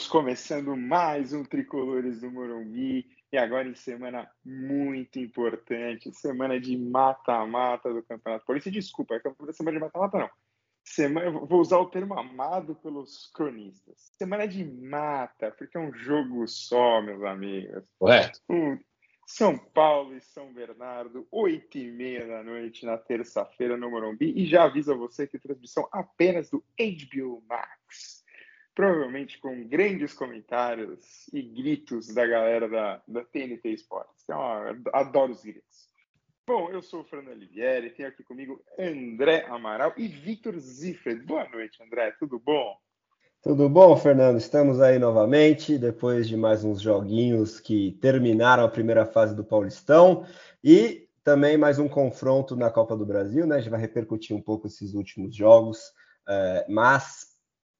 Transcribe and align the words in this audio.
Estamos 0.00 0.08
começando 0.08 0.74
mais 0.78 1.34
um 1.34 1.44
Tricolores 1.44 2.22
do 2.22 2.30
Morumbi 2.30 3.06
e 3.30 3.36
agora 3.36 3.68
em 3.68 3.74
semana 3.74 4.30
muito 4.42 5.18
importante, 5.18 6.10
semana 6.14 6.58
de 6.58 6.74
mata-mata 6.74 7.92
do 7.92 8.02
Campeonato 8.02 8.46
Paulista. 8.46 8.70
Desculpa, 8.70 9.16
é 9.16 9.52
semana 9.52 9.76
de 9.76 9.84
mata-mata 9.84 10.18
não. 10.18 10.30
Semana, 10.82 11.30
vou 11.30 11.60
usar 11.60 11.76
o 11.76 11.90
termo 11.90 12.18
amado 12.18 12.74
pelos 12.76 13.30
cronistas. 13.34 14.10
Semana 14.16 14.48
de 14.48 14.64
mata, 14.64 15.50
porque 15.50 15.76
é 15.76 15.80
um 15.80 15.92
jogo 15.92 16.48
só, 16.48 17.02
meus 17.02 17.22
amigos. 17.22 17.84
Um, 18.48 18.78
São 19.26 19.58
Paulo 19.58 20.16
e 20.16 20.20
São 20.22 20.50
Bernardo, 20.54 21.28
oito 21.30 21.76
e 21.76 21.92
meia 21.92 22.26
da 22.26 22.42
noite 22.42 22.86
na 22.86 22.96
terça-feira 22.96 23.76
no 23.76 23.90
Morumbi. 23.90 24.32
E 24.34 24.46
já 24.46 24.64
aviso 24.64 24.92
a 24.92 24.96
você 24.96 25.26
que 25.26 25.38
transmissão 25.38 25.86
apenas 25.92 26.48
do 26.48 26.64
HBO 26.78 27.44
Max 27.46 28.19
provavelmente 28.80 29.38
com 29.38 29.62
grandes 29.68 30.14
comentários 30.14 31.28
e 31.34 31.42
gritos 31.42 32.06
da 32.14 32.26
galera 32.26 32.66
da, 32.66 33.02
da 33.06 33.22
TNT 33.22 33.68
Sports. 33.74 34.22
Então, 34.24 34.40
adoro 34.94 35.32
os 35.32 35.42
gritos. 35.42 35.90
Bom, 36.46 36.70
eu 36.70 36.80
sou 36.80 37.02
o 37.02 37.04
Fernando 37.04 37.34
Olivieri, 37.34 37.90
tenho 37.90 38.08
aqui 38.08 38.24
comigo 38.24 38.64
André 38.78 39.44
Amaral 39.50 39.92
e 39.98 40.08
Vitor 40.08 40.58
Zifred. 40.58 41.22
Boa 41.26 41.46
noite, 41.50 41.82
André, 41.82 42.12
tudo 42.18 42.40
bom? 42.40 42.74
Tudo 43.42 43.68
bom, 43.68 43.94
Fernando? 43.98 44.38
Estamos 44.38 44.80
aí 44.80 44.98
novamente, 44.98 45.76
depois 45.76 46.26
de 46.26 46.34
mais 46.34 46.64
uns 46.64 46.80
joguinhos 46.80 47.60
que 47.60 47.98
terminaram 48.00 48.64
a 48.64 48.70
primeira 48.70 49.04
fase 49.04 49.36
do 49.36 49.44
Paulistão 49.44 50.24
e 50.64 51.06
também 51.22 51.58
mais 51.58 51.78
um 51.78 51.86
confronto 51.86 52.56
na 52.56 52.70
Copa 52.70 52.96
do 52.96 53.04
Brasil, 53.04 53.46
né? 53.46 53.56
A 53.56 53.58
gente 53.58 53.70
vai 53.70 53.80
repercutir 53.80 54.34
um 54.34 54.40
pouco 54.40 54.68
esses 54.68 54.94
últimos 54.94 55.36
jogos, 55.36 55.92
é, 56.26 56.64
mas 56.66 57.29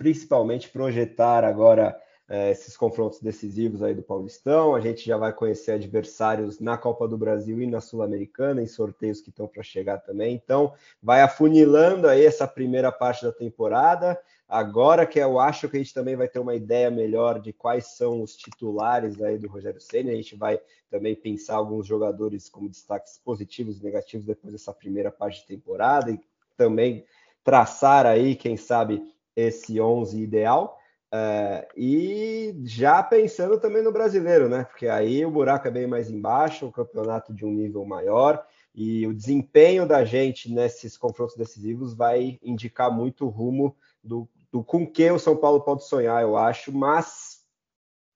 principalmente 0.01 0.70
projetar 0.70 1.45
agora 1.45 1.95
é, 2.27 2.51
esses 2.51 2.75
confrontos 2.75 3.20
decisivos 3.20 3.83
aí 3.83 3.93
do 3.93 4.03
Paulistão. 4.03 4.75
A 4.75 4.81
gente 4.81 5.05
já 5.05 5.19
vai 5.19 5.31
conhecer 5.31 5.73
adversários 5.73 6.59
na 6.59 6.79
Copa 6.79 7.06
do 7.06 7.19
Brasil 7.19 7.61
e 7.61 7.67
na 7.67 7.83
Sul-Americana, 7.83 8.62
em 8.62 8.67
sorteios 8.67 9.21
que 9.21 9.28
estão 9.28 9.47
para 9.47 9.62
chegar 9.62 9.98
também. 9.98 10.34
Então, 10.34 10.73
vai 11.03 11.21
afunilando 11.21 12.09
aí 12.09 12.25
essa 12.25 12.48
primeira 12.48 12.91
parte 12.91 13.27
da 13.27 13.31
temporada. 13.31 14.19
Agora 14.48 15.05
que 15.05 15.19
eu 15.19 15.39
acho 15.39 15.69
que 15.69 15.77
a 15.77 15.81
gente 15.81 15.93
também 15.93 16.17
vai 16.17 16.28
ter 16.28 16.39
uma 16.39 16.55
ideia 16.55 16.91
melhor 16.91 17.39
de 17.39 17.53
quais 17.53 17.89
são 17.89 18.23
os 18.23 18.34
titulares 18.34 19.21
aí 19.21 19.37
do 19.37 19.48
Rogério 19.48 19.83
Ceni, 19.83 20.12
a 20.12 20.17
gente 20.17 20.34
vai 20.34 20.59
também 20.91 21.15
pensar 21.15 21.56
alguns 21.56 21.87
jogadores 21.87 22.48
como 22.48 22.71
destaques 22.71 23.21
positivos 23.23 23.78
e 23.78 23.84
negativos 23.84 24.25
depois 24.25 24.55
dessa 24.55 24.73
primeira 24.73 25.11
parte 25.11 25.43
de 25.43 25.47
temporada 25.47 26.11
e 26.11 26.19
também 26.56 27.05
traçar 27.45 28.06
aí, 28.06 28.34
quem 28.34 28.56
sabe, 28.56 29.03
esse 29.47 29.81
11 29.81 30.21
ideal. 30.21 30.79
É, 31.13 31.67
e 31.77 32.55
já 32.65 33.03
pensando 33.03 33.59
também 33.59 33.83
no 33.83 33.93
brasileiro, 33.93 34.49
né? 34.49 34.65
Porque 34.65 34.87
aí 34.87 35.25
o 35.25 35.31
buraco 35.31 35.67
é 35.67 35.71
bem 35.71 35.87
mais 35.87 36.09
embaixo, 36.09 36.67
o 36.67 36.73
campeonato 36.73 37.35
de 37.35 37.45
um 37.45 37.51
nível 37.51 37.85
maior 37.85 38.47
e 38.75 39.07
o 39.07 39.15
desempenho 39.15 39.87
da 39.87 40.05
gente 40.05 40.53
nesses 40.53 40.97
confrontos 40.97 41.37
decisivos 41.37 41.95
vai 41.95 42.39
indicar 42.43 42.91
muito 42.91 43.27
o 43.27 43.29
rumo 43.29 43.77
do, 44.03 44.29
do 44.53 44.63
com 44.63 44.87
que 44.87 45.11
o 45.11 45.19
São 45.19 45.37
Paulo 45.37 45.61
pode 45.61 45.85
sonhar, 45.85 46.23
eu 46.23 46.37
acho, 46.37 46.73
mas 46.73 47.41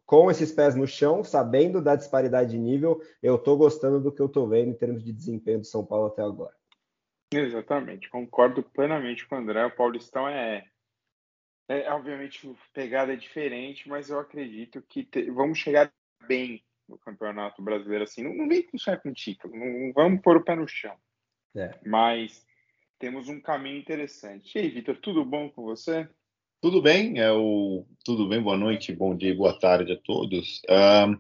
com 0.07 0.31
esses 0.31 0.53
pés 0.53 0.77
no 0.77 0.87
chão, 0.87 1.25
sabendo 1.25 1.83
da 1.83 1.97
disparidade 1.97 2.51
de 2.51 2.59
nível, 2.59 3.01
eu 3.23 3.37
estou 3.37 3.57
gostando 3.57 4.01
do 4.01 4.13
que 4.13 4.21
eu 4.21 4.27
estou 4.27 4.47
vendo 4.47 4.71
em 4.71 4.75
termos 4.75 5.03
de 5.03 5.13
desempenho 5.13 5.61
do 5.61 5.67
São 5.67 5.85
Paulo 5.85 6.07
até 6.07 6.23
agora. 6.23 6.55
Exatamente, 7.33 8.09
concordo 8.09 8.63
plenamente 8.63 9.27
com 9.27 9.35
o 9.35 9.39
André. 9.39 9.65
O 9.67 9.75
Paulistão 9.75 10.29
é 10.29 10.65
é, 11.69 11.91
obviamente, 11.91 12.51
pegada 12.73 13.13
é 13.13 13.17
diferente, 13.17 13.89
mas 13.89 14.11
eu 14.11 14.19
acredito 14.19 14.83
que 14.83 15.05
te, 15.05 15.31
vamos 15.31 15.59
chegar 15.59 15.93
bem 16.27 16.63
no 16.89 16.99
Campeonato 16.99 17.63
Brasileiro. 17.63 18.05
Assim, 18.05 18.23
não, 18.23 18.35
não 18.35 18.49
vem 18.49 18.63
puxar 18.63 19.01
com 19.01 19.13
título, 19.13 19.57
não, 19.57 19.67
não, 19.67 19.93
vamos 19.93 20.21
pôr 20.21 20.37
o 20.37 20.45
pé 20.45 20.55
no 20.55 20.69
chão. 20.69 20.95
É. 21.57 21.79
Mas 21.87 22.45
temos 22.99 23.29
um 23.29 23.41
caminho 23.41 23.79
interessante. 23.79 24.57
E 24.57 24.61
aí, 24.61 24.69
Vitor, 24.69 24.97
tudo 24.97 25.25
bom 25.25 25.49
com 25.49 25.63
você? 25.63 26.09
Tudo 26.61 26.81
bem, 26.81 27.19
é 27.19 27.31
o... 27.33 27.85
tudo 28.05 28.29
bem, 28.29 28.43
boa 28.43 28.57
noite, 28.57 28.93
bom 28.93 29.15
dia, 29.15 29.35
boa 29.35 29.59
tarde 29.59 29.93
a 29.93 29.97
todos. 29.97 30.63
Um, 30.69 31.13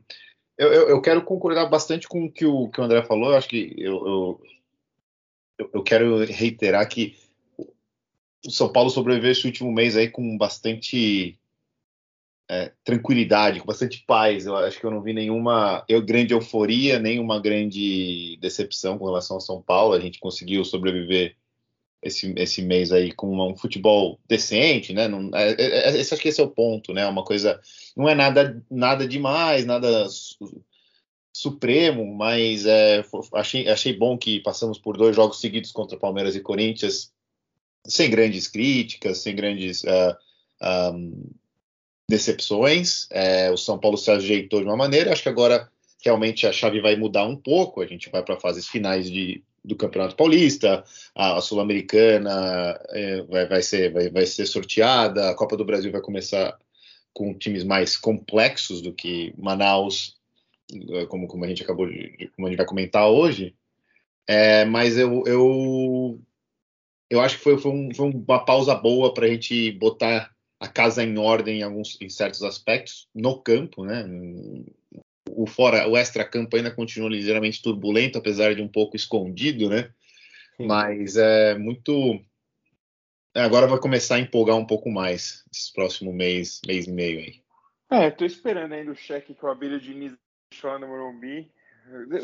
eu, 0.56 0.72
eu, 0.72 0.88
eu, 0.90 1.02
quero 1.02 1.22
concordar 1.22 1.66
bastante 1.66 2.06
com 2.06 2.24
o 2.24 2.32
que 2.32 2.46
o, 2.46 2.68
que 2.68 2.80
o 2.80 2.84
André 2.84 3.02
falou, 3.02 3.30
eu 3.30 3.36
acho 3.36 3.48
que 3.48 3.74
eu, 3.76 4.40
eu, 5.58 5.68
eu 5.74 5.82
quero 5.82 6.24
reiterar 6.24 6.88
que 6.88 7.16
o 8.46 8.50
São 8.50 8.70
Paulo 8.70 8.90
sobreviveu 8.90 9.32
esse 9.32 9.46
último 9.46 9.72
mês 9.72 9.96
aí 9.96 10.08
com 10.08 10.36
bastante 10.36 11.38
é, 12.48 12.72
tranquilidade, 12.84 13.60
com 13.60 13.66
bastante 13.66 14.04
paz. 14.06 14.46
Eu 14.46 14.56
acho 14.56 14.78
que 14.78 14.84
eu 14.84 14.90
não 14.90 15.02
vi 15.02 15.12
nenhuma 15.12 15.84
eu, 15.88 16.02
grande 16.02 16.34
euforia, 16.34 16.98
nenhuma 16.98 17.40
grande 17.40 18.36
decepção 18.40 18.98
com 18.98 19.06
relação 19.06 19.36
ao 19.36 19.40
São 19.40 19.62
Paulo. 19.62 19.94
A 19.94 20.00
gente 20.00 20.18
conseguiu 20.18 20.64
sobreviver 20.64 21.36
esse, 22.02 22.34
esse 22.36 22.60
mês 22.60 22.92
aí 22.92 23.12
com 23.12 23.50
um 23.50 23.56
futebol 23.56 24.20
decente, 24.28 24.92
né? 24.92 25.08
Não, 25.08 25.30
é, 25.34 25.52
é, 25.52 25.88
é, 25.88 26.00
esse, 26.00 26.12
acho 26.12 26.22
que 26.22 26.28
esse 26.28 26.40
é 26.40 26.44
o 26.44 26.50
ponto, 26.50 26.92
né? 26.92 27.06
Uma 27.06 27.24
coisa 27.24 27.58
não 27.96 28.08
é 28.08 28.14
nada 28.14 28.62
nada 28.70 29.08
demais, 29.08 29.64
nada 29.64 30.06
su, 30.10 30.62
supremo, 31.32 32.14
mas 32.14 32.66
é, 32.66 33.02
achei, 33.32 33.68
achei 33.68 33.92
bom 33.92 34.18
que 34.18 34.40
passamos 34.40 34.78
por 34.78 34.96
dois 34.96 35.16
jogos 35.16 35.40
seguidos 35.40 35.72
contra 35.72 35.98
Palmeiras 35.98 36.36
e 36.36 36.40
Corinthians 36.40 37.13
sem 37.86 38.10
grandes 38.10 38.48
críticas, 38.48 39.18
sem 39.18 39.34
grandes 39.36 39.82
uh, 39.84 40.16
ah, 40.60 40.90
um, 40.94 41.30
decepções. 42.08 43.06
É, 43.10 43.50
o 43.50 43.56
São 43.56 43.78
Paulo 43.78 43.96
se 43.96 44.10
ajeitou 44.10 44.60
de 44.60 44.66
uma 44.66 44.76
maneira. 44.76 45.12
Acho 45.12 45.22
que 45.22 45.28
agora 45.28 45.70
realmente 46.02 46.46
a 46.46 46.52
chave 46.52 46.80
vai 46.80 46.96
mudar 46.96 47.26
um 47.26 47.36
pouco. 47.36 47.80
A 47.80 47.86
gente 47.86 48.10
vai 48.10 48.22
para 48.22 48.38
fases 48.38 48.66
finais 48.68 49.10
de, 49.10 49.42
do 49.64 49.76
Campeonato 49.76 50.16
Paulista, 50.16 50.84
a, 51.14 51.36
a 51.36 51.40
Sul-Americana 51.40 52.78
é, 52.90 53.22
vai, 53.22 53.46
vai, 53.46 53.62
ser, 53.62 53.92
vai, 53.92 54.10
vai 54.10 54.26
ser 54.26 54.46
sorteada, 54.46 55.30
a 55.30 55.34
Copa 55.34 55.56
do 55.56 55.64
Brasil 55.64 55.90
vai 55.90 56.00
começar 56.00 56.58
com 57.12 57.32
times 57.32 57.64
mais 57.64 57.96
complexos 57.96 58.82
do 58.82 58.92
que 58.92 59.32
Manaus, 59.38 60.16
como, 61.08 61.28
como 61.28 61.44
a 61.44 61.48
gente 61.48 61.62
acabou 61.62 61.86
de, 61.86 62.30
como 62.34 62.46
a 62.46 62.50
gente 62.50 62.58
vai 62.58 62.66
comentar 62.66 63.08
hoje. 63.08 63.54
É, 64.26 64.64
mas 64.64 64.98
eu, 64.98 65.22
eu 65.26 66.20
eu 67.10 67.20
acho 67.20 67.38
que 67.38 67.44
foi, 67.44 67.58
foi, 67.58 67.70
um, 67.70 67.94
foi 67.94 68.10
uma 68.10 68.44
pausa 68.44 68.74
boa 68.74 69.12
para 69.12 69.26
a 69.26 69.28
gente 69.28 69.72
botar 69.72 70.34
a 70.60 70.68
casa 70.68 71.02
em 71.02 71.18
ordem 71.18 71.60
em 71.60 71.62
alguns 71.62 72.00
em 72.00 72.08
certos 72.08 72.42
aspectos 72.42 73.08
no 73.14 73.38
campo, 73.40 73.84
né? 73.84 74.04
O 75.30 75.46
fora, 75.46 75.88
o 75.88 75.96
extra 75.96 76.24
campo 76.24 76.56
ainda 76.56 76.70
continua 76.70 77.08
ligeiramente 77.08 77.62
turbulento, 77.62 78.18
apesar 78.18 78.54
de 78.54 78.62
um 78.62 78.68
pouco 78.68 78.96
escondido, 78.96 79.68
né? 79.68 79.90
Sim. 80.56 80.66
Mas 80.66 81.16
é 81.16 81.56
muito 81.58 82.20
agora 83.34 83.66
vai 83.66 83.78
começar 83.78 84.16
a 84.16 84.20
empolgar 84.20 84.56
um 84.56 84.66
pouco 84.66 84.90
mais 84.90 85.44
esse 85.52 85.72
próximo 85.72 86.12
mês, 86.12 86.60
mês 86.66 86.86
e 86.86 86.92
meio 86.92 87.18
aí. 87.18 87.42
É, 87.90 88.10
tô 88.10 88.24
esperando 88.24 88.72
ainda 88.72 88.92
o 88.92 88.96
cheque 88.96 89.34
que 89.34 89.44
o 89.44 89.48
Abílio 89.48 89.80
Diniz 89.80 90.12
deixou 90.50 90.78
no 90.78 90.86
Morumbi. 90.86 91.50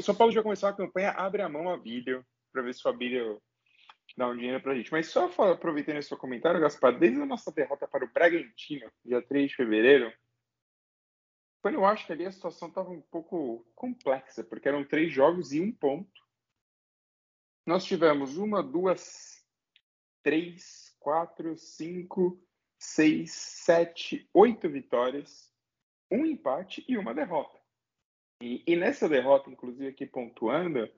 São 0.02 0.14
Paulo 0.14 0.32
já 0.32 0.42
começou 0.42 0.68
a 0.68 0.72
campanha, 0.72 1.10
abre 1.10 1.42
a 1.42 1.48
mão 1.48 1.68
a 1.68 1.76
vídeo 1.76 2.24
para 2.52 2.62
ver 2.62 2.74
se 2.74 2.86
o 2.86 2.90
Abílio 2.90 3.40
dar 4.16 4.28
um 4.28 4.36
dinheiro 4.36 4.60
pra 4.62 4.74
gente. 4.74 4.92
Mas 4.92 5.08
só 5.08 5.30
aproveitando 5.50 5.96
esse 5.96 6.08
seu 6.08 6.16
comentário, 6.16 6.60
Gaspar, 6.60 6.98
desde 6.98 7.20
a 7.20 7.26
nossa 7.26 7.50
derrota 7.52 7.86
para 7.86 8.04
o 8.04 8.12
Bragantino, 8.12 8.90
dia 9.04 9.22
3 9.22 9.50
de 9.50 9.56
fevereiro, 9.56 10.12
quando 11.62 11.74
eu 11.74 11.84
acho 11.84 12.06
que 12.06 12.12
ali 12.12 12.24
a 12.24 12.32
situação 12.32 12.68
estava 12.68 12.90
um 12.90 13.02
pouco 13.02 13.66
complexa, 13.74 14.42
porque 14.42 14.68
eram 14.68 14.84
três 14.84 15.12
jogos 15.12 15.52
e 15.52 15.60
um 15.60 15.70
ponto. 15.70 16.20
Nós 17.66 17.84
tivemos 17.84 18.38
uma, 18.38 18.62
duas, 18.62 19.44
três, 20.22 20.96
quatro, 20.98 21.56
cinco, 21.56 22.42
seis, 22.78 23.32
sete, 23.32 24.28
oito 24.32 24.70
vitórias, 24.70 25.52
um 26.10 26.24
empate 26.24 26.84
e 26.88 26.96
uma 26.96 27.14
derrota. 27.14 27.60
E, 28.42 28.64
e 28.66 28.74
nessa 28.74 29.06
derrota, 29.06 29.50
inclusive 29.50 29.88
aqui 29.88 30.06
pontuando, 30.06 30.90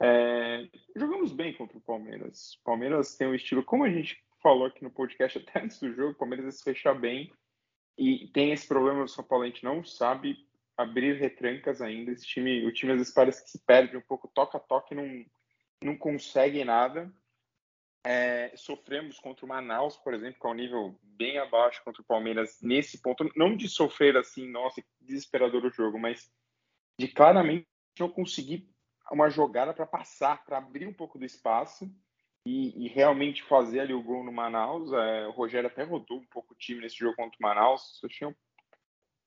é, 0.00 0.68
jogamos 0.94 1.32
bem 1.32 1.54
contra 1.54 1.78
o 1.78 1.80
Palmeiras. 1.80 2.54
O 2.60 2.64
Palmeiras 2.64 3.16
tem 3.16 3.26
um 3.26 3.34
estilo, 3.34 3.64
como 3.64 3.84
a 3.84 3.90
gente 3.90 4.22
falou 4.42 4.66
aqui 4.66 4.82
no 4.82 4.90
podcast 4.90 5.38
até 5.38 5.60
antes 5.60 5.80
do 5.80 5.92
jogo, 5.92 6.12
o 6.12 6.16
Palmeiras 6.16 6.56
se 6.56 6.64
fechar 6.64 6.94
bem 6.94 7.32
e 7.98 8.28
tem 8.28 8.52
esse 8.52 8.68
problema 8.68 9.04
o 9.04 9.08
São 9.08 9.24
Paulo, 9.24 9.44
a 9.44 9.46
gente 9.46 9.64
não 9.64 9.82
sabe 9.82 10.46
abrir 10.76 11.18
retrancas 11.18 11.80
ainda. 11.80 12.12
Esse 12.12 12.26
time, 12.26 12.66
o 12.66 12.72
time 12.72 12.92
às 12.92 12.98
vezes 12.98 13.14
parece 13.14 13.42
que 13.42 13.50
se 13.50 13.58
perde 13.64 13.96
um 13.96 14.02
pouco, 14.02 14.28
toca-toque, 14.28 14.94
não, 14.94 15.24
não 15.82 15.96
consegue 15.96 16.62
nada. 16.64 17.10
É, 18.04 18.52
sofremos 18.54 19.18
contra 19.18 19.44
o 19.44 19.48
Manaus, 19.48 19.96
por 19.96 20.14
exemplo, 20.14 20.38
que 20.38 20.46
é 20.46 20.50
um 20.50 20.54
nível 20.54 21.00
bem 21.02 21.38
abaixo 21.38 21.82
contra 21.82 22.02
o 22.02 22.04
Palmeiras 22.04 22.60
nesse 22.62 23.00
ponto. 23.00 23.28
Não 23.34 23.56
de 23.56 23.68
sofrer 23.68 24.16
assim, 24.16 24.48
nossa, 24.48 24.84
desesperador 25.00 25.64
o 25.64 25.72
jogo, 25.72 25.98
mas 25.98 26.30
de 27.00 27.08
claramente 27.08 27.66
não 27.98 28.08
conseguir 28.08 28.68
uma 29.10 29.28
jogada 29.30 29.72
para 29.72 29.86
passar, 29.86 30.44
para 30.44 30.58
abrir 30.58 30.86
um 30.86 30.92
pouco 30.92 31.18
do 31.18 31.24
espaço 31.24 31.90
e, 32.44 32.84
e, 32.84 32.88
realmente 32.88 33.42
fazer 33.42 33.80
ali 33.80 33.92
o 33.92 34.02
gol 34.02 34.24
no 34.24 34.32
Manaus. 34.32 34.92
É, 34.92 35.26
o 35.26 35.32
Rogério 35.32 35.68
até 35.68 35.82
rodou 35.82 36.18
um 36.18 36.26
pouco 36.26 36.54
o 36.54 36.56
time 36.56 36.80
nesse 36.80 36.96
jogo 36.96 37.16
contra 37.16 37.36
o 37.38 37.42
Manaus. 37.42 37.98
Só 38.00 38.08
tinha 38.08 38.36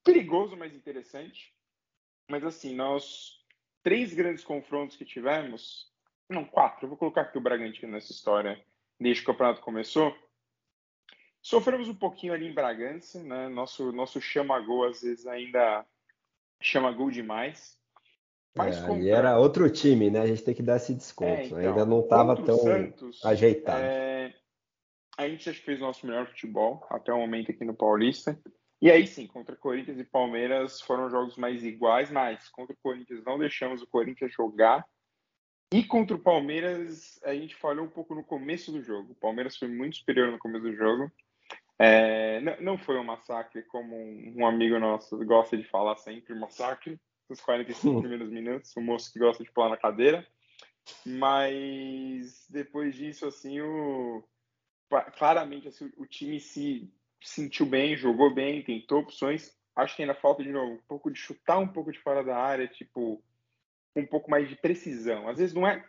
perigoso, 0.03 0.55
mas 0.55 0.73
interessante. 0.73 1.53
Mas 2.29 2.43
assim, 2.43 2.75
nós 2.75 3.39
três 3.83 4.13
grandes 4.13 4.43
confrontos 4.43 4.95
que 4.95 5.05
tivemos, 5.05 5.91
não, 6.29 6.45
quatro, 6.45 6.85
eu 6.85 6.89
vou 6.89 6.97
colocar 6.97 7.21
aqui 7.21 7.37
o 7.37 7.41
Bragantino 7.41 7.91
nessa 7.91 8.11
história, 8.11 8.63
desde 8.99 9.23
que 9.23 9.29
o 9.29 9.33
campeonato 9.33 9.61
começou. 9.61 10.15
Sofremos 11.41 11.87
um 11.87 11.95
pouquinho 11.95 12.33
ali 12.33 12.47
em 12.47 12.53
Bragança, 12.53 13.23
né? 13.23 13.47
Nosso, 13.47 13.91
nosso 13.91 14.19
chama-gol 14.19 14.85
às 14.85 15.01
vezes 15.01 15.25
ainda 15.25 15.85
chama 16.61 16.91
gol 16.91 17.09
demais. 17.09 17.78
Mas 18.59 18.77
é, 18.77 18.87
contra... 18.87 19.09
era 19.09 19.39
outro 19.39 19.69
time, 19.69 20.09
né? 20.09 20.21
A 20.21 20.27
gente 20.27 20.43
tem 20.43 20.53
que 20.53 20.61
dar 20.61 20.77
esse 20.77 20.93
desconto. 20.93 21.31
É, 21.31 21.45
então, 21.45 21.57
ainda 21.57 21.85
não 21.85 22.01
estava 22.01 22.35
tão 22.35 22.57
Santos, 22.57 23.25
ajeitado. 23.25 23.83
É... 23.83 24.33
A 25.17 25.27
gente 25.27 25.49
acho 25.49 25.59
que 25.59 25.65
fez 25.65 25.79
o 25.79 25.83
nosso 25.83 26.05
melhor 26.05 26.27
futebol 26.27 26.85
até 26.89 27.11
o 27.11 27.17
momento 27.17 27.51
aqui 27.51 27.65
no 27.65 27.73
Paulista. 27.73 28.39
E 28.81 28.89
aí 28.89 29.05
sim, 29.05 29.27
contra 29.27 29.55
Corinthians 29.55 29.99
e 29.99 30.05
Palmeiras 30.05 30.79
foram 30.79 31.09
jogos 31.09 31.35
mais 31.35 31.63
iguais, 31.63 32.09
mas 32.09 32.47
contra 32.49 32.73
o 32.73 32.79
Corinthians 32.81 33.23
não 33.25 33.37
deixamos 33.37 33.81
o 33.81 33.87
Corinthians 33.87 34.31
jogar. 34.33 34.85
E 35.73 35.83
contra 35.83 36.15
o 36.15 36.19
Palmeiras, 36.19 37.19
a 37.23 37.33
gente 37.33 37.55
falhou 37.55 37.85
um 37.85 37.89
pouco 37.89 38.15
no 38.15 38.23
começo 38.23 38.71
do 38.71 38.81
jogo. 38.81 39.11
O 39.11 39.15
Palmeiras 39.15 39.57
foi 39.57 39.67
muito 39.67 39.97
superior 39.97 40.31
no 40.31 40.39
começo 40.39 40.63
do 40.63 40.75
jogo. 40.75 41.11
É, 41.77 42.41
não 42.61 42.77
foi 42.77 42.97
um 42.97 43.03
massacre, 43.03 43.63
como 43.63 43.95
um 43.95 44.45
amigo 44.45 44.79
nosso 44.79 45.17
gosta 45.25 45.55
de 45.55 45.63
falar 45.63 45.95
sempre, 45.97 46.33
massacre, 46.33 46.99
os 47.33 47.41
45 47.41 47.99
primeiros 47.99 48.29
minutos, 48.29 48.75
o 48.75 48.81
moço 48.81 49.11
que 49.11 49.19
gosta 49.19 49.43
de 49.43 49.51
pular 49.51 49.69
na 49.69 49.77
cadeira. 49.77 50.25
Mas 51.05 52.45
depois 52.49 52.95
disso, 52.95 53.27
assim, 53.27 53.61
o, 53.61 54.23
claramente 55.17 55.67
assim, 55.67 55.91
o 55.97 56.05
time 56.05 56.39
se 56.39 56.91
sentiu 57.21 57.65
bem, 57.65 57.95
jogou 57.95 58.33
bem, 58.33 58.63
tentou 58.63 58.99
opções. 58.99 59.55
Acho 59.75 59.95
que 59.95 60.01
ainda 60.01 60.15
falta 60.15 60.43
de 60.43 60.51
novo 60.51 60.73
um 60.73 60.81
pouco 60.87 61.11
de 61.11 61.19
chutar 61.19 61.59
um 61.59 61.67
pouco 61.67 61.91
de 61.91 61.99
fora 61.99 62.23
da 62.23 62.37
área, 62.37 62.67
tipo 62.67 63.23
um 63.95 64.05
pouco 64.05 64.29
mais 64.29 64.47
de 64.49 64.55
precisão. 64.55 65.27
Às 65.27 65.37
vezes 65.37 65.53
não 65.53 65.67
é 65.67 65.85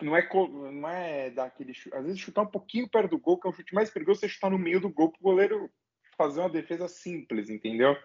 não 0.00 0.16
é 0.16 0.28
não 0.72 0.88
é 0.88 1.30
daquele 1.30 1.72
às 1.92 2.04
vezes 2.04 2.20
chutar 2.20 2.42
um 2.42 2.50
pouquinho 2.50 2.88
perto 2.88 3.10
do 3.10 3.18
gol, 3.18 3.38
que 3.38 3.46
é 3.46 3.50
o 3.50 3.52
chute 3.52 3.74
mais 3.74 3.90
perigoso, 3.90 4.20
você 4.20 4.28
chutar 4.28 4.50
no 4.50 4.58
meio 4.58 4.80
do 4.80 4.90
gol 4.90 5.10
para 5.10 5.20
o 5.20 5.22
goleiro 5.22 5.70
fazer 6.16 6.40
uma 6.40 6.50
defesa 6.50 6.88
simples, 6.88 7.50
entendeu? 7.50 7.96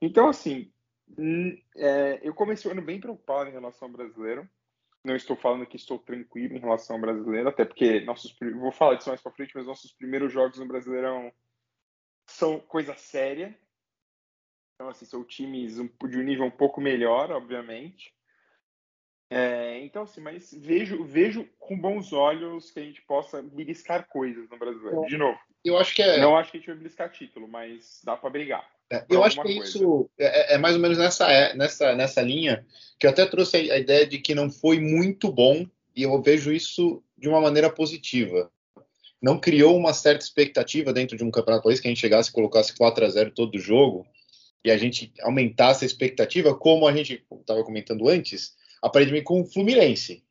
Então 0.00 0.28
assim, 0.28 0.60
hum, 0.60 0.71
é, 1.76 2.20
eu 2.22 2.34
comecei 2.34 2.70
o 2.70 2.72
ano 2.72 2.82
bem 2.82 3.00
preocupado 3.00 3.48
em 3.48 3.52
relação 3.52 3.88
ao 3.88 3.94
brasileiro. 3.94 4.48
Não 5.04 5.16
estou 5.16 5.36
falando 5.36 5.66
que 5.66 5.76
estou 5.76 5.98
tranquilo 5.98 6.54
em 6.54 6.60
relação 6.60 6.96
ao 6.96 7.02
brasileiro, 7.02 7.48
até 7.48 7.64
porque 7.64 8.00
nossos 8.00 8.36
vou 8.54 8.70
falar 8.70 8.94
disso 8.94 9.08
mais 9.08 9.20
para 9.20 9.32
frente, 9.32 9.52
mas 9.54 9.66
nossos 9.66 9.92
primeiros 9.92 10.32
jogos 10.32 10.58
no 10.58 10.66
Brasileirão 10.66 11.32
são 12.26 12.60
coisa 12.60 12.94
séria. 12.94 13.58
Então, 14.74 14.88
assim, 14.88 15.04
são 15.04 15.24
times 15.24 15.74
de 15.76 16.18
um 16.18 16.22
nível 16.22 16.44
um 16.44 16.50
pouco 16.50 16.80
melhor, 16.80 17.30
obviamente. 17.32 18.14
É, 19.28 19.80
então, 19.80 20.02
assim, 20.02 20.20
mas 20.20 20.52
vejo, 20.52 21.04
vejo 21.04 21.48
com 21.58 21.78
bons 21.78 22.12
olhos 22.12 22.70
que 22.70 22.78
a 22.78 22.82
gente 22.82 23.02
possa 23.02 23.42
beliscar 23.42 24.06
coisas 24.08 24.48
no 24.48 24.58
brasileiro. 24.58 25.06
De 25.06 25.16
novo. 25.16 25.38
Eu 25.64 25.78
acho 25.78 25.94
que 25.94 26.02
é. 26.02 26.18
Não 26.18 26.36
acho 26.36 26.50
que 26.50 26.56
a 26.56 26.60
gente 26.60 26.68
vai 26.68 26.76
beliscar 26.76 27.10
título, 27.10 27.46
mas 27.46 28.00
dá 28.04 28.16
para 28.16 28.30
brigar. 28.30 28.68
É, 28.90 29.04
eu 29.08 29.24
acho 29.24 29.36
que 29.36 29.54
coisa. 29.54 29.62
isso 29.62 30.10
é, 30.18 30.54
é, 30.54 30.58
mais 30.58 30.74
ou 30.74 30.80
menos 30.82 30.98
nessa, 30.98 31.30
é, 31.30 31.54
nessa, 31.54 31.94
nessa 31.94 32.20
linha 32.20 32.66
que 32.98 33.06
eu 33.06 33.10
até 33.10 33.24
trouxe 33.24 33.70
a 33.70 33.78
ideia 33.78 34.06
de 34.06 34.18
que 34.18 34.34
não 34.34 34.50
foi 34.50 34.78
muito 34.78 35.32
bom 35.32 35.66
e 35.96 36.02
eu 36.02 36.20
vejo 36.20 36.52
isso 36.52 37.02
de 37.16 37.28
uma 37.28 37.40
maneira 37.40 37.70
positiva 37.70 38.50
não 39.22 39.38
criou 39.38 39.76
uma 39.76 39.94
certa 39.94 40.24
expectativa 40.24 40.92
dentro 40.92 41.16
de 41.16 41.22
um 41.22 41.30
campeonato 41.30 41.62
paulista 41.62 41.82
que 41.82 41.88
a 41.88 41.90
gente 41.92 42.00
chegasse 42.00 42.28
e 42.28 42.32
colocasse 42.32 42.76
4 42.76 43.04
a 43.04 43.08
0 43.08 43.30
todo 43.30 43.54
o 43.54 43.60
jogo 43.60 44.04
e 44.64 44.70
a 44.70 44.76
gente 44.76 45.12
aumentasse 45.20 45.84
a 45.84 45.86
expectativa, 45.86 46.54
como 46.54 46.88
a 46.88 46.94
gente 46.94 47.24
estava 47.40 47.62
comentando 47.62 48.08
antes, 48.08 48.56
aparentemente 48.82 49.24
com 49.24 49.40
o 49.40 49.46
Fluminense. 49.46 50.24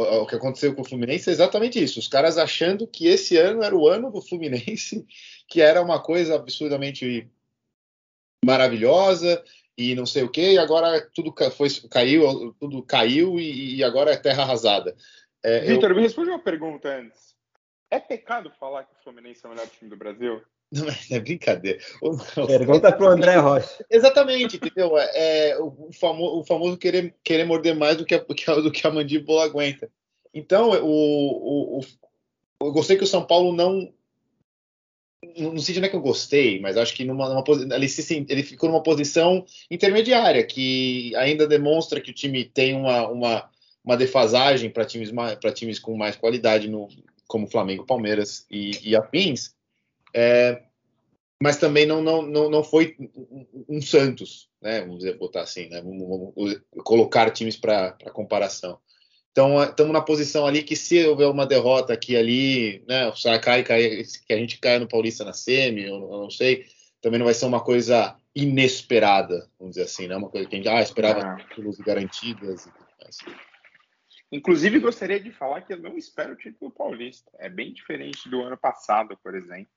O, 0.00 0.26
que 0.26 0.36
aconteceu 0.36 0.72
com 0.74 0.82
o 0.82 0.84
Fluminense 0.84 1.28
é 1.28 1.32
exatamente 1.32 1.82
isso. 1.82 1.98
Os 1.98 2.06
caras 2.06 2.38
achando 2.38 2.86
que 2.86 3.08
esse 3.08 3.36
ano 3.36 3.64
era 3.64 3.74
o 3.74 3.88
ano 3.88 4.12
do 4.12 4.22
Fluminense, 4.22 5.04
que 5.48 5.60
era 5.60 5.82
uma 5.82 6.00
coisa 6.00 6.36
absurdamente 6.36 7.28
maravilhosa 8.44 9.42
e 9.76 9.96
não 9.96 10.06
sei 10.06 10.22
o 10.22 10.30
que, 10.30 10.52
e 10.52 10.58
agora 10.58 11.00
tudo 11.12 11.34
foi, 11.50 11.68
caiu, 11.90 12.54
tudo 12.60 12.82
caiu 12.82 13.40
e, 13.40 13.76
e 13.76 13.84
agora 13.84 14.12
é 14.12 14.16
terra 14.16 14.44
arrasada. 14.44 14.96
É, 15.42 15.60
Vitor, 15.60 15.90
eu... 15.90 15.96
me 15.96 16.02
responde 16.02 16.30
uma 16.30 16.38
pergunta 16.38 16.88
antes. 16.88 17.36
É 17.90 17.98
pecado 17.98 18.50
falar 18.50 18.84
que 18.84 18.94
o 18.94 19.02
Fluminense 19.02 19.40
é 19.44 19.48
o 19.48 19.50
melhor 19.50 19.66
time 19.66 19.90
do 19.90 19.96
Brasil? 19.96 20.42
Não, 20.70 20.86
é 21.10 21.20
brincadeira. 21.20 21.78
Pergunta 22.46 22.92
para 22.92 23.04
o 23.04 23.08
André 23.08 23.36
Rocha. 23.40 23.84
Exatamente, 23.90 24.56
entendeu? 24.56 24.98
É, 24.98 25.50
é 25.50 25.58
o, 25.58 25.90
famoso, 25.98 26.40
o 26.40 26.44
famoso 26.44 26.76
querer, 26.76 27.14
querer 27.24 27.44
morder 27.44 27.74
mais 27.74 27.96
do 27.96 28.04
que, 28.04 28.14
a, 28.14 28.18
do 28.18 28.70
que 28.70 28.86
a 28.86 28.90
mandíbula 28.90 29.44
aguenta. 29.44 29.90
Então, 30.32 30.70
o, 30.70 31.78
o, 31.78 31.78
o, 31.78 31.80
eu 32.62 32.72
gostei 32.72 32.96
que 32.96 33.04
o 33.04 33.06
São 33.06 33.24
Paulo 33.24 33.52
não. 33.54 33.92
Não 35.36 35.58
sei 35.58 35.72
de 35.72 35.80
onde 35.80 35.88
é 35.88 35.90
que 35.90 35.96
eu 35.96 36.00
gostei, 36.00 36.60
mas 36.60 36.76
acho 36.76 36.94
que 36.94 37.04
numa, 37.04 37.28
numa, 37.28 37.42
ele, 37.74 37.88
se, 37.88 38.24
ele 38.28 38.42
ficou 38.42 38.68
numa 38.68 38.82
posição 38.82 39.44
intermediária, 39.68 40.44
que 40.46 41.14
ainda 41.16 41.44
demonstra 41.44 42.00
que 42.00 42.12
o 42.12 42.14
time 42.14 42.44
tem 42.44 42.74
uma, 42.76 43.08
uma, 43.08 43.50
uma 43.84 43.96
defasagem 43.96 44.70
para 44.70 44.84
times, 44.84 45.10
times 45.56 45.80
com 45.80 45.96
mais 45.96 46.14
qualidade 46.14 46.68
no, 46.68 46.88
como 47.26 47.50
Flamengo, 47.50 47.84
Palmeiras 47.84 48.46
e, 48.48 48.90
e 48.90 48.94
afins, 48.94 49.56
é, 50.14 50.62
mas 51.42 51.56
também 51.56 51.86
não, 51.86 52.02
não, 52.02 52.22
não, 52.22 52.50
não 52.50 52.64
foi 52.64 52.96
um 53.68 53.80
Santos, 53.80 54.48
né? 54.60 54.80
Vamos 54.80 54.98
dizer, 54.98 55.16
botar 55.16 55.42
assim, 55.42 55.68
né? 55.68 55.80
Vamos, 55.80 56.34
vamos 56.34 56.62
colocar 56.84 57.30
times 57.30 57.56
para 57.56 57.92
comparação. 58.12 58.78
Então, 59.30 59.62
estamos 59.62 59.92
na 59.92 60.00
posição 60.00 60.46
ali 60.46 60.64
que 60.64 60.74
se 60.74 61.06
houver 61.06 61.28
uma 61.28 61.46
derrota 61.46 61.92
aqui 61.92 62.16
ali, 62.16 62.82
né? 62.88 63.08
O 63.08 63.12
cai, 63.40 63.62
cai, 63.62 64.02
que 64.26 64.32
a 64.32 64.36
gente 64.36 64.58
caia 64.58 64.80
no 64.80 64.88
Paulista 64.88 65.24
na 65.24 65.32
semi, 65.32 65.84
eu, 65.84 65.94
eu, 65.94 66.22
não 66.22 66.30
sei, 66.30 66.66
também 67.00 67.18
não 67.18 67.26
vai 67.26 67.34
ser 67.34 67.46
uma 67.46 67.62
coisa 67.62 68.16
inesperada, 68.34 69.48
vamos 69.58 69.76
dizer 69.76 69.84
assim, 69.84 70.08
né? 70.08 70.16
Uma 70.16 70.28
coisa 70.28 70.48
que 70.48 70.56
a 70.56 70.58
gente 70.58 70.68
ah, 70.68 70.82
esperava 70.82 71.36
títulos 71.36 71.78
garantidas 71.78 72.66
e 72.66 72.72
tudo 72.72 72.86
mais. 73.00 73.16
Inclusive, 74.32 74.80
gostaria 74.80 75.20
de 75.20 75.30
falar 75.30 75.62
que 75.62 75.72
eu 75.72 75.78
não 75.78 75.96
espero 75.96 76.32
o 76.32 76.36
título 76.36 76.70
paulista. 76.70 77.30
É 77.38 77.48
bem 77.48 77.72
diferente 77.72 78.28
do 78.28 78.42
ano 78.42 78.58
passado, 78.58 79.16
por 79.22 79.36
exemplo. 79.36 79.70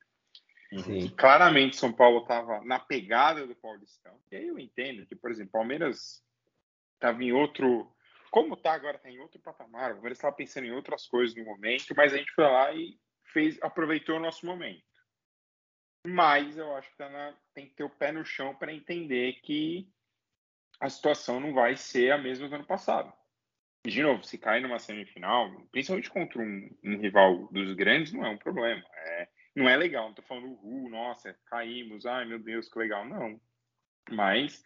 Sim. 0.80 1.10
Claramente, 1.10 1.76
São 1.76 1.92
Paulo 1.92 2.22
estava 2.22 2.64
na 2.64 2.80
pegada 2.80 3.46
do 3.46 3.56
Paulistão. 3.56 4.18
E 4.32 4.36
aí 4.36 4.48
eu 4.48 4.58
entendo 4.58 5.06
que, 5.06 5.16
por 5.16 5.30
exemplo, 5.30 5.52
Palmeiras 5.52 6.24
estava 6.94 7.22
em 7.24 7.32
outro. 7.32 7.94
Como 8.30 8.56
tá 8.56 8.74
agora, 8.74 8.96
está 8.96 9.10
em 9.10 9.20
outro 9.20 9.42
patamar. 9.42 9.92
O 9.92 9.96
Palmeiras 9.96 10.18
estava 10.18 10.36
pensando 10.36 10.66
em 10.66 10.72
outras 10.72 11.06
coisas 11.08 11.36
no 11.36 11.44
momento, 11.44 11.94
mas 11.96 12.14
a 12.14 12.18
gente 12.18 12.32
foi 12.34 12.46
lá 12.46 12.74
e 12.74 12.98
fez, 13.34 13.62
aproveitou 13.62 14.16
o 14.16 14.22
nosso 14.22 14.46
momento. 14.46 14.84
Mas 16.08 16.58
eu 16.58 16.74
acho 16.76 16.90
que 16.90 16.98
tá 16.98 17.10
na, 17.10 17.36
tem 17.54 17.68
que 17.68 17.76
ter 17.76 17.84
o 17.84 17.90
pé 17.90 18.12
no 18.12 18.24
chão 18.24 18.56
para 18.56 18.74
entender 18.74 19.34
que 19.42 19.88
a 20.80 20.90
situação 20.90 21.40
não 21.40 21.54
vai 21.54 21.76
ser 21.76 22.12
a 22.12 22.18
mesma 22.18 22.48
do 22.48 22.56
ano 22.56 22.66
passado 22.66 23.14
de 23.90 24.04
novo, 24.04 24.24
se 24.24 24.38
cai 24.38 24.60
numa 24.60 24.78
semifinal, 24.78 25.50
principalmente 25.72 26.10
contra 26.10 26.40
um, 26.40 26.70
um 26.84 26.98
rival 26.98 27.48
dos 27.52 27.74
grandes, 27.74 28.14
não 28.14 28.26
é 28.26 28.30
um 28.30 28.38
problema. 28.38 28.84
É, 28.94 29.28
não 29.56 29.70
é 29.70 29.76
legal, 29.76 30.08
não 30.08 30.14
tô 30.14 30.22
falando, 30.22 30.58
uh, 30.64 30.90
nossa, 30.90 31.36
caímos, 31.46 32.06
ai 32.06 32.26
meu 32.26 32.40
Deus, 32.40 32.70
que 32.70 32.80
legal. 32.80 33.06
Não. 33.06 33.40
Mas 34.10 34.64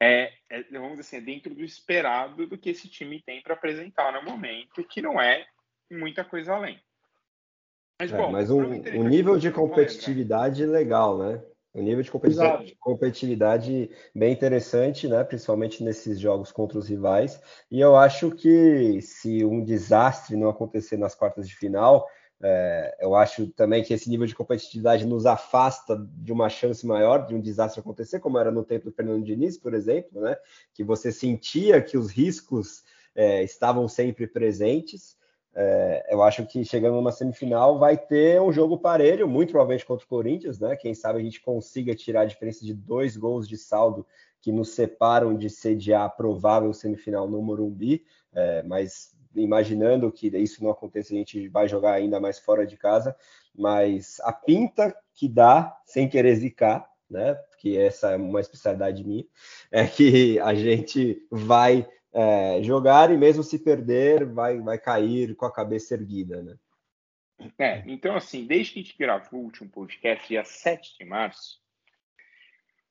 é, 0.00 0.32
é, 0.48 0.62
vamos 0.72 0.98
dizer 0.98 1.00
assim, 1.00 1.16
é 1.16 1.20
dentro 1.20 1.54
do 1.54 1.64
esperado 1.64 2.46
do 2.46 2.58
que 2.58 2.70
esse 2.70 2.88
time 2.88 3.22
tem 3.22 3.42
para 3.42 3.54
apresentar 3.54 4.12
no 4.12 4.22
momento, 4.28 4.84
que 4.84 5.02
não 5.02 5.20
é 5.20 5.46
muita 5.90 6.24
coisa 6.24 6.54
além. 6.54 6.80
Mas, 8.00 8.12
é, 8.12 8.16
bom, 8.16 8.30
mas 8.30 8.50
um, 8.50 8.62
um 8.62 9.08
nível 9.08 9.36
de 9.36 9.50
competitividade 9.50 10.64
legal, 10.64 11.18
né? 11.18 11.42
Um 11.74 11.82
nível 11.82 12.02
de 12.02 12.10
competitividade, 12.10 12.76
competitividade, 12.80 13.90
bem 14.14 14.32
interessante, 14.32 15.06
né? 15.06 15.22
principalmente 15.22 15.84
nesses 15.84 16.18
jogos 16.18 16.50
contra 16.50 16.78
os 16.78 16.88
rivais. 16.88 17.40
E 17.70 17.80
eu 17.80 17.94
acho 17.94 18.30
que 18.30 19.00
se 19.02 19.44
um 19.44 19.62
desastre 19.62 20.36
não 20.36 20.48
acontecer 20.48 20.96
nas 20.96 21.14
quartas 21.14 21.48
de 21.48 21.54
final, 21.54 22.06
é, 22.40 22.96
eu 23.00 23.16
acho 23.16 23.48
também 23.48 23.82
que 23.82 23.92
esse 23.92 24.08
nível 24.08 24.26
de 24.26 24.34
competitividade 24.34 25.04
nos 25.04 25.26
afasta 25.26 25.96
de 26.16 26.32
uma 26.32 26.48
chance 26.48 26.86
maior 26.86 27.26
de 27.26 27.34
um 27.34 27.40
desastre 27.40 27.80
acontecer, 27.80 28.20
como 28.20 28.38
era 28.38 28.50
no 28.50 28.64
tempo 28.64 28.84
do 28.84 28.92
Fernando 28.92 29.24
Diniz, 29.24 29.58
por 29.58 29.74
exemplo, 29.74 30.20
né? 30.20 30.36
que 30.72 30.84
você 30.84 31.10
sentia 31.10 31.82
que 31.82 31.98
os 31.98 32.10
riscos 32.10 32.84
é, 33.14 33.42
estavam 33.42 33.88
sempre 33.88 34.26
presentes. 34.26 35.16
É, 35.52 36.06
eu 36.10 36.22
acho 36.22 36.46
que 36.46 36.64
chegando 36.64 36.94
numa 36.94 37.10
semifinal 37.10 37.78
vai 37.78 37.96
ter 37.96 38.40
um 38.40 38.52
jogo 38.52 38.78
parelho, 38.78 39.26
muito 39.26 39.50
provavelmente 39.50 39.84
contra 39.84 40.04
o 40.04 40.08
Corinthians, 40.08 40.60
né? 40.60 40.76
Quem 40.76 40.94
sabe 40.94 41.18
a 41.18 41.22
gente 41.22 41.40
consiga 41.40 41.96
tirar 41.96 42.20
a 42.20 42.26
diferença 42.26 42.64
de 42.64 42.72
dois 42.72 43.16
gols 43.16 43.48
de 43.48 43.56
saldo 43.56 44.06
que 44.40 44.52
nos 44.52 44.70
separam 44.70 45.36
de 45.36 45.50
sediar 45.50 46.02
a 46.02 46.08
provável 46.08 46.72
semifinal 46.72 47.28
no 47.28 47.42
Morumbi, 47.42 48.04
é, 48.32 48.62
mas 48.62 49.17
imaginando 49.34 50.10
que 50.10 50.28
isso 50.28 50.62
não 50.62 50.70
aconteça, 50.70 51.12
a 51.12 51.16
gente 51.16 51.48
vai 51.48 51.68
jogar 51.68 51.92
ainda 51.92 52.20
mais 52.20 52.38
fora 52.38 52.66
de 52.66 52.76
casa, 52.76 53.16
mas 53.54 54.20
a 54.20 54.32
pinta 54.32 54.96
que 55.14 55.28
dá, 55.28 55.76
sem 55.84 56.08
querer 56.08 56.34
zicar, 56.36 56.88
né? 57.10 57.34
Porque 57.34 57.70
essa 57.70 58.12
é 58.12 58.16
uma 58.16 58.40
especialidade 58.40 59.04
minha, 59.04 59.24
é 59.70 59.86
que 59.86 60.38
a 60.40 60.54
gente 60.54 61.26
vai 61.30 61.88
é, 62.12 62.62
jogar 62.62 63.10
e 63.10 63.16
mesmo 63.16 63.42
se 63.42 63.58
perder, 63.58 64.24
vai, 64.26 64.60
vai 64.60 64.78
cair 64.78 65.34
com 65.34 65.46
a 65.46 65.52
cabeça 65.52 65.94
erguida, 65.94 66.42
né? 66.42 66.56
É, 67.58 67.84
então 67.86 68.16
assim, 68.16 68.46
desde 68.46 68.72
que 68.72 68.80
a 68.80 68.82
gente 68.82 68.98
gravou 68.98 69.40
o 69.40 69.44
último 69.44 69.70
podcast, 69.70 70.26
dia 70.26 70.44
7 70.44 70.98
de 70.98 71.04
março, 71.04 71.60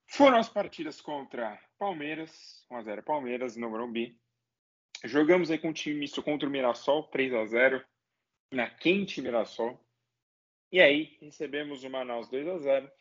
foram 0.07 0.37
as 0.37 0.47
partidas 0.47 1.01
contra 1.01 1.59
Palmeiras, 1.77 2.65
1x0 2.71 3.03
Palmeiras, 3.03 3.57
no 3.57 3.69
Morumbi. 3.69 4.17
Jogamos 5.03 5.51
aí 5.51 5.57
com 5.57 5.69
o 5.69 5.73
time 5.73 5.99
misto 5.99 6.23
contra 6.23 6.47
o 6.47 6.51
Mirassol, 6.51 7.03
3 7.03 7.33
a 7.33 7.45
0 7.45 7.85
na 8.51 8.69
quente 8.69 9.21
Mirassol. 9.21 9.79
E 10.71 10.81
aí 10.81 11.17
recebemos 11.21 11.83
o 11.83 11.89
Manaus 11.89 12.27
2 12.29 12.47
a 12.47 12.57
0 12.57 12.91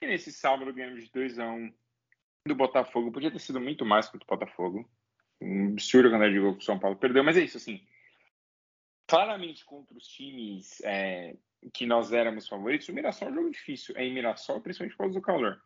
E 0.00 0.06
nesse 0.06 0.32
sábado 0.32 0.72
ganhamos 0.72 1.04
de 1.04 1.10
2 1.12 1.38
a 1.38 1.50
1 1.50 1.72
do 2.46 2.54
Botafogo. 2.54 3.12
Podia 3.12 3.30
ter 3.30 3.38
sido 3.38 3.60
muito 3.60 3.84
mais 3.84 4.08
contra 4.08 4.24
o 4.24 4.38
Botafogo. 4.38 4.90
Um 5.40 5.68
absurdo 5.72 6.10
quando 6.10 6.30
de 6.30 6.38
gol 6.38 6.56
que 6.56 6.62
o 6.62 6.66
São 6.66 6.78
Paulo 6.78 6.96
perdeu, 6.96 7.24
mas 7.24 7.36
é 7.36 7.44
isso, 7.44 7.56
assim. 7.56 7.86
Claramente 9.06 9.64
contra 9.64 9.96
os 9.96 10.06
times 10.06 10.80
é, 10.82 11.36
que 11.72 11.86
nós 11.86 12.12
éramos 12.12 12.46
favoritos, 12.46 12.88
o 12.88 12.92
Mirassol 12.92 13.28
é 13.28 13.30
um 13.30 13.34
jogo 13.34 13.50
difícil. 13.50 13.96
É 13.96 14.04
em 14.04 14.12
Mirassol, 14.12 14.60
principalmente 14.60 14.96
por 14.96 15.04
causa 15.04 15.14
do 15.14 15.22
calor 15.22 15.62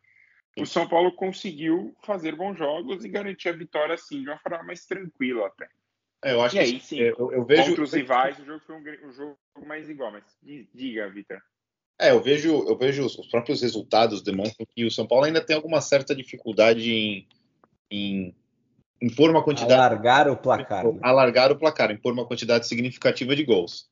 o 0.56 0.66
São 0.66 0.88
Paulo 0.88 1.12
conseguiu 1.12 1.94
fazer 2.02 2.36
bons 2.36 2.56
jogos 2.56 3.04
e 3.04 3.08
garantir 3.08 3.48
a 3.48 3.52
vitória 3.52 3.94
assim 3.94 4.22
de 4.22 4.28
uma 4.28 4.38
forma 4.38 4.62
mais 4.62 4.86
tranquila 4.86 5.46
até. 5.46 5.68
É, 6.24 6.32
eu 6.32 6.40
acho 6.40 6.56
e 6.56 6.58
que 6.58 6.64
aí, 6.64 6.80
sim, 6.80 6.98
eu, 7.00 7.32
eu, 7.32 7.44
vejo 7.44 7.68
contra 7.68 7.84
os 7.84 7.92
rivais 7.92 8.38
o 8.38 8.44
jogo 8.44 8.60
foi 8.66 8.76
um, 8.76 9.08
um 9.08 9.12
jogo 9.12 9.36
mais 9.66 9.90
igual, 9.90 10.10
mas 10.10 10.24
diga, 10.72 11.08
Vitor. 11.10 11.42
É, 12.00 12.10
eu 12.10 12.20
vejo, 12.20 12.66
eu 12.66 12.76
vejo 12.76 13.04
os 13.04 13.26
próprios 13.28 13.62
resultados 13.62 14.22
demonstram 14.22 14.66
que 14.74 14.84
o 14.84 14.90
São 14.90 15.06
Paulo 15.06 15.26
ainda 15.26 15.44
tem 15.44 15.54
alguma 15.54 15.80
certa 15.80 16.14
dificuldade 16.14 16.90
em, 16.90 17.28
em 17.90 18.34
impor 19.00 19.30
uma 19.30 19.44
quantidade. 19.44 19.74
Alargar 19.74 20.28
o 20.28 20.36
placar. 20.36 20.84
Né? 20.84 20.98
Alargar 21.02 21.52
o 21.52 21.58
placar, 21.58 21.90
impor 21.90 22.12
uma 22.12 22.26
quantidade 22.26 22.66
significativa 22.66 23.36
de 23.36 23.44
gols. 23.44 23.88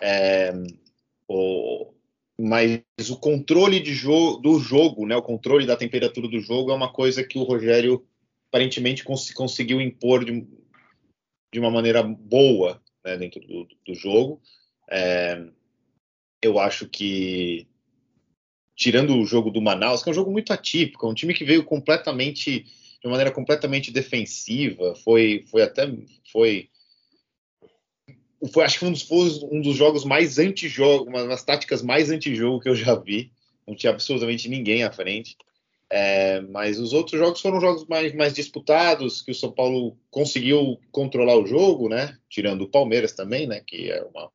É, 0.00 0.52
o, 1.28 1.94
mas 2.38 2.82
o 3.10 3.18
controle 3.18 3.82
jo 3.84 4.36
do 4.36 4.58
jogo, 4.58 5.06
né, 5.06 5.16
o 5.16 5.22
controle 5.22 5.66
da 5.66 5.76
temperatura 5.76 6.28
do 6.28 6.40
jogo 6.40 6.70
é 6.70 6.74
uma 6.74 6.92
coisa 6.92 7.24
que 7.24 7.38
o 7.38 7.44
Rogério 7.44 8.06
aparentemente 8.48 9.04
cons 9.04 9.30
conseguiu 9.32 9.80
impor 9.80 10.24
de, 10.24 10.46
de, 11.52 11.58
uma 11.58 11.70
maneira 11.70 12.02
boa 12.02 12.82
né, 13.04 13.16
dentro 13.16 13.40
do, 13.40 13.66
do 13.86 13.94
jogo. 13.94 14.40
É, 14.90 15.46
eu 16.42 16.58
acho 16.58 16.88
que, 16.88 17.66
tirando 18.76 19.16
o 19.16 19.24
jogo 19.24 19.50
do 19.50 19.62
Manaus, 19.62 20.02
que 20.02 20.10
é 20.10 20.12
um 20.12 20.14
jogo 20.14 20.30
muito 20.30 20.52
atípico, 20.52 21.06
é 21.06 21.08
um 21.10 21.14
time 21.14 21.34
que 21.34 21.44
veio 21.44 21.64
completamente, 21.64 22.66
de 23.02 23.08
maneira 23.08 23.30
completamente 23.30 23.90
defensiva, 23.90 24.94
foi, 24.96 25.44
foi 25.50 25.62
até, 25.62 25.90
foi 26.30 26.68
foi, 28.52 28.64
acho 28.64 28.74
que 28.74 28.80
foi 28.80 28.88
um 28.88 28.92
dos, 28.92 29.42
um 29.44 29.60
dos 29.60 29.76
jogos 29.76 30.04
mais 30.04 30.38
anti-jogo, 30.38 31.08
uma 31.08 31.26
das 31.26 31.44
táticas 31.44 31.82
mais 31.82 32.10
anti-jogo 32.10 32.60
que 32.60 32.68
eu 32.68 32.74
já 32.76 32.94
vi. 32.94 33.32
Não 33.66 33.74
tinha 33.74 33.92
absolutamente 33.92 34.48
ninguém 34.48 34.84
à 34.84 34.92
frente. 34.92 35.36
É, 35.88 36.40
mas 36.40 36.78
os 36.80 36.92
outros 36.92 37.18
jogos 37.18 37.40
foram 37.40 37.60
jogos 37.60 37.86
mais, 37.86 38.12
mais 38.14 38.34
disputados, 38.34 39.22
que 39.22 39.30
o 39.30 39.34
São 39.34 39.52
Paulo 39.52 39.96
conseguiu 40.10 40.80
controlar 40.90 41.36
o 41.36 41.46
jogo, 41.46 41.88
né? 41.88 42.16
Tirando 42.28 42.62
o 42.62 42.68
Palmeiras 42.68 43.12
também, 43.12 43.46
né? 43.46 43.62
Que 43.64 43.90
é 43.90 44.02
uma, 44.02 44.30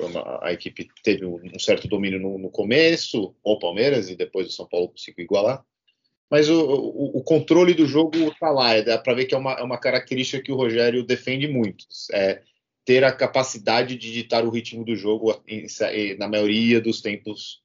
uma 0.00 0.44
a 0.44 0.52
equipe 0.52 0.88
teve 1.04 1.24
um 1.24 1.58
certo 1.58 1.86
domínio 1.86 2.18
no, 2.18 2.38
no, 2.38 2.50
começo, 2.50 3.34
o 3.42 3.58
Palmeiras, 3.58 4.10
e 4.10 4.16
depois 4.16 4.48
o 4.48 4.52
São 4.52 4.66
Paulo 4.66 4.88
conseguiu 4.88 5.24
igualar. 5.24 5.64
Mas 6.28 6.48
o, 6.48 6.60
o, 6.60 7.18
o 7.18 7.22
controle 7.22 7.74
do 7.74 7.86
jogo 7.86 8.16
está 8.16 8.50
lá, 8.50 8.74
é, 8.74 8.82
dá 8.82 8.98
para 8.98 9.14
ver 9.14 9.26
que 9.26 9.34
é 9.34 9.38
uma, 9.38 9.52
é 9.54 9.62
uma 9.62 9.78
característica 9.78 10.42
que 10.42 10.52
o 10.52 10.56
Rogério 10.56 11.04
defende 11.04 11.46
muito. 11.46 11.84
É, 12.12 12.42
ter 12.90 13.04
a 13.04 13.12
capacidade 13.12 13.96
de 13.96 14.12
ditar 14.12 14.44
o 14.44 14.50
ritmo 14.50 14.84
do 14.84 14.96
jogo 14.96 15.32
na 16.18 16.26
maioria 16.26 16.80
dos 16.80 17.00
tempos, 17.00 17.62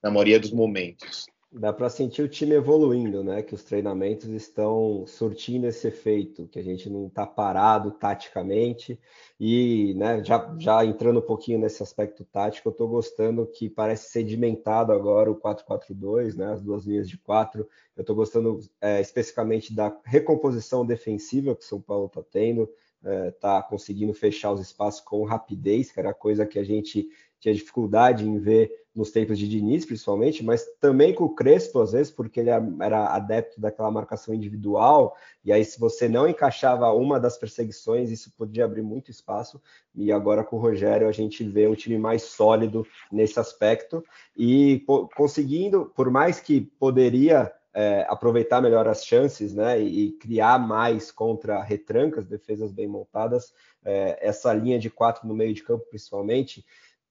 na 0.00 0.08
maioria 0.08 0.38
dos 0.38 0.52
momentos. 0.52 1.26
Dá 1.50 1.72
para 1.72 1.90
sentir 1.90 2.22
o 2.22 2.28
time 2.28 2.54
evoluindo, 2.54 3.24
né? 3.24 3.42
Que 3.42 3.56
os 3.56 3.64
treinamentos 3.64 4.28
estão 4.28 5.04
surtindo 5.04 5.66
esse 5.66 5.88
efeito, 5.88 6.46
que 6.46 6.60
a 6.60 6.62
gente 6.62 6.88
não 6.88 7.08
está 7.08 7.26
parado 7.26 7.90
taticamente. 7.90 9.00
E, 9.40 9.94
né, 9.94 10.22
já, 10.22 10.54
já 10.60 10.84
entrando 10.84 11.18
um 11.18 11.26
pouquinho 11.26 11.58
nesse 11.58 11.82
aspecto 11.82 12.24
tático, 12.24 12.68
eu 12.68 12.72
estou 12.72 12.86
gostando 12.86 13.46
que 13.46 13.68
parece 13.68 14.12
sedimentado 14.12 14.92
agora 14.92 15.28
o 15.28 15.40
4-4-2, 15.40 16.36
né? 16.36 16.52
As 16.52 16.62
duas 16.62 16.84
linhas 16.84 17.08
de 17.08 17.18
quatro. 17.18 17.68
Eu 17.96 18.02
estou 18.02 18.14
gostando 18.14 18.60
é, 18.80 19.00
especificamente 19.00 19.74
da 19.74 19.92
recomposição 20.04 20.86
defensiva 20.86 21.56
que 21.56 21.64
o 21.64 21.66
São 21.66 21.80
Paulo 21.80 22.06
está 22.06 22.22
tendo 22.22 22.70
está 23.04 23.58
é, 23.58 23.68
conseguindo 23.68 24.12
fechar 24.12 24.52
os 24.52 24.60
espaços 24.60 25.00
com 25.00 25.24
rapidez, 25.24 25.92
que 25.92 26.00
era 26.00 26.12
coisa 26.12 26.46
que 26.46 26.58
a 26.58 26.64
gente 26.64 27.08
tinha 27.40 27.54
dificuldade 27.54 28.28
em 28.28 28.38
ver 28.38 28.70
nos 28.94 29.12
tempos 29.12 29.38
de 29.38 29.46
Diniz, 29.46 29.86
principalmente, 29.86 30.44
mas 30.44 30.66
também 30.80 31.14
com 31.14 31.24
o 31.24 31.34
Crespo, 31.34 31.80
às 31.80 31.92
vezes, 31.92 32.10
porque 32.10 32.40
ele 32.40 32.50
era 32.50 33.14
adepto 33.14 33.60
daquela 33.60 33.92
marcação 33.92 34.34
individual, 34.34 35.16
e 35.44 35.52
aí 35.52 35.64
se 35.64 35.78
você 35.78 36.08
não 36.08 36.28
encaixava 36.28 36.90
uma 36.92 37.20
das 37.20 37.38
perseguições, 37.38 38.10
isso 38.10 38.32
podia 38.36 38.64
abrir 38.64 38.82
muito 38.82 39.08
espaço, 39.08 39.62
e 39.94 40.10
agora 40.10 40.42
com 40.42 40.56
o 40.56 40.60
Rogério 40.60 41.08
a 41.08 41.12
gente 41.12 41.44
vê 41.44 41.68
um 41.68 41.76
time 41.76 41.96
mais 41.96 42.22
sólido 42.22 42.84
nesse 43.12 43.38
aspecto, 43.38 44.04
e 44.36 44.84
conseguindo, 45.14 45.92
por 45.94 46.10
mais 46.10 46.40
que 46.40 46.60
poderia 46.60 47.52
é, 47.74 48.06
aproveitar 48.08 48.60
melhor 48.60 48.88
as 48.88 49.04
chances 49.04 49.54
né, 49.54 49.80
e, 49.80 50.12
criar 50.12 50.58
mais 50.58 51.10
contra 51.10 51.62
retrancas, 51.62 52.26
defesas 52.26 52.72
bem 52.72 52.86
montadas. 52.86 53.52
É, 53.84 54.18
essa 54.20 54.52
linha 54.52 54.78
de 54.78 54.90
quatro 54.90 55.26
no 55.28 55.34
meio 55.34 55.54
de 55.54 55.62
campo, 55.62 55.86
principalmente, 55.88 56.64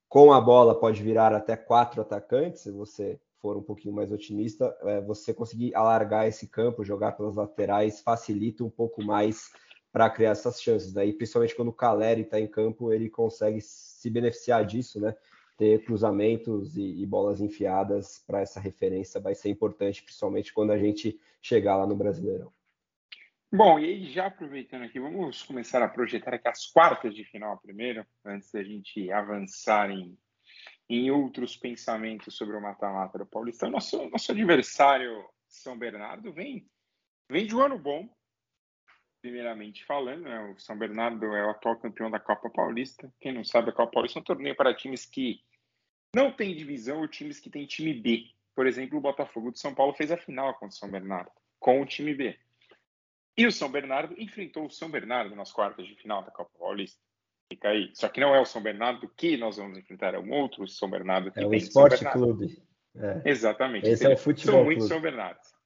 com 0.10 0.32
a 0.34 0.42
bola 0.42 0.80
pode 0.80 1.02
virar 1.04 1.34
até 1.34 1.56
quatro 1.56 2.02
atacantes, 2.02 2.62
se 2.62 2.72
você 2.72 3.20
for 3.40 3.56
um 3.56 3.62
pouquinho 3.62 3.94
mais 3.94 4.12
otimista. 4.12 4.76
É, 4.84 5.02
você 5.02 5.34
conseguir 5.34 5.76
alargar 5.76 6.28
esse 6.28 6.48
campo, 6.48 6.84
jogar 6.84 7.14
pelas 7.14 7.36
laterais, 7.36 8.02
facilita 8.02 8.64
um 8.64 8.70
pouco 8.70 9.04
mais 9.04 9.52
para 9.92 10.10
criar 10.10 10.32
essas 10.32 10.62
chances. 10.62 10.94
Né? 10.94 11.06
E 11.08 11.14
principalmente 11.14 11.56
quando 11.56 11.70
o 11.70 11.74
Caleri 11.74 12.22
está 12.22 12.40
em 12.40 12.48
campo, 12.48 12.92
ele 12.92 13.10
consegue 13.10 13.62
se 13.62 14.10
beneficiar 14.10 14.66
disso, 14.66 15.00
né? 15.00 15.16
Ter 15.58 15.84
cruzamentos 15.84 16.78
e, 16.78 17.02
e 17.02 17.06
bolas 17.06 17.42
enfiadas 17.42 18.24
para 18.26 18.42
essa 18.42 18.60
referência 18.60 19.20
vai 19.20 19.34
ser 19.34 19.50
importante, 19.50 20.04
principalmente 20.04 20.54
quando 20.54 20.72
a 20.72 20.78
gente 20.78 21.20
chegar 21.42 21.76
lá 21.76 21.88
no 21.88 21.96
Brasileirão. 21.96 22.54
Bom, 23.52 23.80
e 23.80 23.86
aí 23.86 24.12
já 24.12 24.28
aproveitando 24.28 24.84
aqui, 24.84 25.00
vamos 25.00 25.42
começar 25.42 25.82
a 25.82 25.88
projetar 25.88 26.36
aqui 26.36 26.48
as 26.48 26.68
quartas 26.68 27.16
de 27.16 27.24
final 27.24 27.58
primeiro, 27.58 28.06
antes 28.24 28.52
da 28.52 28.62
gente 28.62 29.10
avançar 29.12 29.90
em, 29.90 30.18
em 30.90 31.10
outros 31.10 31.58
pensamentos 31.58 32.36
sobre 32.36 32.56
o 32.56 32.62
mata-mata 32.62 33.18
do 33.18 33.26
Paulistão. 33.26 33.70
Nosso, 33.72 34.10
nosso 34.10 34.32
adversário, 34.32 35.26
São 35.48 35.78
Bernardo, 35.78 36.32
vem, 36.32 36.70
vem 37.32 37.48
de 37.48 37.56
um 37.56 37.62
ano 37.62 37.80
bom, 37.80 38.08
primeiramente 39.28 39.84
falando, 39.84 40.24
né? 40.24 40.40
o 40.56 40.58
São 40.58 40.78
Bernardo 40.78 41.26
é 41.26 41.46
o 41.46 41.50
atual 41.50 41.76
campeão 41.76 42.10
da 42.10 42.20
Copa 42.20 42.50
Paulista. 42.50 43.12
Quem 43.20 43.34
não 43.34 43.44
sabe, 43.44 43.70
a 43.70 43.74
Copa 43.74 43.92
Paulista 43.92 44.20
é 44.20 44.22
um 44.22 44.26
torneio 44.26 44.56
para 44.56 44.74
times 44.74 45.06
que 45.06 45.42
não 46.16 46.32
têm 46.32 46.56
divisão 46.56 47.02
ou 47.02 47.08
times 47.10 47.38
que 47.38 47.50
têm 47.50 47.66
time 47.66 47.94
B. 47.94 48.24
Por 48.56 48.66
exemplo, 48.66 48.98
o 48.98 49.02
Botafogo 49.02 49.52
de 49.52 49.60
São 49.60 49.76
Paulo 49.76 49.94
fez 49.94 50.12
a 50.12 50.18
final 50.18 50.54
contra 50.54 50.70
o 50.70 50.72
São 50.72 50.90
Bernardo, 50.90 51.30
com 51.60 51.82
o 51.82 51.86
time 51.86 52.14
B. 52.14 52.38
E 53.38 53.46
o 53.46 53.52
São 53.52 53.70
Bernardo 53.70 54.16
enfrentou 54.18 54.66
o 54.66 54.72
São 54.72 54.90
Bernardo 54.90 55.36
nas 55.36 55.52
quartas 55.52 55.86
de 55.86 55.96
final 55.96 56.24
da 56.24 56.32
Copa 56.32 56.52
Paulista. 56.58 57.00
Fica 57.52 57.68
aí. 57.70 57.92
Só 57.94 58.08
que 58.08 58.22
não 58.22 58.34
é 58.34 58.40
o 58.40 58.46
São 58.46 58.62
Bernardo 58.62 59.10
que 59.10 59.36
nós 59.36 59.58
vamos 59.58 59.78
enfrentar, 59.78 60.16
é 60.16 60.20
um 60.20 60.32
outro 60.32 60.66
São 60.70 60.90
Bernardo 60.90 61.32
que 61.32 61.40
é 61.42 61.46
o 61.46 61.54
Esporte 61.54 62.06
Clube. 62.12 62.64
É. 62.96 63.30
Exatamente. 63.30 63.88
Esse 63.90 64.06
é 64.06 64.14
o 64.14 64.18
futebol 64.18 64.56
São 64.56 64.64
muitos. 64.64 64.88
São 64.88 65.02
Bernardos. 65.02 65.57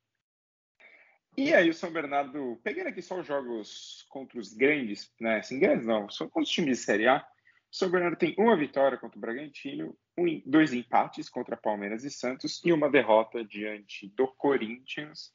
E 1.38 1.54
aí 1.54 1.70
o 1.70 1.74
São 1.74 1.92
Bernardo, 1.92 2.60
pegando 2.62 2.88
aqui 2.88 3.02
só 3.02 3.20
os 3.20 3.26
jogos 3.26 4.06
contra 4.10 4.38
os 4.38 4.54
grandes, 4.54 5.12
né? 5.20 5.38
Assim, 5.38 5.60
grandes 5.60 5.86
não, 5.86 6.10
são 6.10 6.28
contra 6.28 6.44
os 6.44 6.50
times 6.50 6.80
de 6.80 6.84
Série 6.84 7.08
A. 7.08 7.26
O 7.72 7.76
São 7.76 7.90
Bernardo 7.90 8.18
tem 8.18 8.36
uma 8.38 8.58
vitória 8.58 8.98
contra 8.98 9.18
o 9.18 9.22
Bragantino, 9.22 9.98
um, 10.18 10.42
dois 10.46 10.74
empates 10.74 11.30
contra 11.30 11.56
Palmeiras 11.56 12.04
e 12.04 12.12
Santos 12.12 12.62
e 12.66 12.74
uma 12.74 12.90
derrota 12.90 13.46
diante 13.46 14.10
do 14.10 14.28
Corinthians. 14.28 15.34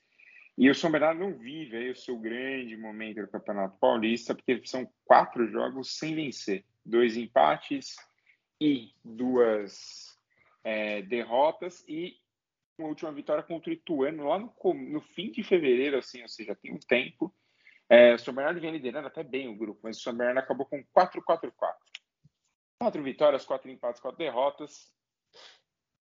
E 0.58 0.68
o 0.68 0.74
São 0.74 0.90
Bernardo 0.90 1.20
não 1.20 1.38
vive 1.38 1.76
aí 1.76 1.90
o 1.90 1.96
seu 1.96 2.18
grande 2.18 2.76
momento 2.76 3.22
do 3.22 3.28
Campeonato 3.28 3.78
Paulista, 3.78 4.34
porque 4.34 4.60
são 4.64 4.86
quatro 5.04 5.46
jogos 5.50 5.98
sem 5.98 6.14
vencer, 6.14 6.64
dois 6.84 7.16
empates 7.16 7.96
e 8.60 8.92
duas 9.02 10.18
é, 10.62 11.00
derrotas 11.02 11.84
e 11.88 12.16
uma 12.78 12.88
última 12.88 13.12
vitória 13.12 13.42
contra 13.42 13.70
o 13.70 13.72
Ituano 13.72 14.28
lá 14.28 14.38
no, 14.38 14.52
no, 14.74 15.00
fim 15.00 15.30
de 15.30 15.42
fevereiro, 15.42 15.98
assim, 15.98 16.22
ou 16.22 16.28
seja, 16.28 16.54
tem 16.54 16.72
um 16.72 16.78
tempo. 16.78 17.34
É, 17.88 18.14
o 18.14 18.18
São 18.18 18.34
Bernardo 18.34 18.60
vinha 18.60 18.72
liderando 18.72 19.08
até 19.08 19.22
bem 19.22 19.48
o 19.48 19.56
grupo, 19.56 19.80
mas 19.82 19.98
o 19.98 20.00
São 20.00 20.14
Bernardo 20.14 20.38
acabou 20.38 20.66
com 20.66 20.84
4-4-4. 20.96 21.52
Quatro 22.80 23.02
vitórias, 23.02 23.44
quatro 23.44 23.70
empates, 23.70 24.00
quatro 24.00 24.18
derrotas. 24.18 24.92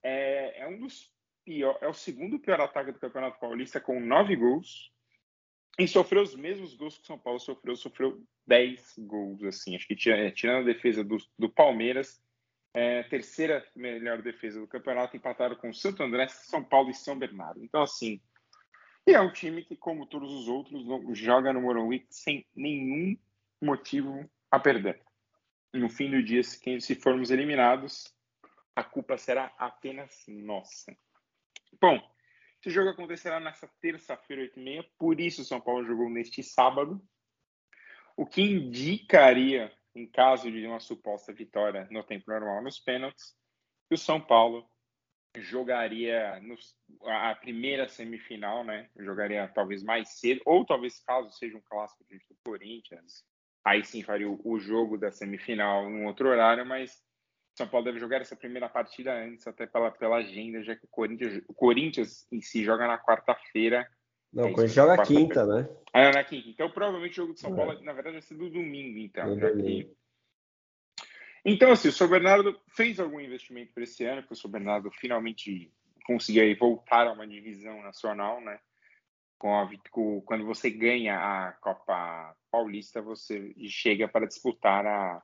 É, 0.03 0.63
é, 0.63 0.69
um 0.69 0.79
dos 0.79 1.13
pior, 1.45 1.79
é 1.81 1.89
o 1.89 1.95
segundo 1.95 2.39
pior 2.39 2.61
ataque 2.61 2.93
do 2.93 2.99
Campeonato 2.99 3.39
Paulista 3.39 3.81
com 3.81 4.01
nove 4.01 4.35
gols 4.35 4.93
e 5.79 5.87
sofreu 5.87 6.23
os 6.23 6.35
mesmos 6.35 6.75
gols 6.75 6.97
que 6.97 7.05
o 7.05 7.07
São 7.07 7.19
Paulo 7.19 7.39
sofreu, 7.39 7.77
sofreu 7.77 8.23
10 8.47 8.95
gols, 8.99 9.43
assim, 9.45 9.75
acho 9.75 9.87
que 9.87 9.97
tirando 9.97 10.63
a 10.63 10.73
defesa 10.73 11.05
do, 11.05 11.17
do 11.39 11.49
Palmeiras, 11.49 12.23
é, 12.75 13.05
terceira 13.05 13.65
melhor 13.77 14.21
defesa 14.21 14.61
do 14.61 14.67
campeonato, 14.67 15.17
empataram 15.17 15.55
com 15.55 15.73
Santo 15.73 16.03
André, 16.03 16.27
São 16.29 16.63
Paulo 16.63 16.91
e 16.91 16.95
São 16.95 17.17
Bernardo. 17.17 17.63
Então, 17.63 17.83
assim, 17.83 18.21
é 19.07 19.21
um 19.21 19.33
time 19.33 19.65
que, 19.65 19.77
como 19.77 20.07
todos 20.07 20.33
os 20.33 20.49
outros, 20.49 20.83
joga 21.17 21.53
no 21.53 21.63
Morumbi 21.63 22.05
sem 22.11 22.45
nenhum 22.55 23.17
motivo 23.63 24.29
a 24.51 24.59
perder. 24.59 25.01
No 25.73 25.89
fim 25.89 26.11
do 26.11 26.23
dia, 26.23 26.43
se 26.43 26.95
formos 26.97 27.31
eliminados, 27.31 28.13
a 28.75 28.83
culpa 28.83 29.17
será 29.17 29.55
apenas 29.57 30.25
nossa. 30.27 30.97
Bom, 31.81 32.01
esse 32.61 32.71
jogo 32.71 32.91
acontecerá 32.91 33.39
nessa 33.39 33.69
terça-feira, 33.81 34.43
8h30, 34.43 34.87
por 34.99 35.21
isso 35.21 35.45
São 35.45 35.61
Paulo 35.61 35.85
jogou 35.85 36.09
neste 36.11 36.43
sábado, 36.43 37.01
o 38.17 38.25
que 38.25 38.43
indicaria, 38.43 39.73
em 39.95 40.07
caso 40.07 40.51
de 40.51 40.67
uma 40.67 40.81
suposta 40.81 41.33
vitória 41.33 41.87
no 41.91 42.03
tempo 42.03 42.31
normal 42.31 42.63
nos 42.63 42.79
pênaltis, 42.79 43.35
que 43.89 43.95
o 43.95 43.99
São 43.99 44.21
Paulo 44.21 44.69
jogaria 45.37 46.41
a 47.03 47.35
primeira 47.35 47.89
semifinal, 47.89 48.65
né? 48.65 48.89
Jogaria 48.97 49.49
talvez 49.49 49.83
mais 49.83 50.21
cedo, 50.21 50.41
ou 50.45 50.65
talvez 50.65 51.01
caso 51.01 51.31
seja 51.33 51.57
um 51.57 51.63
clássico 51.63 52.05
diante 52.09 52.27
do 52.29 52.37
Corinthians, 52.45 53.25
aí 53.65 53.85
sim 53.85 54.03
faria 54.03 54.29
o, 54.29 54.41
o 54.45 54.61
jogo 54.61 54.97
da 54.97 55.11
semifinal 55.11 55.91
em 55.91 56.05
outro 56.05 56.29
horário, 56.29 56.65
mas 56.65 57.03
são 57.57 57.69
Paulo 57.69 57.85
deve 57.85 58.01
jogar 58.01 58.21
essa 58.21 58.35
primeira 58.35 58.69
partida 58.69 59.15
antes, 59.15 59.47
até 59.47 59.67
pela, 59.67 59.91
pela 59.91 60.17
agenda, 60.17 60.63
já 60.63 60.75
que 60.75 60.85
o 60.85 60.89
Corinthians, 60.89 61.43
o 61.49 61.55
Corinthians 61.55 62.27
em 62.33 62.41
si 62.41 62.65
joga 62.65 62.87
na 62.87 62.99
quarta-feira. 62.99 63.89
Não, 64.35 64.49
é 64.49 64.51
o 64.51 64.53
Corinthians 64.53 64.75
joga 64.75 65.03
quinta, 65.05 65.47
né? 65.47 65.69
Ah, 65.93 66.11
na 66.11 66.25
quinta. 66.25 66.49
Então, 66.49 66.69
provavelmente 66.69 67.13
o 67.13 67.23
jogo 67.23 67.35
de 67.35 67.41
São 67.41 67.53
é. 67.53 67.57
Paulo, 67.57 67.81
na 67.83 67.93
verdade, 67.93 68.17
vai 68.17 68.23
ser 68.23 68.35
do 68.35 68.51
domingo, 68.51 68.99
então. 68.99 69.37
Que... 69.37 69.97
Então, 71.45 71.71
assim, 71.71 71.89
o 71.89 71.93
São 71.93 72.09
Bernardo 72.09 72.59
fez 72.75 72.99
algum 72.99 73.21
investimento 73.21 73.73
para 73.73 73.85
esse 73.85 74.05
ano, 74.05 74.23
porque 74.23 74.35
o 74.35 74.37
São 74.37 74.51
Bernardo 74.51 74.91
finalmente 74.91 75.73
conseguiu 76.05 76.57
voltar 76.59 77.07
a 77.07 77.13
uma 77.13 77.27
divisão 77.27 77.81
nacional, 77.83 78.41
né? 78.41 78.59
Com 79.39 79.57
a, 79.57 79.71
com, 79.91 80.21
quando 80.23 80.45
você 80.45 80.69
ganha 80.69 81.17
a 81.17 81.53
Copa 81.53 82.35
Paulista, 82.51 83.01
você 83.01 83.55
chega 83.69 84.09
para 84.09 84.27
disputar 84.27 84.85
a, 84.85 85.23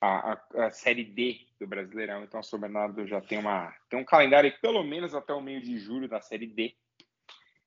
a, 0.00 0.32
a, 0.32 0.66
a, 0.66 0.70
Série 0.70 1.04
D 1.04 1.40
do 1.58 1.66
Brasileirão. 1.66 2.22
Então, 2.22 2.38
o 2.38 2.44
São 2.44 2.60
Bernardo 2.60 3.06
já 3.06 3.20
tem, 3.20 3.38
uma, 3.38 3.74
tem 3.90 3.98
um 3.98 4.04
calendário 4.04 4.52
pelo 4.60 4.84
menos 4.84 5.14
até 5.14 5.32
o 5.32 5.40
meio 5.40 5.60
de 5.60 5.78
julho 5.78 6.08
da 6.08 6.20
Série 6.20 6.46
D. 6.46 6.76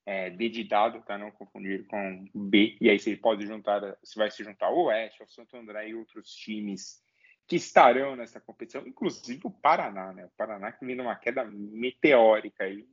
É, 0.09 0.29
D 0.29 0.49
de 0.49 0.63
dado, 0.63 1.01
tá? 1.03 1.17
Não 1.17 1.29
confundir 1.31 1.85
com 1.85 2.25
B. 2.33 2.77
E 2.81 2.89
aí 2.89 2.97
você 2.97 3.15
pode 3.15 3.45
juntar, 3.45 3.81
você 4.03 4.17
vai 4.17 4.31
se 4.31 4.43
juntar 4.43 4.67
ao 4.67 4.85
Oeste, 4.85 5.21
ao 5.21 5.27
Santo 5.27 5.55
André 5.55 5.89
e 5.89 5.95
outros 5.95 6.33
times 6.33 7.03
que 7.47 7.55
estarão 7.55 8.15
nessa 8.15 8.39
competição, 8.39 8.87
inclusive 8.87 9.41
o 9.43 9.51
Paraná, 9.51 10.13
né? 10.13 10.25
O 10.25 10.31
Paraná 10.37 10.71
que 10.71 10.85
vem 10.85 10.95
numa 10.95 11.15
queda 11.15 11.45
meteórica 11.45 12.63
aí, 12.63 12.87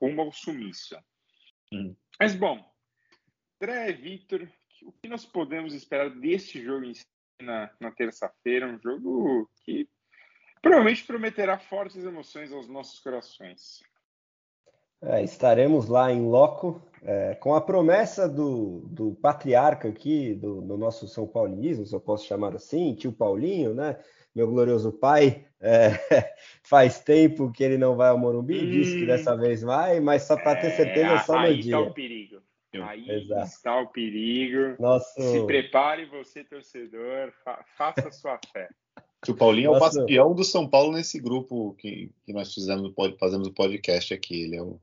rumo 0.00 0.22
ao 0.22 0.32
sumiço. 0.32 0.98
Hum. 1.72 1.94
Mas, 2.18 2.34
bom, 2.34 2.64
André, 3.60 3.92
Vitor, 3.92 4.48
o 4.82 4.92
que 4.92 5.08
nós 5.08 5.24
podemos 5.24 5.74
esperar 5.74 6.10
deste 6.10 6.62
jogo 6.62 6.84
em 6.84 6.94
si? 6.94 7.04
na, 7.42 7.70
na 7.80 7.90
terça-feira, 7.90 8.66
um 8.66 8.78
jogo 8.78 9.50
que 9.64 9.88
provavelmente 10.62 11.04
prometerá 11.04 11.58
fortes 11.58 12.04
emoções 12.04 12.52
aos 12.52 12.68
nossos 12.68 13.00
corações. 13.00 13.82
É, 15.02 15.22
estaremos 15.22 15.88
lá 15.88 16.12
em 16.12 16.28
loco, 16.28 16.82
é, 17.02 17.34
com 17.34 17.54
a 17.54 17.60
promessa 17.60 18.28
do, 18.28 18.80
do 18.90 19.12
patriarca 19.14 19.88
aqui, 19.88 20.34
do, 20.34 20.60
do, 20.60 20.76
nosso 20.76 21.08
São 21.08 21.26
Paulinismo, 21.26 21.86
se 21.86 21.94
eu 21.94 22.00
posso 22.00 22.26
chamar 22.26 22.54
assim, 22.54 22.94
tio 22.94 23.12
Paulinho, 23.12 23.74
né? 23.74 23.96
Meu 24.34 24.46
glorioso 24.46 24.92
pai, 24.92 25.46
é, 25.60 25.90
faz 26.62 27.00
tempo 27.00 27.50
que 27.50 27.64
ele 27.64 27.78
não 27.78 27.96
vai 27.96 28.10
ao 28.10 28.18
Morumbi, 28.18 28.58
hum, 28.58 28.70
disse 28.70 28.98
que 28.98 29.06
dessa 29.06 29.36
vez 29.36 29.62
vai, 29.62 30.00
mas 30.00 30.22
só 30.22 30.36
para 30.36 30.60
ter 30.60 30.70
certeza 30.70 31.14
é, 31.14 31.18
só 31.20 31.32
no 31.32 31.38
aí 31.40 31.58
dia. 31.58 31.76
Tá 31.76 31.80
o 31.80 31.94
perigo. 31.94 32.42
Aí 32.72 33.10
Exato. 33.10 33.46
está 33.46 33.80
o 33.80 33.88
perigo. 33.88 34.80
Nosso... 34.80 35.20
Se 35.20 35.44
prepare, 35.46 36.06
você, 36.06 36.44
torcedor, 36.44 37.32
fa 37.44 37.64
faça 37.76 38.08
a 38.08 38.12
sua 38.12 38.38
fé. 38.52 38.68
O 39.28 39.34
Paulinho 39.34 39.72
Nossa. 39.72 39.84
é 39.84 39.88
o 39.88 40.00
bastião 40.00 40.34
do 40.34 40.42
São 40.42 40.66
Paulo 40.66 40.92
nesse 40.92 41.20
grupo 41.20 41.74
que, 41.74 42.10
que 42.24 42.32
nós 42.32 42.54
fizemos, 42.54 42.90
fazemos 43.18 43.48
o 43.48 43.52
podcast 43.52 44.14
aqui. 44.14 44.44
Ele 44.44 44.56
é 44.56 44.62
o. 44.62 44.80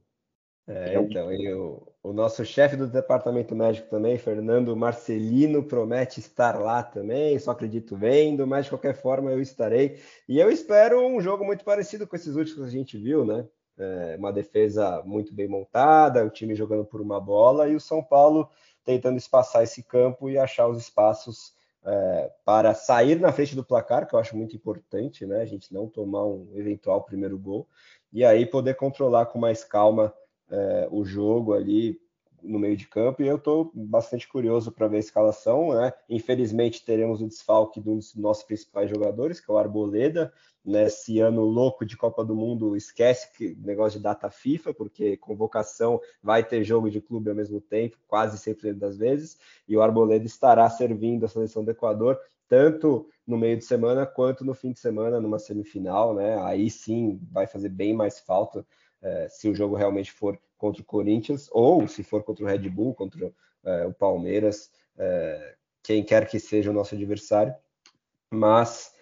É, 0.68 0.96
é 0.96 1.00
então, 1.00 1.32
e 1.32 1.54
o, 1.54 1.82
o 2.04 2.12
nosso 2.12 2.44
chefe 2.44 2.76
do 2.76 2.88
departamento 2.88 3.56
médico 3.56 3.90
também, 3.90 4.18
Fernando 4.18 4.76
Marcelino, 4.76 5.64
promete 5.64 6.20
estar 6.20 6.60
lá 6.60 6.84
também, 6.84 7.40
só 7.40 7.52
acredito 7.52 7.96
vendo, 7.96 8.46
mas 8.46 8.66
de 8.66 8.72
qualquer 8.72 8.96
forma 8.96 9.32
eu 9.32 9.42
estarei. 9.42 10.00
E 10.28 10.40
eu 10.40 10.50
espero 10.50 11.02
um 11.06 11.22
jogo 11.22 11.46
muito 11.46 11.64
parecido 11.64 12.06
com 12.06 12.16
esses 12.16 12.36
últimos 12.36 12.70
que 12.70 12.76
a 12.76 12.80
gente 12.80 12.98
viu, 12.98 13.26
né? 13.26 13.48
é, 13.78 14.16
uma 14.18 14.34
defesa 14.34 15.02
muito 15.06 15.34
bem 15.34 15.48
montada, 15.48 16.26
o 16.26 16.30
time 16.30 16.56
jogando 16.56 16.84
por 16.84 17.00
uma 17.00 17.20
bola 17.20 17.70
e 17.70 17.76
o 17.76 17.80
São 17.80 18.04
Paulo 18.04 18.50
tentando 18.84 19.18
espaçar 19.18 19.64
esse 19.64 19.84
campo 19.84 20.30
e 20.30 20.38
achar 20.38 20.68
os 20.68 20.78
espaços 20.78 21.54
é, 21.86 22.32
para 22.44 22.74
sair 22.74 23.20
na 23.20 23.32
frente 23.32 23.56
do 23.56 23.64
placar, 23.64 24.08
que 24.08 24.16
eu 24.16 24.20
acho 24.20 24.36
muito 24.36 24.56
importante, 24.56 25.26
né? 25.26 25.42
A 25.42 25.46
gente 25.46 25.74
não 25.74 25.88
tomar 25.88 26.26
um 26.26 26.50
eventual 26.54 27.04
primeiro 27.04 27.38
gol 27.38 27.68
e 28.12 28.26
aí 28.26 28.46
poder 28.46 28.76
controlar 28.76 29.28
com 29.28 29.38
mais 29.38 29.64
calma 29.64 30.14
é, 30.50 30.88
o 30.92 31.04
jogo 31.06 31.54
ali 31.54 32.00
no 32.42 32.60
meio 32.60 32.78
de 32.78 32.88
campo. 32.88 33.22
E 33.22 33.28
eu 33.28 33.38
estou 33.38 33.72
bastante 33.74 34.28
curioso 34.28 34.72
para 34.72 34.88
ver 34.88 34.98
a 34.98 35.00
escalação, 35.00 35.74
né? 35.74 35.92
Infelizmente 36.10 36.84
teremos 36.86 37.22
o 37.22 37.28
desfalque 37.28 37.82
de 37.82 37.90
um 37.90 37.98
dos 37.98 38.16
nossos 38.16 38.44
principais 38.44 38.90
jogadores, 38.90 39.40
que 39.40 39.50
é 39.50 39.54
o 39.54 39.58
Arboleda, 39.58 40.32
nesse 40.64 41.20
ano 41.20 41.44
louco 41.46 41.86
de 41.86 41.96
Copa 41.96 42.26
do 42.26 42.36
Mundo, 42.36 42.76
esquece 42.76 43.32
que 43.34 43.56
negócio 43.56 44.00
de 44.00 44.04
data 44.04 44.30
FIFA, 44.30 44.74
porque 44.74 45.16
convocação 45.16 46.00
vai 46.22 46.44
ter 46.44 46.62
jogo 46.64 46.90
de 46.90 47.00
clube 47.00 47.30
ao 47.30 47.36
mesmo 47.36 47.62
tempo, 47.62 47.98
quase 48.06 48.38
100% 48.38 48.74
das 48.74 48.98
vezes, 48.98 49.38
e 49.66 49.78
o 49.78 49.82
Arboleda 49.82 50.26
estará 50.26 50.70
servindo 50.70 51.26
a 51.26 51.30
seleção 51.30 51.64
do 51.64 51.72
Equador, 51.72 52.20
tanto 52.50 53.08
no 53.26 53.38
meio 53.38 53.58
de 53.58 53.64
semana 53.64 54.06
quanto 54.06 54.44
no 54.44 54.54
fim 54.54 54.74
de 54.74 54.80
semana, 54.80 55.22
numa 55.22 55.40
semifinal, 55.40 56.14
né? 56.14 56.38
Aí 56.42 56.70
sim 56.70 57.20
vai 57.32 57.48
fazer 57.48 57.70
bem 57.70 57.94
mais 57.94 58.20
falta 58.20 58.66
é, 59.02 59.28
se 59.30 59.50
o 59.50 59.56
jogo 59.56 59.76
realmente 59.76 60.12
for 60.12 60.40
contra 60.58 60.82
o 60.82 60.86
Corinthians, 60.86 61.50
ou 61.52 61.88
se 61.88 62.04
for 62.04 62.24
contra 62.24 62.44
o 62.44 62.48
Red 62.48 62.70
Bull, 62.70 62.94
contra 62.94 63.32
é, 63.64 63.86
o 63.86 63.94
Palmeiras, 63.94 64.72
é, 64.98 65.56
quem 65.84 66.04
quer 66.04 66.28
que 66.28 66.40
seja 66.40 66.72
o 66.72 66.74
nosso 66.74 66.96
adversário. 66.96 67.54
Mas 68.32 68.96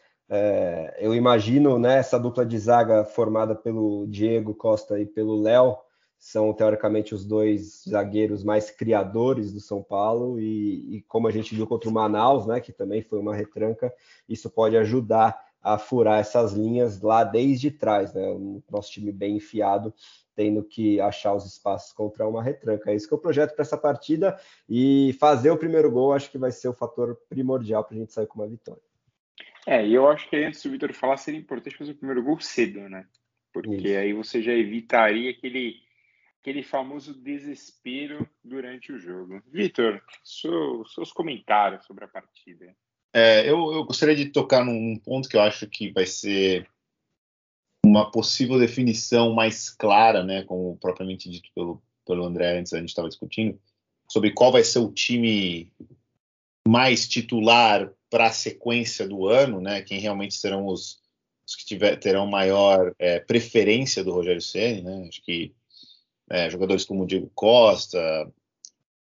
eu 0.97 1.13
imagino 1.13 1.77
né, 1.77 1.99
essa 1.99 2.19
dupla 2.19 2.43
de 2.43 2.57
zaga 2.57 3.05
formada 3.05 3.53
pelo 3.53 4.07
Diego 4.07 4.55
Costa 4.55 4.99
e 4.99 5.05
pelo 5.05 5.39
Léo, 5.39 5.77
são 6.17 6.51
teoricamente 6.51 7.13
os 7.13 7.23
dois 7.23 7.83
zagueiros 7.87 8.43
mais 8.43 8.71
criadores 8.71 9.53
do 9.53 9.59
São 9.59 9.83
Paulo, 9.83 10.39
e, 10.39 10.97
e, 10.97 11.01
como 11.03 11.27
a 11.27 11.31
gente 11.31 11.53
viu 11.53 11.67
contra 11.67 11.87
o 11.87 11.93
Manaus, 11.93 12.47
né, 12.47 12.59
que 12.59 12.73
também 12.73 13.03
foi 13.03 13.19
uma 13.19 13.35
retranca, 13.35 13.93
isso 14.27 14.49
pode 14.49 14.75
ajudar 14.75 15.44
a 15.65 15.79
furar 15.79 16.19
essas 16.19 16.53
linhas 16.53 17.01
lá 17.01 17.23
desde 17.23 17.71
trás, 17.71 18.13
né? 18.13 18.21
O 18.29 18.61
nosso 18.69 18.91
time 18.91 19.11
bem 19.11 19.37
enfiado, 19.37 19.91
tendo 20.35 20.63
que 20.63 21.01
achar 21.01 21.33
os 21.33 21.43
espaços 21.43 21.91
contra 21.91 22.27
uma 22.27 22.43
retranca. 22.43 22.91
É 22.91 22.95
isso 22.95 23.07
que 23.07 23.13
eu 23.15 23.17
projeto 23.17 23.55
para 23.55 23.63
essa 23.63 23.75
partida 23.75 24.39
e 24.69 25.17
fazer 25.19 25.49
o 25.49 25.57
primeiro 25.57 25.89
gol 25.89 26.13
acho 26.13 26.29
que 26.29 26.37
vai 26.37 26.51
ser 26.51 26.67
o 26.67 26.73
fator 26.73 27.19
primordial 27.27 27.83
para 27.83 27.97
a 27.97 27.99
gente 27.99 28.13
sair 28.13 28.27
com 28.27 28.39
uma 28.39 28.47
vitória. 28.47 28.83
É, 29.65 29.83
e 29.83 29.95
eu 29.95 30.07
acho 30.07 30.29
que 30.29 30.35
antes 30.35 30.61
do 30.61 30.69
Vitor 30.69 30.93
falar, 30.93 31.17
seria 31.17 31.39
importante 31.39 31.75
fazer 31.75 31.93
o 31.93 31.97
primeiro 31.97 32.21
gol 32.21 32.39
cedo, 32.39 32.87
né? 32.87 33.07
Porque 33.51 33.87
Isso. 33.87 33.97
aí 33.97 34.13
você 34.13 34.43
já 34.43 34.53
evitaria 34.53 35.31
aquele, 35.31 35.81
aquele 36.39 36.61
famoso 36.61 37.11
desespero 37.11 38.29
durante 38.43 38.91
o 38.91 38.99
jogo. 38.99 39.41
Vitor, 39.47 39.99
seu, 40.23 40.85
seus 40.85 41.11
comentários 41.11 41.83
sobre 41.87 42.05
a 42.05 42.07
partida. 42.07 42.75
É, 43.17 43.49
eu, 43.49 43.71
eu, 43.71 43.85
gostaria 43.85 44.15
de 44.15 44.25
tocar 44.25 44.65
num 44.65 44.99
ponto 44.99 45.29
que 45.29 45.37
eu 45.37 45.41
acho 45.41 45.65
que 45.67 45.89
vai 45.89 46.05
ser 46.05 46.69
uma 47.85 48.11
possível 48.11 48.59
definição 48.59 49.33
mais 49.33 49.69
clara, 49.69 50.21
né, 50.21 50.43
como 50.43 50.75
propriamente 50.77 51.29
dito 51.29 51.49
pelo, 51.55 51.81
pelo 52.05 52.25
André 52.25 52.59
antes 52.59 52.73
a 52.73 52.79
gente 52.79 52.89
estava 52.89 53.07
discutindo, 53.07 53.57
sobre 54.09 54.31
qual 54.31 54.51
vai 54.51 54.65
ser 54.65 54.79
o 54.79 54.91
time 54.91 55.71
mais 56.67 57.07
titular 57.07 57.89
para 58.09 58.27
a 58.27 58.31
sequência 58.31 59.07
do 59.07 59.27
ano, 59.27 59.61
né? 59.61 59.81
Quem 59.81 59.99
realmente 59.99 60.33
serão 60.33 60.67
os, 60.67 61.01
os 61.47 61.55
que 61.55 61.65
tiver, 61.65 61.95
terão 61.97 62.25
maior 62.25 62.93
é, 62.99 63.19
preferência 63.19 64.03
do 64.03 64.11
Rogério 64.11 64.41
Ceni, 64.41 64.81
né? 64.81 65.05
Acho 65.07 65.21
que 65.21 65.53
é, 66.29 66.49
jogadores 66.49 66.85
como 66.85 67.03
o 67.03 67.07
Diego 67.07 67.31
Costa, 67.35 67.99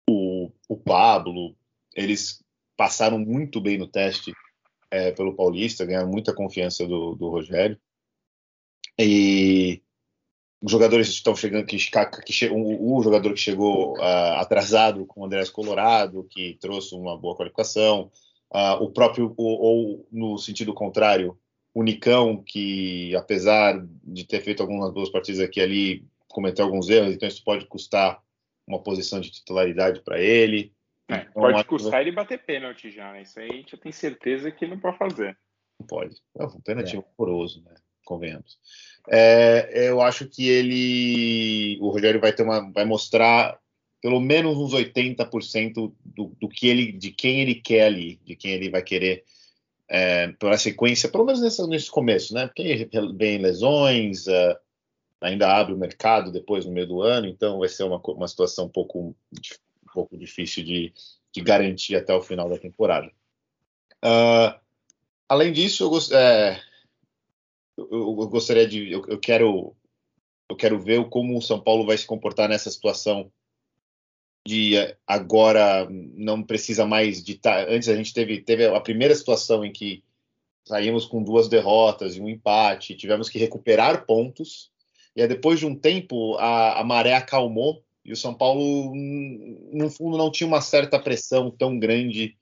o, 0.09 0.51
o, 0.67 0.77
Pablo, 0.77 1.55
eles 1.95 2.42
passaram 2.75 3.19
muito 3.19 3.61
bem 3.61 3.77
no 3.77 3.87
teste 3.87 4.33
é, 4.91 5.11
pelo 5.11 5.35
Paulista, 5.35 5.85
ganharam 5.85 6.09
muita 6.09 6.33
confiança 6.33 6.85
do, 6.87 7.15
do 7.15 7.29
Rogério. 7.29 7.79
E 8.97 9.81
os 10.61 10.71
jogadores 10.71 11.09
estão 11.09 11.35
chegando, 11.35 11.65
que, 11.65 11.77
que 11.77 12.49
o, 12.49 13.01
jogador 13.03 13.33
que 13.33 13.39
chegou 13.39 13.97
uh, 13.97 14.37
atrasado 14.37 15.05
com 15.05 15.21
o 15.21 15.25
Andrés 15.25 15.49
Colorado, 15.49 16.25
que 16.29 16.57
trouxe 16.61 16.95
uma 16.95 17.17
boa 17.17 17.35
qualificação, 17.35 18.11
uh, 18.53 18.81
o 18.81 18.91
próprio, 18.91 19.33
ou, 19.35 19.61
ou, 19.61 20.07
no 20.11 20.37
sentido 20.37 20.73
contrário, 20.73 21.37
o 21.73 21.83
Nicão, 21.83 22.41
que 22.41 23.15
apesar 23.15 23.83
de 24.03 24.23
ter 24.25 24.41
feito 24.41 24.61
algumas 24.61 24.93
boas 24.93 25.09
partidas 25.09 25.41
aqui 25.41 25.59
e 25.59 25.63
ali, 25.63 26.07
cometeu 26.29 26.65
alguns 26.65 26.87
erros, 26.89 27.13
então 27.13 27.27
isso 27.27 27.43
pode 27.43 27.65
custar 27.65 28.21
uma 28.65 28.81
posição 28.81 29.19
de 29.19 29.31
titularidade 29.31 30.01
para 30.01 30.21
ele. 30.21 30.71
É, 31.15 31.27
então, 31.29 31.41
pode 31.41 31.63
custar 31.65 32.01
ele 32.01 32.11
bater 32.11 32.43
pênalti 32.43 32.91
já, 32.91 33.11
né? 33.11 33.21
Isso 33.21 33.39
aí 33.39 33.49
a 33.49 33.53
gente 33.53 33.77
tem 33.77 33.91
certeza 33.91 34.51
que 34.51 34.67
não 34.67 34.79
pode 34.79 34.97
fazer. 34.97 35.37
Não 35.79 35.87
pode. 35.87 36.15
É 36.37 36.43
um 36.45 36.61
pênalti 36.61 36.95
é. 36.95 36.99
horroroso, 36.99 37.63
né? 37.63 37.73
Convenhamos. 38.05 38.59
É, 39.09 39.89
eu 39.89 40.01
acho 40.01 40.27
que 40.27 40.47
ele. 40.47 41.77
O 41.81 41.89
Rogério 41.89 42.19
vai 42.19 42.33
ter 42.33 42.43
uma. 42.43 42.71
vai 42.71 42.85
mostrar 42.85 43.57
pelo 44.01 44.19
menos 44.19 44.57
uns 44.57 44.73
80% 44.73 45.93
do, 46.03 46.35
do 46.37 46.49
que 46.49 46.67
ele, 46.67 46.91
de 46.91 47.11
quem 47.11 47.39
ele 47.39 47.55
quer 47.55 47.85
ali, 47.85 48.19
de 48.25 48.35
quem 48.35 48.51
ele 48.51 48.69
vai 48.69 48.81
querer 48.81 49.23
é, 49.87 50.27
pela 50.33 50.57
sequência, 50.57 51.07
pelo 51.07 51.23
menos 51.23 51.41
nesse, 51.41 51.65
nesse 51.67 51.89
começo, 51.89 52.33
né? 52.33 52.47
Porque 52.47 52.89
vem 53.15 53.37
lesões, 53.37 54.27
uh, 54.27 54.57
ainda 55.21 55.55
abre 55.55 55.73
o 55.73 55.77
mercado 55.77 56.31
depois 56.31 56.65
no 56.65 56.71
meio 56.71 56.87
do 56.87 57.01
ano, 57.01 57.27
então 57.27 57.59
vai 57.59 57.69
ser 57.69 57.83
uma, 57.83 58.01
uma 58.07 58.27
situação 58.27 58.65
um 58.65 58.69
pouco, 58.69 59.15
pouco 59.93 60.17
difícil 60.17 60.63
de, 60.63 60.93
de 61.31 61.41
garantir 61.41 61.95
até 61.95 62.13
o 62.13 62.21
final 62.21 62.49
da 62.49 62.57
temporada. 62.57 63.11
Uh, 64.03 64.59
além 65.29 65.53
disso, 65.53 65.83
eu, 65.83 65.89
gost, 65.89 66.11
é, 66.13 66.59
eu, 67.77 67.87
eu, 67.91 68.27
gostaria 68.27 68.67
de, 68.67 68.91
eu, 68.91 69.05
eu, 69.07 69.19
quero, 69.19 69.75
eu 70.49 70.55
quero 70.55 70.79
ver 70.79 71.07
como 71.09 71.37
o 71.37 71.41
São 71.41 71.59
Paulo 71.59 71.85
vai 71.85 71.97
se 71.97 72.05
comportar 72.05 72.49
nessa 72.49 72.69
situação 72.69 73.31
de 74.45 74.75
agora 75.07 75.87
não 75.89 76.43
precisa 76.43 76.85
mais 76.85 77.23
de 77.23 77.39
antes 77.69 77.87
a 77.87 77.95
gente 77.95 78.13
teve 78.13 78.41
teve 78.41 78.65
a 78.65 78.81
primeira 78.81 79.15
situação 79.15 79.63
em 79.63 79.71
que 79.71 80.03
saímos 80.65 81.05
com 81.05 81.23
duas 81.23 81.47
derrotas 81.47 82.17
e 82.17 82.21
um 82.21 82.27
empate, 82.27 82.95
tivemos 82.95 83.29
que 83.29 83.39
recuperar 83.39 84.05
pontos 84.05 84.69
e 85.15 85.21
aí, 85.21 85.27
depois 85.29 85.59
de 85.59 85.65
um 85.65 85.73
tempo 85.73 86.35
a, 86.35 86.81
a 86.81 86.83
maré 86.83 87.13
acalmou 87.13 87.85
e 88.05 88.11
o 88.11 88.17
São 88.17 88.33
Paulo, 88.33 88.93
no 88.95 89.89
fundo, 89.89 90.17
não 90.17 90.29
tinha 90.29 90.47
uma 90.47 90.61
certa 90.61 90.99
pressão 90.99 91.49
tão 91.49 91.79
grande 91.79 92.37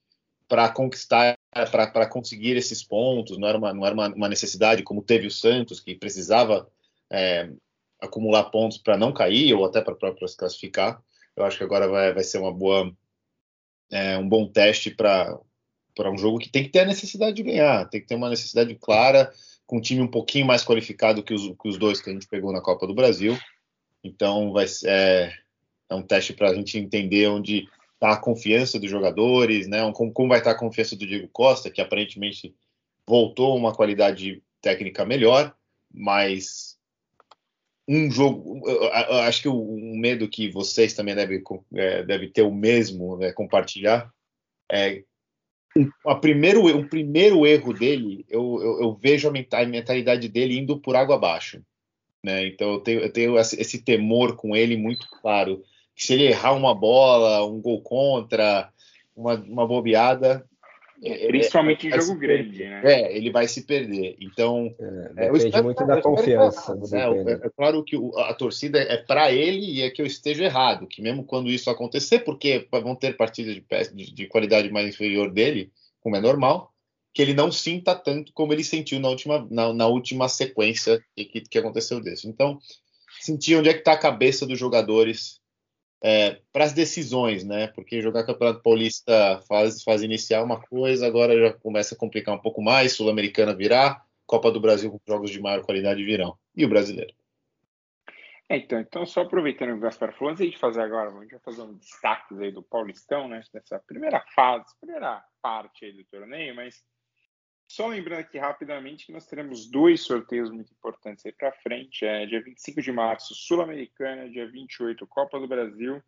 para 0.48 0.68
conquistar, 0.70 1.38
para 1.52 2.08
conseguir 2.08 2.58
esses 2.58 2.84
pontos. 2.84 3.38
Não 3.38 3.48
era, 3.48 3.58
uma, 3.58 3.74
não 3.74 3.86
era 3.86 3.94
uma, 3.94 4.08
uma, 4.10 4.28
necessidade 4.28 4.82
como 4.84 5.04
teve 5.04 5.28
o 5.28 5.32
Santos, 5.32 5.80
que 5.80 5.96
precisava 5.96 6.68
é, 7.12 7.50
acumular 8.00 8.46
pontos 8.46 8.80
para 8.80 8.98
não 8.98 9.14
cair 9.14 9.54
ou 9.54 9.64
até 9.64 9.82
para 9.82 9.96
se 10.28 10.36
classificar. 10.36 11.02
Eu 11.36 11.46
acho 11.46 11.58
que 11.58 11.64
agora 11.64 11.88
vai, 11.88 12.12
vai 12.12 12.24
ser 12.24 12.40
uma 12.40 12.52
boa, 12.52 12.92
é, 13.92 14.18
um 14.18 14.28
bom 14.28 14.48
teste 14.48 14.90
para 14.90 15.40
um 16.00 16.18
jogo 16.18 16.40
que 16.40 16.50
tem 16.50 16.64
que 16.64 16.70
ter 16.70 16.80
a 16.80 16.86
necessidade 16.86 17.36
de 17.36 17.44
ganhar, 17.44 17.88
tem 17.88 18.02
que 18.02 18.08
ter 18.08 18.16
uma 18.16 18.30
necessidade 18.30 18.74
clara 18.76 19.32
com 19.68 19.78
um 19.78 19.82
time 19.82 20.02
um 20.02 20.08
pouquinho 20.08 20.46
mais 20.46 20.66
qualificado 20.66 21.24
que 21.24 21.34
os, 21.34 21.44
que 21.48 21.70
os 21.70 21.78
dois 21.78 22.02
que 22.02 22.10
a 22.10 22.14
gente 22.14 22.28
pegou 22.28 22.52
na 22.52 22.62
Copa 22.62 22.88
do 22.88 22.96
Brasil. 22.96 23.38
Então 24.04 24.52
vai 24.52 24.66
é, 24.86 25.32
é 25.92 25.96
um 25.96 26.02
teste 26.02 26.34
para 26.34 26.50
a 26.50 26.54
gente 26.56 26.78
entender 26.78 27.28
onde 27.28 27.68
está 27.94 28.14
a 28.14 28.18
confiança 28.18 28.80
dos 28.80 28.90
jogadores, 28.90 29.68
né? 29.68 29.80
Como, 29.94 30.12
como 30.12 30.30
vai 30.30 30.40
estar 30.40 30.52
tá 30.52 30.56
a 30.56 30.60
confiança 30.60 30.96
do 30.96 31.06
Diego 31.06 31.28
Costa, 31.28 31.70
que 31.70 31.82
aparentemente 31.82 32.56
voltou 33.06 33.56
uma 33.58 33.76
qualidade 33.76 34.42
técnica 34.62 35.06
melhor, 35.06 35.54
mas 35.94 36.80
um 37.88 38.10
jogo, 38.10 38.62
acho 39.26 39.42
que 39.42 39.50
o, 39.50 39.96
medo 39.98 40.30
que 40.30 40.50
vocês 40.50 40.94
também 40.94 41.14
devem, 41.14 41.44
é, 41.74 42.04
deve 42.04 42.30
ter 42.30 42.44
o 42.44 42.54
mesmo, 42.54 43.18
né, 43.18 43.34
compartilhar, 43.34 44.10
é 44.72 45.04
o 46.06 46.16
primeiro, 46.16 46.66
o 46.66 46.88
primeiro 46.88 47.46
erro 47.46 47.74
dele, 47.74 48.26
eu, 48.30 48.60
eu, 48.62 48.82
eu, 48.82 48.94
vejo 48.94 49.28
a 49.28 49.32
mentalidade 49.66 50.28
dele 50.28 50.58
indo 50.58 50.80
por 50.80 50.96
água 50.96 51.16
abaixo. 51.16 51.62
Né? 52.24 52.48
Então 52.48 52.74
eu 52.74 52.80
tenho, 52.80 53.00
eu 53.02 53.12
tenho 53.12 53.38
esse 53.38 53.82
temor 53.82 54.36
com 54.36 54.56
ele 54.56 54.78
muito 54.78 55.08
claro. 55.22 55.64
Que 56.02 56.08
se 56.08 56.14
ele 56.14 56.24
errar 56.24 56.54
uma 56.54 56.74
bola, 56.74 57.46
um 57.46 57.62
gol 57.62 57.80
contra, 57.80 58.74
uma, 59.16 59.36
uma 59.36 59.68
bobeada. 59.68 60.44
É, 61.04 61.28
Principalmente 61.28 61.88
em 61.88 61.92
jogo 61.92 62.20
grande, 62.20 62.64
né? 62.64 62.82
É, 62.84 63.16
ele 63.16 63.30
vai 63.30 63.48
se 63.48 63.68
perder. 63.68 64.16
Então. 64.20 64.74
É, 65.16 65.28
é 65.28 65.32
depende 65.32 65.62
muito 65.62 65.86
da 65.86 66.02
confiança. 66.02 66.76
É, 66.92 67.34
é, 67.34 67.50
claro 67.56 67.84
que 67.84 67.96
a 68.18 68.34
torcida 68.34 68.80
é 68.80 68.98
para 68.98 69.32
ele 69.32 69.64
e 69.64 69.84
é 69.84 69.92
que 69.92 70.02
eu 70.02 70.06
esteja 70.08 70.44
errado. 70.44 70.88
Que 70.88 71.04
mesmo 71.04 71.24
quando 71.24 71.52
isso 71.52 71.70
acontecer, 71.70 72.20
porque 72.20 72.68
vão 72.72 72.96
ter 72.96 73.16
partidas 73.16 73.54
de, 73.54 73.64
de, 73.94 74.12
de 74.12 74.26
qualidade 74.26 74.72
mais 74.72 74.88
inferior 74.88 75.30
dele, 75.32 75.72
como 76.00 76.16
é 76.16 76.20
normal, 76.20 76.74
que 77.14 77.22
ele 77.22 77.36
não 77.36 77.52
sinta 77.52 77.94
tanto 77.94 78.34
como 78.34 78.54
ele 78.54 78.64
sentiu 78.64 79.00
na 79.00 79.10
última, 79.10 79.48
na, 79.52 79.72
na 79.72 79.86
última 79.86 80.28
sequência 80.28 81.00
que, 81.16 81.42
que 81.42 81.60
aconteceu 81.60 82.02
desse. 82.02 82.28
Então, 82.28 82.58
sentir 83.20 83.56
onde 83.56 83.70
é 83.70 83.74
que 83.74 83.80
está 83.80 83.94
a 83.94 84.00
cabeça 84.00 84.48
dos 84.48 84.58
jogadores 84.58 85.41
é, 86.04 86.42
para 86.52 86.66
as 86.66 86.74
decisões, 86.74 87.44
né? 87.44 87.68
Porque 87.68 88.02
jogar 88.02 88.26
Campeonato 88.26 88.62
Paulista 88.62 89.42
faz, 89.48 89.84
faz 89.84 90.02
iniciar 90.02 90.44
uma 90.44 90.60
coisa, 90.60 91.06
agora 91.06 91.38
já 91.38 91.54
começa 91.54 91.94
a 91.96 91.98
complicar 91.98 92.34
um 92.34 92.42
pouco 92.42 92.62
mais, 92.62 92.94
Sul-Americana 92.94 93.56
virá, 93.56 94.04
Copa 94.26 94.52
do 94.52 94.60
Brasil 94.60 94.90
com 94.92 95.00
jogos 95.08 95.30
de 95.30 95.40
maior 95.40 95.64
qualidade 95.64 96.04
virão. 96.04 96.38
E 96.56 96.66
o 96.66 96.70
brasileiro? 96.70 97.14
É, 98.50 98.58
então, 98.58 98.80
então, 98.80 99.06
só 99.06 99.22
aproveitando 99.22 99.74
o 99.74 99.80
Gaspar 99.80 100.14
falou, 100.14 100.34
antes 100.34 100.52
de 100.52 100.58
fazer 100.58 100.82
agora, 100.82 101.10
a 101.10 101.22
gente 101.22 101.32
vai 101.32 101.40
fazer 101.40 101.62
um 101.62 101.74
destaque 101.76 102.34
aí 102.38 102.52
do 102.52 102.62
Paulistão, 102.62 103.30
né? 103.30 103.42
Dessa 103.54 103.80
primeira 103.80 104.20
fase, 104.36 104.66
primeira 104.80 105.24
parte 105.42 105.86
aí 105.86 105.94
do 105.94 106.04
torneio, 106.06 106.54
mas 106.56 106.84
só 107.72 107.88
lembrando 107.88 108.20
aqui 108.20 108.38
rapidamente 108.38 109.06
que 109.06 109.14
nós 109.14 109.26
teremos 109.26 109.66
dois 109.66 110.02
sorteios 110.02 110.52
muito 110.52 110.74
importantes 110.74 111.26
aí 111.26 111.32
para 111.32 111.54
frente. 111.54 112.06
É 112.06 112.26
dia 112.26 112.44
25 112.44 112.82
de 112.82 112.92
março, 112.92 113.34
Sul-Americana, 113.34 114.30
dia 114.30 114.46
28, 114.46 115.08
Copa 115.08 115.40
do 115.40 115.48
Brasil. 115.48 116.04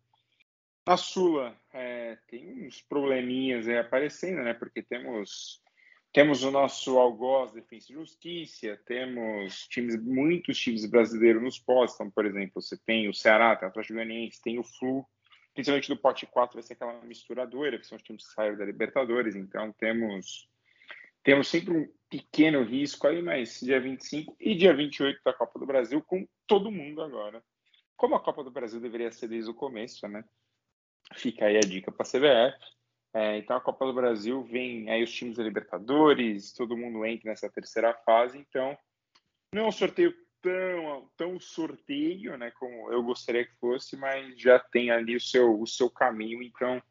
Na 0.86 0.98
Sula 0.98 1.58
é, 1.72 2.18
tem 2.28 2.66
uns 2.66 2.82
probleminhas 2.82 3.66
aí 3.66 3.78
aparecendo, 3.78 4.42
né? 4.42 4.52
Porque 4.52 4.82
temos 4.82 5.62
temos 6.12 6.44
o 6.44 6.50
nosso 6.50 6.98
Algoz 6.98 7.52
Defensa 7.52 7.90
e 7.90 7.94
Justiça, 7.94 8.78
temos 8.84 9.66
times, 9.66 9.96
muitos 10.00 10.58
times 10.58 10.84
brasileiros 10.84 11.42
nos 11.42 11.58
pós. 11.58 11.94
Então, 11.94 12.10
por 12.10 12.26
exemplo, 12.26 12.60
você 12.60 12.76
tem 12.76 13.08
o 13.08 13.14
Ceará, 13.14 13.56
tem 13.56 13.66
o 13.66 13.70
Atlético 13.70 13.94
Goianiense, 13.94 14.42
tem 14.42 14.58
o 14.58 14.62
Flu, 14.62 15.04
principalmente 15.54 15.88
do 15.88 15.96
pote 15.96 16.26
4 16.26 16.54
vai 16.54 16.62
ser 16.62 16.74
aquela 16.74 17.00
misturadora, 17.04 17.78
que 17.78 17.86
são 17.86 17.96
os 17.96 18.02
times 18.02 18.28
que 18.28 18.34
saíram 18.34 18.58
da 18.58 18.66
Libertadores. 18.66 19.34
Então, 19.34 19.72
temos 19.72 20.46
temos 21.24 21.48
sempre 21.48 21.76
um 21.76 21.88
pequeno 22.08 22.62
risco 22.62 23.08
aí, 23.08 23.20
mas 23.22 23.58
dia 23.60 23.80
25 23.80 24.36
e 24.38 24.54
dia 24.54 24.76
28 24.76 25.20
da 25.24 25.32
Copa 25.32 25.58
do 25.58 25.66
Brasil 25.66 26.00
com 26.02 26.28
todo 26.46 26.70
mundo 26.70 27.02
agora. 27.02 27.42
Como 27.96 28.14
a 28.14 28.22
Copa 28.22 28.44
do 28.44 28.50
Brasil 28.50 28.78
deveria 28.78 29.10
ser 29.10 29.28
desde 29.28 29.50
o 29.50 29.54
começo, 29.54 30.06
né? 30.06 30.22
Fica 31.14 31.46
aí 31.46 31.56
a 31.56 31.60
dica 31.60 31.90
para 31.90 32.06
a 32.06 32.08
CBF. 32.08 32.58
É, 33.14 33.38
então 33.38 33.56
a 33.56 33.60
Copa 33.60 33.86
do 33.86 33.94
Brasil 33.94 34.42
vem 34.44 34.90
aí 34.90 35.02
os 35.02 35.12
times 35.12 35.36
da 35.36 35.42
Libertadores, 35.42 36.52
todo 36.52 36.76
mundo 36.76 37.04
entra 37.06 37.30
nessa 37.30 37.48
terceira 37.48 37.94
fase, 38.04 38.38
então 38.38 38.76
não 39.52 39.64
é 39.64 39.68
um 39.68 39.72
sorteio 39.72 40.12
tão, 40.42 41.10
tão 41.16 41.40
sorteio, 41.40 42.36
né, 42.36 42.50
como 42.58 42.92
eu 42.92 43.02
gostaria 43.04 43.46
que 43.46 43.54
fosse, 43.60 43.96
mas 43.96 44.38
já 44.38 44.58
tem 44.58 44.90
ali 44.90 45.14
o 45.14 45.20
seu, 45.20 45.60
o 45.60 45.66
seu 45.66 45.88
caminho, 45.88 46.42
então 46.42 46.82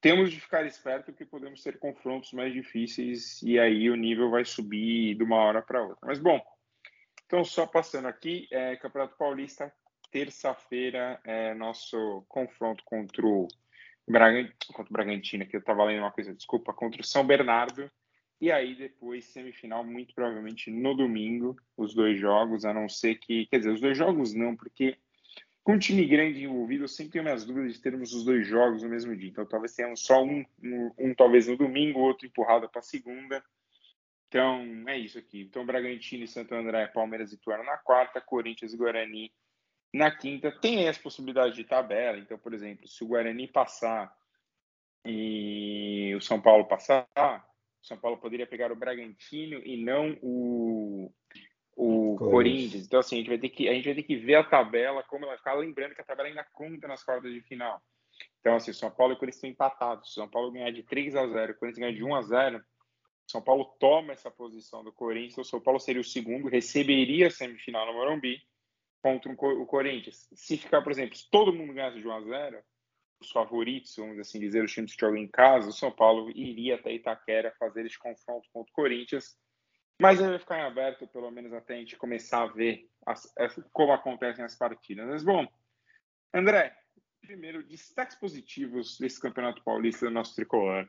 temos 0.00 0.30
de 0.30 0.40
ficar 0.40 0.64
esperto 0.64 1.06
porque 1.06 1.24
podemos 1.24 1.62
ter 1.62 1.78
confrontos 1.78 2.32
mais 2.32 2.52
difíceis 2.52 3.42
e 3.42 3.58
aí 3.58 3.90
o 3.90 3.96
nível 3.96 4.30
vai 4.30 4.44
subir 4.44 5.14
de 5.14 5.22
uma 5.24 5.36
hora 5.36 5.62
para 5.62 5.82
outra. 5.82 6.06
Mas 6.06 6.18
bom, 6.18 6.40
então 7.26 7.44
só 7.44 7.66
passando 7.66 8.06
aqui, 8.06 8.46
é, 8.50 8.76
Campeonato 8.76 9.16
Paulista, 9.16 9.72
terça-feira, 10.10 11.20
é 11.24 11.54
nosso 11.54 12.24
confronto 12.28 12.82
contra 12.84 13.26
o, 13.26 13.48
contra 14.06 14.90
o 14.90 14.92
Bragantino, 14.92 15.46
que 15.46 15.56
eu 15.56 15.60
estava 15.60 15.84
lendo 15.84 16.00
uma 16.00 16.12
coisa, 16.12 16.34
desculpa, 16.34 16.72
contra 16.72 17.00
o 17.00 17.04
São 17.04 17.26
Bernardo. 17.26 17.90
E 18.40 18.52
aí 18.52 18.76
depois 18.76 19.24
semifinal, 19.24 19.84
muito 19.84 20.14
provavelmente 20.14 20.70
no 20.70 20.94
domingo, 20.94 21.56
os 21.76 21.92
dois 21.92 22.20
jogos, 22.20 22.64
a 22.64 22.72
não 22.72 22.88
ser 22.88 23.16
que, 23.16 23.46
quer 23.46 23.58
dizer, 23.58 23.72
os 23.72 23.80
dois 23.80 23.98
jogos 23.98 24.32
não, 24.32 24.54
porque 24.56 24.96
com 25.68 25.74
um 25.74 25.78
time 25.78 26.02
grande 26.06 26.44
envolvido, 26.44 26.84
eu 26.84 26.88
sempre 26.88 27.12
tenho 27.12 27.24
minhas 27.24 27.44
dúvidas 27.44 27.74
de 27.74 27.82
termos 27.82 28.14
os 28.14 28.24
dois 28.24 28.46
jogos 28.46 28.82
no 28.82 28.88
mesmo 28.88 29.14
dia. 29.14 29.28
Então, 29.28 29.44
talvez 29.44 29.74
tenhamos 29.74 30.00
só 30.00 30.24
um, 30.24 30.42
um, 30.64 30.90
um 30.98 31.14
talvez 31.14 31.46
no 31.46 31.58
domingo, 31.58 32.00
outro 32.00 32.26
empurrado 32.26 32.66
para 32.70 32.80
segunda. 32.80 33.44
Então, 34.28 34.64
é 34.88 34.96
isso 34.96 35.18
aqui. 35.18 35.42
Então, 35.42 35.66
Bragantino 35.66 36.24
e 36.24 36.26
Santo 36.26 36.54
André, 36.54 36.86
Palmeiras 36.86 37.34
e 37.34 37.36
Tuano 37.36 37.64
na 37.64 37.76
quarta, 37.76 38.18
Corinthians 38.18 38.72
e 38.72 38.78
Guarani 38.78 39.30
na 39.92 40.10
quinta. 40.10 40.50
Tem 40.50 40.88
as 40.88 40.96
possibilidades 40.96 41.54
de 41.54 41.64
tabela. 41.64 42.16
Então, 42.16 42.38
por 42.38 42.54
exemplo, 42.54 42.88
se 42.88 43.04
o 43.04 43.08
Guarani 43.08 43.46
passar 43.46 44.10
e 45.04 46.14
o 46.16 46.20
São 46.22 46.40
Paulo 46.40 46.64
passar, 46.64 47.06
o 47.14 47.86
São 47.86 47.98
Paulo 47.98 48.16
poderia 48.16 48.46
pegar 48.46 48.72
o 48.72 48.76
Bragantino 48.76 49.60
e 49.62 49.76
não 49.76 50.16
o 50.22 51.12
o 51.78 52.16
Corinthians. 52.18 52.86
Então, 52.86 52.98
assim, 52.98 53.14
a 53.14 53.18
gente, 53.18 53.28
vai 53.28 53.38
ter 53.38 53.50
que, 53.50 53.68
a 53.68 53.72
gente 53.72 53.84
vai 53.84 53.94
ter 53.94 54.02
que 54.02 54.16
ver 54.16 54.34
a 54.34 54.42
tabela, 54.42 55.04
como 55.04 55.24
ela 55.24 55.36
ficar, 55.36 55.54
lembrando 55.54 55.94
que 55.94 56.00
a 56.00 56.04
tabela 56.04 56.28
ainda 56.28 56.44
conta 56.52 56.88
nas 56.88 57.04
quartas 57.04 57.32
de 57.32 57.40
final. 57.42 57.80
Então, 58.40 58.56
assim, 58.56 58.72
São 58.72 58.90
Paulo 58.90 59.12
e 59.12 59.16
Corinthians 59.16 59.36
estão 59.36 59.50
empatados. 59.50 60.12
São 60.12 60.28
Paulo 60.28 60.50
ganhar 60.50 60.72
de 60.72 60.82
3 60.82 61.14
a 61.14 61.24
0 61.28 61.52
o 61.52 61.54
Corinthians 61.56 61.78
ganhar 61.78 61.96
de 61.96 62.02
1 62.02 62.14
a 62.16 62.22
0 62.22 62.64
São 63.30 63.40
Paulo 63.40 63.76
toma 63.78 64.12
essa 64.12 64.28
posição 64.28 64.82
do 64.82 64.92
Corinthians. 64.92 65.38
O 65.38 65.44
São 65.44 65.60
Paulo 65.60 65.78
seria 65.78 66.00
o 66.00 66.04
segundo, 66.04 66.48
receberia 66.48 67.28
a 67.28 67.30
semifinal 67.30 67.86
no 67.86 67.92
Morumbi 67.92 68.42
contra 69.00 69.30
o 69.30 69.66
Corinthians. 69.66 70.28
Se 70.34 70.56
ficar, 70.56 70.82
por 70.82 70.90
exemplo, 70.90 71.16
se 71.16 71.30
todo 71.30 71.52
mundo 71.52 71.74
ganhasse 71.74 72.00
de 72.00 72.08
1 72.08 72.12
a 72.12 72.20
0 72.22 72.58
os 73.20 73.30
favoritos, 73.30 73.94
vamos 73.96 74.18
assim 74.18 74.40
dizer, 74.40 74.64
os 74.64 74.72
times 74.72 74.94
que 74.94 75.00
jogam 75.00 75.16
em 75.16 75.28
casa, 75.28 75.68
o 75.68 75.72
São 75.72 75.92
Paulo 75.92 76.30
iria 76.30 76.74
até 76.74 76.92
Itaquera 76.92 77.54
fazer 77.56 77.86
esse 77.86 77.98
confronto 77.98 78.48
contra 78.52 78.70
o 78.70 78.74
Corinthians 78.74 79.36
mas 80.00 80.20
ele 80.20 80.30
vai 80.30 80.38
ficar 80.38 80.58
em 80.58 80.62
aberto, 80.62 81.06
pelo 81.08 81.30
menos 81.30 81.52
até 81.52 81.74
a 81.74 81.78
gente 81.78 81.96
começar 81.96 82.42
a 82.42 82.46
ver 82.46 82.88
as, 83.06 83.32
como 83.72 83.92
acontecem 83.92 84.44
as 84.44 84.56
partidas. 84.56 85.06
Mas, 85.06 85.24
bom, 85.24 85.46
André, 86.32 86.74
primeiro, 87.20 87.62
destaques 87.62 88.16
positivos 88.16 88.98
desse 88.98 89.20
Campeonato 89.20 89.62
Paulista 89.64 90.06
do 90.06 90.12
nosso 90.12 90.34
tricolor. 90.34 90.88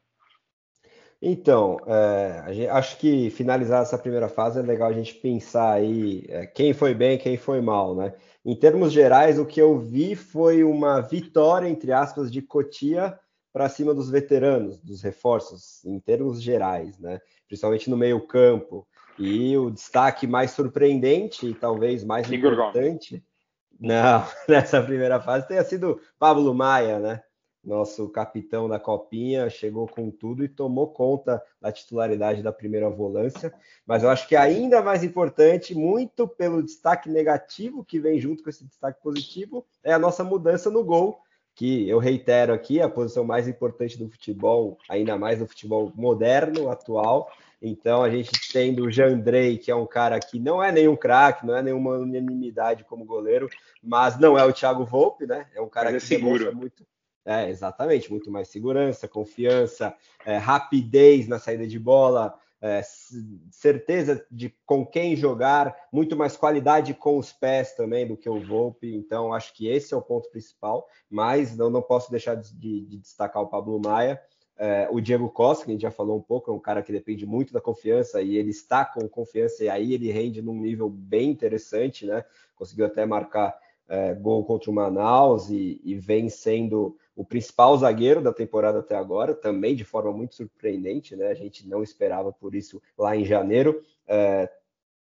Então, 1.22 1.78
é, 1.86 2.54
gente, 2.54 2.70
acho 2.70 2.98
que 2.98 3.30
finalizar 3.30 3.82
essa 3.82 3.98
primeira 3.98 4.30
fase 4.30 4.60
é 4.60 4.62
legal 4.62 4.90
a 4.90 4.94
gente 4.94 5.16
pensar 5.16 5.74
aí 5.74 6.24
é, 6.30 6.46
quem 6.46 6.74
foi 6.74 6.94
bem 6.94 7.18
quem 7.18 7.36
foi 7.36 7.60
mal, 7.60 7.94
né? 7.94 8.14
Em 8.46 8.56
termos 8.56 8.94
gerais, 8.94 9.38
o 9.38 9.46
que 9.46 9.62
eu 9.62 9.78
vi 9.78 10.16
foi 10.16 10.64
uma 10.64 11.02
vitória, 11.02 11.68
entre 11.68 11.92
aspas, 11.92 12.32
de 12.32 12.42
Cotia 12.42 13.20
para 13.52 13.68
cima 13.68 13.94
dos 13.94 14.10
veteranos, 14.10 14.80
dos 14.80 15.02
reforços, 15.02 15.84
em 15.84 16.00
termos 16.00 16.42
gerais, 16.42 16.98
né? 16.98 17.20
Principalmente 17.48 17.90
no 17.90 17.98
meio 17.98 18.26
campo. 18.26 18.88
E 19.20 19.58
o 19.58 19.70
destaque 19.70 20.26
mais 20.26 20.52
surpreendente 20.52 21.46
e 21.46 21.54
talvez 21.54 22.06
mais 22.06 22.32
Igor 22.32 22.54
importante, 22.54 23.22
não, 23.80 24.26
nessa 24.48 24.82
primeira 24.82 25.20
fase, 25.20 25.48
tenha 25.48 25.64
sido 25.64 26.02
Pablo 26.18 26.54
Maia, 26.54 27.00
né? 27.00 27.22
Nosso 27.62 28.08
capitão 28.08 28.70
da 28.70 28.80
Copinha, 28.80 29.50
chegou 29.50 29.86
com 29.86 30.10
tudo 30.10 30.46
e 30.46 30.48
tomou 30.48 30.94
conta 30.94 31.44
da 31.60 31.70
titularidade 31.70 32.42
da 32.42 32.54
primeira 32.54 32.90
volância. 32.90 33.54
Mas 33.86 34.02
eu 34.02 34.10
acho 34.10 34.28
que 34.30 34.36
ainda 34.38 34.82
mais 34.82 35.04
importante, 35.04 35.76
muito 35.76 36.26
pelo 36.26 36.64
destaque 36.64 37.10
negativo 37.10 37.84
que 37.84 38.00
vem 38.00 38.18
junto 38.18 38.42
com 38.42 38.50
esse 38.50 38.66
destaque 38.66 39.02
positivo, 39.02 39.66
é 39.84 39.92
a 39.92 40.00
nossa 40.00 40.24
mudança 40.24 40.70
no 40.70 40.86
gol, 40.86 41.20
que 41.54 41.90
eu 41.90 42.00
reitero 42.00 42.54
aqui, 42.54 42.82
a 42.82 42.88
posição 42.88 43.26
mais 43.26 43.46
importante 43.46 43.98
do 43.98 44.10
futebol, 44.10 44.78
ainda 44.88 45.18
mais 45.18 45.40
do 45.40 45.48
futebol 45.48 45.92
moderno, 45.94 46.70
atual, 46.70 47.30
então 47.62 48.04
a 48.04 48.10
gente 48.10 48.32
tem 48.52 48.80
o 48.80 48.90
Jandrei, 48.90 49.58
que 49.58 49.70
é 49.70 49.76
um 49.76 49.86
cara 49.86 50.20
que 50.20 50.40
não 50.40 50.64
é 50.64 50.72
nenhum 50.72 50.96
craque, 50.96 51.46
não 51.46 51.56
é 51.56 51.62
nenhuma 51.62 51.98
unanimidade 51.98 52.84
como 52.86 53.06
goleiro, 53.06 53.50
mas 53.84 54.18
não 54.18 54.38
é 54.38 54.46
o 54.46 54.54
Thiago 54.54 54.86
Volpe, 54.86 55.26
né? 55.26 55.48
É 55.54 55.62
um 55.62 55.70
cara 55.70 55.92
mas 55.92 56.04
é 56.04 56.08
que 56.08 56.14
é 56.14 56.18
seguro. 56.18 56.56
muito. 56.56 56.86
É, 57.26 57.50
exatamente, 57.50 58.10
muito 58.10 58.32
mais 58.32 58.48
segurança, 58.48 59.08
confiança, 59.08 59.94
é, 60.26 60.38
rapidez 60.38 61.28
na 61.28 61.38
saída 61.38 61.68
de 61.68 61.78
bola, 61.78 62.34
é, 62.62 62.82
certeza 63.52 64.26
de 64.30 64.54
com 64.66 64.86
quem 64.86 65.16
jogar, 65.16 65.76
muito 65.92 66.16
mais 66.16 66.36
qualidade 66.36 66.94
com 66.94 67.18
os 67.18 67.32
pés 67.32 67.74
também 67.74 68.08
do 68.08 68.18
que 68.18 68.30
o 68.30 68.44
Volpe. 68.44 68.94
Então, 68.94 69.34
acho 69.34 69.54
que 69.54 69.68
esse 69.68 69.94
é 69.94 69.98
o 69.98 70.02
ponto 70.02 70.30
principal. 70.30 70.88
Mas 71.10 71.56
não, 71.56 71.70
não 71.70 71.82
posso 71.82 72.12
deixar 72.12 72.36
de, 72.36 72.54
de 72.54 72.98
destacar 72.98 73.42
o 73.44 73.48
Pablo 73.48 73.80
Maia. 73.80 74.22
É, 74.62 74.90
o 74.92 75.00
Diego 75.00 75.30
Costa, 75.30 75.64
que 75.64 75.72
a 75.72 75.74
gente 75.74 75.84
já 75.84 75.92
falou 75.92 76.18
um 76.18 76.22
pouco, 76.22 76.52
é 76.52 76.54
um 76.54 76.60
cara 76.60 76.84
que 76.84 76.92
depende 76.92 77.26
muito 77.26 77.54
da 77.54 77.62
confiança 77.62 78.22
e 78.22 78.36
ele 78.36 78.50
está 78.50 78.84
com 78.84 79.08
confiança 79.08 79.64
e 79.64 79.70
aí 79.70 79.94
ele 79.94 80.12
rende 80.12 80.42
num 80.42 80.60
nível 80.60 80.90
bem 80.90 81.32
interessante, 81.32 82.06
né? 82.06 82.26
Conseguiu 82.56 82.86
até 82.86 83.06
marcar 83.06 83.58
é, 83.88 84.14
gol 84.14 84.44
contra 84.44 84.70
o 84.70 84.74
Manaus 84.74 85.50
e, 85.50 85.80
e, 85.82 85.96
vem 85.96 86.28
sendo 86.28 86.98
o 87.16 87.24
principal 87.24 87.78
zagueiro 87.78 88.22
da 88.22 88.34
temporada 88.34 88.80
até 88.80 88.98
agora, 88.98 89.34
também 89.34 89.78
de 89.78 89.86
forma 89.86 90.12
muito 90.12 90.36
surpreendente, 90.36 91.16
né? 91.16 91.30
A 91.30 91.34
gente 91.34 91.66
não 91.66 91.82
esperava 91.82 92.34
por 92.34 92.54
isso 92.54 92.82
lá 92.98 93.16
em 93.16 93.24
janeiro. 93.24 93.82
É, 94.06 94.52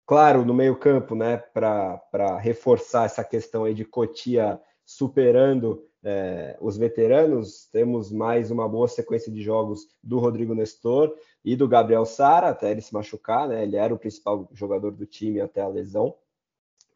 claro, 0.05 0.45
no 0.45 0.53
meio-campo, 0.53 1.15
né? 1.15 1.37
Para 1.37 2.37
reforçar 2.37 3.05
essa 3.05 3.23
questão 3.23 3.63
aí 3.63 3.73
de 3.73 3.83
Cotia 3.83 4.61
superando 4.85 5.88
é, 6.03 6.57
os 6.61 6.77
veteranos, 6.77 7.67
temos 7.71 8.11
mais 8.11 8.51
uma 8.51 8.67
boa 8.67 8.87
sequência 8.87 9.31
de 9.31 9.41
jogos 9.41 9.87
do 10.01 10.17
Rodrigo 10.19 10.55
Nestor 10.55 11.13
e 11.43 11.55
do 11.55 11.67
Gabriel 11.67 12.05
Sara, 12.05 12.49
até 12.49 12.71
ele 12.71 12.81
se 12.81 12.93
machucar, 12.93 13.47
né? 13.47 13.63
Ele 13.63 13.75
era 13.75 13.93
o 13.93 13.99
principal 13.99 14.49
jogador 14.53 14.91
do 14.91 15.05
time 15.05 15.41
até 15.41 15.61
a 15.61 15.67
lesão. 15.67 16.15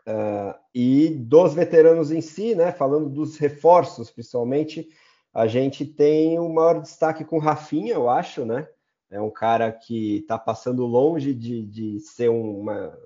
Uh, 0.08 0.54
e 0.74 1.10
dos 1.10 1.54
veteranos 1.54 2.12
em 2.12 2.22
si, 2.22 2.56
né? 2.56 2.72
Falando 2.72 3.10
dos 3.10 3.38
reforços, 3.38 4.10
principalmente, 4.10 4.90
a 5.34 5.48
gente 5.48 5.86
tem 5.86 6.40
o 6.40 6.50
maior 6.50 6.82
destaque 6.82 7.26
com 7.26 7.40
Rafinha, 7.40 7.94
eu 7.94 8.10
acho, 8.10 8.46
né? 8.46 8.68
É 9.10 9.22
um 9.22 9.30
cara 9.30 9.72
que 9.72 10.18
está 10.18 10.38
passando 10.40 10.86
longe 10.86 11.34
de, 11.34 11.66
de 11.66 12.00
ser 12.00 12.30
uma 12.30 12.98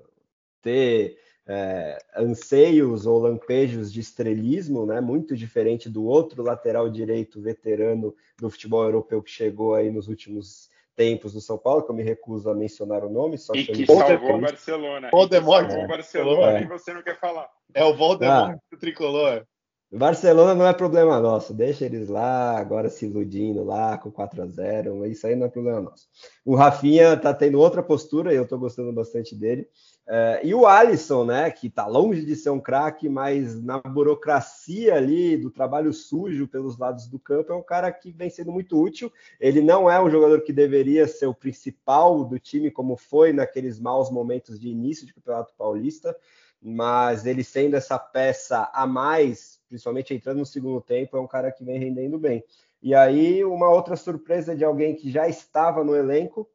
ter 0.62 1.18
é, 1.48 1.98
anseios 2.14 3.06
ou 3.06 3.18
lampejos 3.18 3.90
de 3.90 4.00
estrelismo, 4.00 4.84
né? 4.84 5.00
Muito 5.00 5.34
diferente 5.34 5.88
do 5.88 6.04
outro 6.04 6.42
lateral 6.42 6.90
direito 6.90 7.40
veterano 7.40 8.14
do 8.38 8.50
futebol 8.50 8.84
europeu 8.84 9.22
que 9.22 9.30
chegou 9.30 9.74
aí 9.74 9.90
nos 9.90 10.08
últimos 10.08 10.68
tempos 10.94 11.32
do 11.32 11.40
São 11.40 11.56
Paulo, 11.56 11.84
que 11.84 11.90
eu 11.90 11.94
me 11.94 12.02
recuso 12.02 12.50
a 12.50 12.54
mencionar 12.54 13.04
o 13.04 13.08
nome, 13.08 13.38
só 13.38 13.54
e 13.54 13.64
que 13.64 13.86
salvou 13.86 14.36
o 14.36 14.40
Barcelona. 14.40 15.08
Voldemort. 15.10 15.70
Salvou 15.70 15.84
o 15.84 15.88
Barcelona 15.88 16.58
é. 16.58 16.62
e 16.62 16.66
você 16.66 16.92
não 16.92 17.02
quer 17.02 17.18
falar. 17.18 17.48
É 17.72 17.84
o 17.84 17.96
Voldemort 17.96 18.56
ah. 18.56 18.58
do 18.70 18.78
tricolor. 18.78 19.46
Barcelona 19.90 20.54
não 20.54 20.66
é 20.66 20.72
problema 20.74 21.18
nosso, 21.18 21.54
deixa 21.54 21.86
eles 21.86 22.08
lá, 22.08 22.58
agora 22.58 22.90
se 22.90 23.06
iludindo 23.06 23.64
lá 23.64 23.96
com 23.96 24.10
4 24.10 24.42
a 24.42 24.46
0 24.46 25.06
isso 25.06 25.26
aí 25.26 25.34
não 25.34 25.46
é 25.46 25.48
problema 25.48 25.80
nosso. 25.80 26.06
O 26.44 26.54
Rafinha 26.54 27.16
tá 27.16 27.32
tendo 27.32 27.58
outra 27.58 27.82
postura 27.82 28.32
e 28.32 28.36
eu 28.36 28.46
tô 28.46 28.58
gostando 28.58 28.92
bastante 28.92 29.34
dele. 29.34 29.66
É, 30.10 30.40
e 30.42 30.54
o 30.54 30.66
Alisson, 30.66 31.24
né, 31.24 31.50
que 31.50 31.68
tá 31.68 31.86
longe 31.86 32.24
de 32.24 32.34
ser 32.34 32.48
um 32.48 32.60
craque, 32.60 33.10
mas 33.10 33.62
na 33.62 33.78
burocracia 33.78 34.94
ali 34.94 35.36
do 35.36 35.50
trabalho 35.50 35.92
sujo 35.92 36.48
pelos 36.48 36.78
lados 36.78 37.06
do 37.06 37.18
campo, 37.18 37.52
é 37.52 37.56
um 37.56 37.62
cara 37.62 37.92
que 37.92 38.10
vem 38.10 38.30
sendo 38.30 38.50
muito 38.50 38.78
útil. 38.80 39.12
Ele 39.38 39.60
não 39.60 39.90
é 39.90 40.02
um 40.02 40.10
jogador 40.10 40.40
que 40.42 40.52
deveria 40.52 41.06
ser 41.06 41.26
o 41.26 41.34
principal 41.34 42.24
do 42.24 42.38
time, 42.38 42.70
como 42.70 42.96
foi 42.96 43.34
naqueles 43.34 43.78
maus 43.78 44.10
momentos 44.10 44.58
de 44.58 44.68
início 44.68 45.06
de 45.06 45.12
Campeonato 45.12 45.52
Paulista, 45.58 46.16
mas 46.60 47.26
ele 47.26 47.44
sendo 47.44 47.76
essa 47.76 47.98
peça 47.98 48.70
a 48.72 48.86
mais 48.86 49.58
principalmente 49.68 50.14
entrando 50.14 50.38
no 50.38 50.46
segundo 50.46 50.80
tempo, 50.80 51.16
é 51.16 51.20
um 51.20 51.26
cara 51.26 51.52
que 51.52 51.62
vem 51.62 51.78
rendendo 51.78 52.18
bem. 52.18 52.42
E 52.82 52.94
aí, 52.94 53.44
uma 53.44 53.68
outra 53.68 53.96
surpresa 53.96 54.56
de 54.56 54.64
alguém 54.64 54.94
que 54.94 55.10
já 55.10 55.28
estava 55.28 55.84
no 55.84 55.94
elenco 55.94 56.48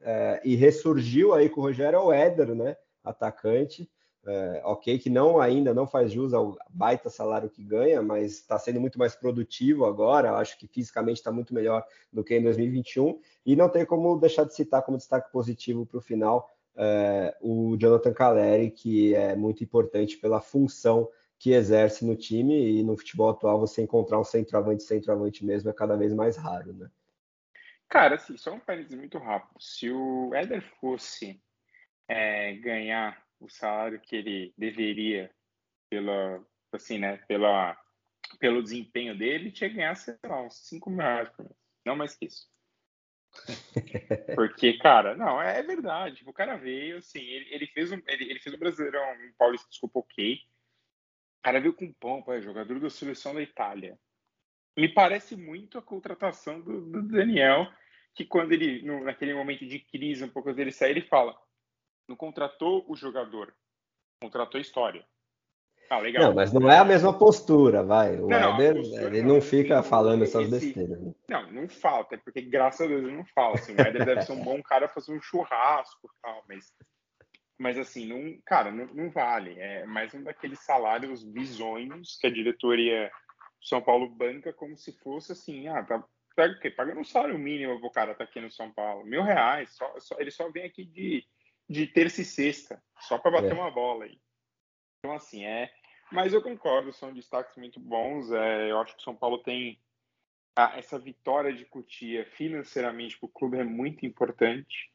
é, 0.00 0.40
e 0.44 0.56
ressurgiu 0.56 1.32
aí 1.32 1.48
com 1.48 1.60
o 1.60 1.64
Rogério 1.64 1.96
é 1.96 2.00
o 2.00 2.12
Éder, 2.12 2.54
né? 2.54 2.76
Atacante. 3.04 3.88
É, 4.24 4.62
ok, 4.64 5.00
que 5.00 5.10
não 5.10 5.40
ainda 5.40 5.74
não 5.74 5.84
faz 5.84 6.12
jus 6.12 6.32
ao 6.32 6.56
baita 6.70 7.10
salário 7.10 7.50
que 7.50 7.60
ganha, 7.62 8.00
mas 8.00 8.34
está 8.34 8.56
sendo 8.56 8.80
muito 8.80 8.96
mais 8.96 9.16
produtivo 9.16 9.84
agora. 9.84 10.36
Acho 10.36 10.56
que 10.58 10.68
fisicamente 10.68 11.16
está 11.16 11.32
muito 11.32 11.52
melhor 11.52 11.84
do 12.12 12.22
que 12.22 12.36
em 12.36 12.42
2021. 12.42 13.20
E 13.44 13.56
não 13.56 13.68
tem 13.68 13.84
como 13.84 14.18
deixar 14.18 14.44
de 14.44 14.54
citar 14.54 14.82
como 14.82 14.96
destaque 14.96 15.30
positivo 15.32 15.84
para 15.84 15.98
o 15.98 16.02
final 16.02 16.48
é, 16.76 17.36
o 17.40 17.76
Jonathan 17.78 18.12
Caleri, 18.12 18.70
que 18.70 19.14
é 19.14 19.34
muito 19.34 19.62
importante 19.62 20.16
pela 20.16 20.40
função 20.40 21.08
que 21.38 21.50
exerce 21.50 22.04
no 22.04 22.14
time 22.14 22.78
e 22.78 22.82
no 22.82 22.96
futebol 22.96 23.30
atual 23.30 23.58
você 23.58 23.82
encontrar 23.82 24.20
um 24.20 24.24
centroavante, 24.24 24.84
centroavante 24.84 25.44
mesmo 25.44 25.68
é 25.70 25.72
cada 25.72 25.96
vez 25.96 26.14
mais 26.14 26.36
raro, 26.36 26.72
né? 26.72 26.88
Cara, 27.88 28.14
assim, 28.14 28.36
só 28.36 28.54
um 28.54 28.60
parênteses 28.60 28.96
muito 28.96 29.18
rápido. 29.18 29.60
Se 29.60 29.90
o 29.90 30.32
Éder 30.34 30.62
fosse 30.80 31.42
é, 32.08 32.54
ganhar 32.54 33.22
o 33.40 33.48
salário 33.48 34.00
que 34.00 34.16
ele 34.16 34.54
deveria 34.56 35.30
pela, 35.90 36.42
assim, 36.72 36.98
né, 36.98 37.18
pela, 37.28 37.76
pelo 38.38 38.62
desempenho 38.62 39.18
dele, 39.18 39.50
tinha 39.50 39.68
que 39.68 39.76
ganhar, 39.76 39.94
sei 39.96 40.16
lá, 40.24 40.42
uns 40.42 40.54
5 40.68 40.88
mil 40.90 41.00
reais 41.00 41.28
por 41.30 41.44
mês. 41.44 41.56
Não 41.84 41.96
mais 41.96 42.14
que 42.14 42.26
isso. 42.26 42.48
Porque, 44.36 44.78
cara, 44.78 45.16
não, 45.16 45.40
é 45.40 45.62
verdade. 45.62 46.22
O 46.26 46.32
cara 46.32 46.56
veio, 46.56 46.98
assim, 46.98 47.20
ele, 47.20 47.54
ele 47.54 47.66
fez 47.66 47.90
um, 47.90 48.00
ele, 48.06 48.30
ele 48.30 48.38
fez 48.40 48.54
um 48.54 48.58
Brasileirão, 48.58 49.02
um 49.12 49.32
Paulista, 49.36 49.68
desculpa, 49.68 50.00
ok 50.00 50.38
cara 51.42 51.60
veio 51.60 51.74
com 51.74 51.92
é 52.32 52.40
jogador 52.40 52.78
da 52.78 52.88
seleção 52.88 53.34
da 53.34 53.42
Itália. 53.42 53.98
Me 54.76 54.88
parece 54.88 55.36
muito 55.36 55.76
a 55.76 55.82
contratação 55.82 56.60
do, 56.60 56.80
do 56.80 57.02
Daniel, 57.02 57.66
que 58.14 58.24
quando 58.24 58.52
ele, 58.52 58.82
no, 58.82 59.04
naquele 59.04 59.34
momento 59.34 59.66
de 59.66 59.80
crise, 59.80 60.24
um 60.24 60.28
pouco 60.28 60.52
dele 60.54 60.70
sair, 60.70 60.92
ele 60.92 61.02
fala: 61.02 61.36
não 62.08 62.16
contratou 62.16 62.84
o 62.88 62.96
jogador, 62.96 63.54
contratou 64.22 64.58
a 64.58 64.62
história. 64.62 65.06
Ah, 65.90 65.98
legal. 65.98 66.24
Não, 66.24 66.34
mas 66.34 66.52
não 66.52 66.70
é 66.70 66.78
a 66.78 66.84
mesma 66.84 67.16
postura, 67.16 67.82
vai. 67.82 68.16
O 68.16 68.26
não, 68.26 68.54
Éder, 68.60 68.76
ele 68.76 69.22
não, 69.22 69.34
não 69.34 69.40
fica 69.42 69.82
falando 69.82 70.24
essas 70.24 70.48
besteiras. 70.48 71.00
Né? 71.00 71.12
Não, 71.28 71.52
não 71.52 71.68
falta, 71.68 72.14
é 72.14 72.18
porque 72.18 72.40
graças 72.40 72.80
a 72.80 72.88
Deus 72.88 73.02
ele 73.04 73.16
não 73.16 73.26
fala. 73.26 73.56
Assim, 73.56 73.74
o 73.74 73.80
Éder 73.80 74.04
deve 74.04 74.22
ser 74.22 74.32
um 74.32 74.42
bom 74.42 74.62
cara 74.62 74.88
fazer 74.88 75.12
um 75.12 75.20
churrasco 75.20 76.06
e 76.06 76.22
tal, 76.22 76.44
mas 76.48 76.72
Mas 77.58 77.78
assim, 77.78 78.06
não, 78.06 78.38
cara, 78.44 78.70
não, 78.70 78.86
não 78.86 79.10
vale. 79.10 79.54
É 79.60 79.84
mais 79.84 80.12
um 80.14 80.22
daqueles 80.22 80.60
salários 80.60 81.22
bizonhos 81.22 82.16
que 82.18 82.26
a 82.26 82.32
diretoria 82.32 83.10
São 83.60 83.82
Paulo 83.82 84.08
banca 84.08 84.52
como 84.52 84.76
se 84.76 84.92
fosse 84.98 85.32
assim, 85.32 85.68
ah, 85.68 85.82
tá, 85.84 86.02
pega 86.34 86.54
o 86.54 86.60
quê? 86.60 86.70
Pagando 86.70 87.00
um 87.00 87.04
salário 87.04 87.38
mínimo 87.38 87.78
pro 87.78 87.90
cara 87.90 88.14
tá 88.14 88.24
aqui 88.24 88.40
no 88.40 88.50
São 88.50 88.72
Paulo. 88.72 89.04
Mil 89.04 89.22
reais. 89.22 89.70
Só, 89.76 89.92
só, 90.00 90.16
ele 90.18 90.30
só 90.30 90.50
vem 90.50 90.64
aqui 90.64 90.84
de, 90.84 91.24
de 91.68 91.86
terça 91.86 92.22
e 92.22 92.24
sexta, 92.24 92.82
só 93.00 93.18
para 93.18 93.30
bater 93.30 93.52
é. 93.52 93.54
uma 93.54 93.70
bola 93.70 94.06
aí. 94.06 94.18
Então, 95.02 95.16
assim, 95.16 95.44
é. 95.44 95.72
Mas 96.12 96.32
eu 96.32 96.40
concordo, 96.40 96.92
são 96.92 97.12
destaques 97.12 97.56
muito 97.56 97.80
bons. 97.80 98.30
É, 98.30 98.70
eu 98.70 98.78
acho 98.78 98.94
que 98.94 99.00
o 99.00 99.04
São 99.04 99.16
Paulo 99.16 99.38
tem 99.38 99.80
a, 100.56 100.78
essa 100.78 100.96
vitória 100.98 101.52
de 101.52 101.64
Cutia 101.64 102.24
financeiramente 102.24 103.18
para 103.18 103.26
o 103.26 103.32
clube 103.32 103.58
é 103.58 103.64
muito 103.64 104.06
importante. 104.06 104.92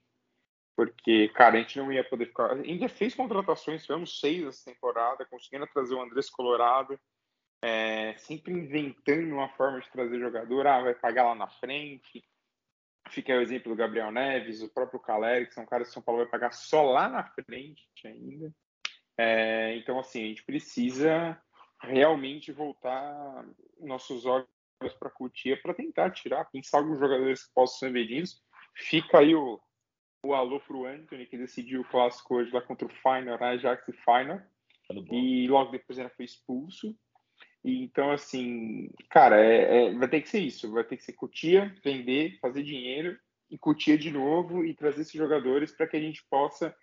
Porque, 0.78 1.28
cara, 1.30 1.58
a 1.58 1.60
gente 1.60 1.78
não 1.78 1.92
ia 1.92 2.08
poder 2.08 2.28
ficar. 2.28 2.52
Ainda 2.52 2.88
fez 2.88 3.16
contratações, 3.16 3.82
tivemos 3.82 4.20
seis 4.20 4.46
essa 4.46 4.72
temporada, 4.72 5.26
conseguindo 5.26 5.68
trazer 5.68 5.96
o 5.96 6.02
Andrés 6.02 6.30
Colorado 6.30 6.98
é, 7.62 8.16
sempre 8.18 8.54
inventando 8.54 9.34
uma 9.34 9.50
forma 9.50 9.82
de 9.82 9.90
trazer 9.92 10.20
jogador, 10.20 10.68
ah, 10.68 10.84
vai 10.84 10.94
pagar 10.94 11.24
lá 11.24 11.36
na 11.36 11.48
frente. 11.48 12.24
Fica 13.10 13.34
o 13.34 13.42
exemplo 13.42 13.72
do 13.72 13.78
Gabriel 13.78 14.12
Neves, 14.12 14.62
o 14.62 14.70
próprio 14.70 15.00
Caleri, 15.00 15.48
que 15.48 15.54
são 15.54 15.66
caras 15.66 15.88
que 15.88 15.94
São 15.94 16.04
Paulo 16.04 16.22
vai 16.22 16.30
pagar 16.30 16.52
só 16.52 16.84
lá 16.84 17.08
na 17.10 17.24
frente 17.24 17.86
ainda. 18.06 18.54
É, 19.18 19.76
então, 19.78 20.00
assim, 20.00 20.24
a 20.24 20.28
gente 20.28 20.44
precisa 20.44 21.42
realmente 21.82 22.52
voltar 22.52 23.46
nossos 23.80 24.26
olhos 24.26 24.48
para 25.00 25.08
a 25.08 25.12
Cutia 25.12 25.60
para 25.62 25.74
tentar 25.74 26.12
tirar, 26.12 26.46
pensar 26.46 26.80
alguns 26.80 27.00
jogadores 27.00 27.46
que 27.46 27.54
possam 27.54 27.80
ser 27.80 27.92
vendidos. 27.92 28.42
Fica 28.76 29.20
aí 29.20 29.34
o, 29.36 29.60
o 30.24 30.34
alô 30.34 30.60
para 30.60 30.76
o 30.76 30.86
Anthony, 30.86 31.26
que 31.26 31.38
decidiu 31.38 31.82
o 31.82 31.88
clássico 31.88 32.36
hoje 32.36 32.52
lá 32.52 32.62
contra 32.62 32.86
o 32.86 32.90
Final, 32.90 33.44
Ajax 33.44 33.88
e 33.88 33.94
Final. 33.94 34.42
E 35.12 35.48
logo 35.48 35.72
depois 35.72 35.98
ele 35.98 36.10
foi 36.10 36.26
expulso. 36.26 36.96
E, 37.64 37.84
então, 37.84 38.12
assim, 38.12 38.90
cara, 39.10 39.44
é, 39.44 39.88
é, 39.88 39.94
vai 39.94 40.08
ter 40.08 40.22
que 40.22 40.30
ser 40.30 40.40
isso. 40.40 40.72
Vai 40.72 40.84
ter 40.84 40.98
que 40.98 41.04
ser 41.04 41.14
Cutia, 41.14 41.76
vender, 41.84 42.40
fazer 42.40 42.64
dinheiro 42.64 43.18
e 43.50 43.58
Cutia 43.58 43.98
de 43.98 44.12
novo 44.12 44.64
e 44.64 44.74
trazer 44.74 45.02
esses 45.02 45.14
jogadores 45.14 45.72
para 45.72 45.88
que 45.88 45.98
a 45.98 46.02
gente 46.02 46.24
possa 46.30 46.76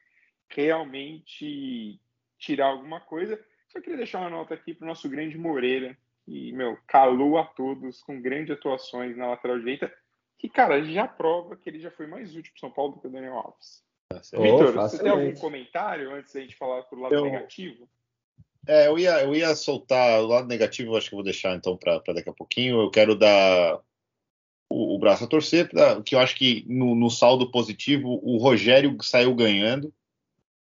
realmente 0.48 2.00
tirar 2.44 2.66
alguma 2.66 3.00
coisa. 3.00 3.38
Só 3.68 3.80
queria 3.80 3.96
deixar 3.96 4.20
uma 4.20 4.30
nota 4.30 4.54
aqui 4.54 4.74
para 4.74 4.84
o 4.84 4.88
nosso 4.88 5.08
grande 5.08 5.36
Moreira, 5.38 5.96
que, 6.24 6.52
meu, 6.52 6.78
calou 6.86 7.38
a 7.38 7.44
todos 7.44 8.02
com 8.02 8.20
grandes 8.20 8.50
atuações 8.50 9.16
na 9.16 9.28
lateral 9.28 9.58
direita, 9.58 9.92
que, 10.38 10.48
cara, 10.48 10.82
já 10.84 11.08
prova 11.08 11.56
que 11.56 11.68
ele 11.68 11.80
já 11.80 11.90
foi 11.90 12.06
mais 12.06 12.36
útil 12.36 12.52
para 12.52 12.60
São 12.60 12.70
Paulo 12.70 12.94
do 12.94 13.00
que 13.00 13.06
o 13.06 13.10
Daniel 13.10 13.34
Alves. 13.34 13.82
Oh, 14.34 14.42
Vitor, 14.42 14.72
você 14.72 15.02
tem 15.02 15.10
algum 15.10 15.34
comentário 15.34 16.12
antes 16.12 16.32
da 16.32 16.40
gente 16.40 16.54
falar 16.54 16.82
para 16.82 16.98
o 16.98 17.02
lado 17.02 17.14
eu, 17.14 17.24
negativo? 17.24 17.88
É, 18.66 18.86
eu 18.86 18.98
ia, 18.98 19.22
eu 19.22 19.34
ia 19.34 19.54
soltar 19.54 20.22
o 20.22 20.26
lado 20.26 20.46
negativo, 20.46 20.96
acho 20.96 21.08
que 21.08 21.14
eu 21.14 21.18
vou 21.18 21.24
deixar 21.24 21.54
então 21.56 21.76
para 21.76 22.00
daqui 22.14 22.28
a 22.28 22.32
pouquinho. 22.32 22.80
Eu 22.80 22.90
quero 22.90 23.14
dar 23.14 23.80
o, 24.68 24.94
o 24.94 24.98
braço 24.98 25.24
a 25.24 25.26
torcer, 25.26 25.68
pra, 25.68 26.00
que 26.02 26.14
eu 26.14 26.18
acho 26.18 26.36
que 26.36 26.64
no, 26.68 26.94
no, 26.94 27.10
saldo 27.10 27.50
positivo 27.50 28.20
o 28.22 28.38
Rogério 28.38 28.96
saiu 29.02 29.34
ganhando. 29.34 29.92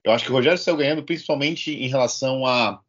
Eu 0.05 0.12
acho 0.12 0.25
que 0.25 0.31
o 0.31 0.35
Rogério 0.35 0.59
saiu 0.59 0.77
ganhando 0.77 1.03
principalmente 1.03 1.73
em 1.73 1.88
relação 1.88 2.45
à 2.45 2.81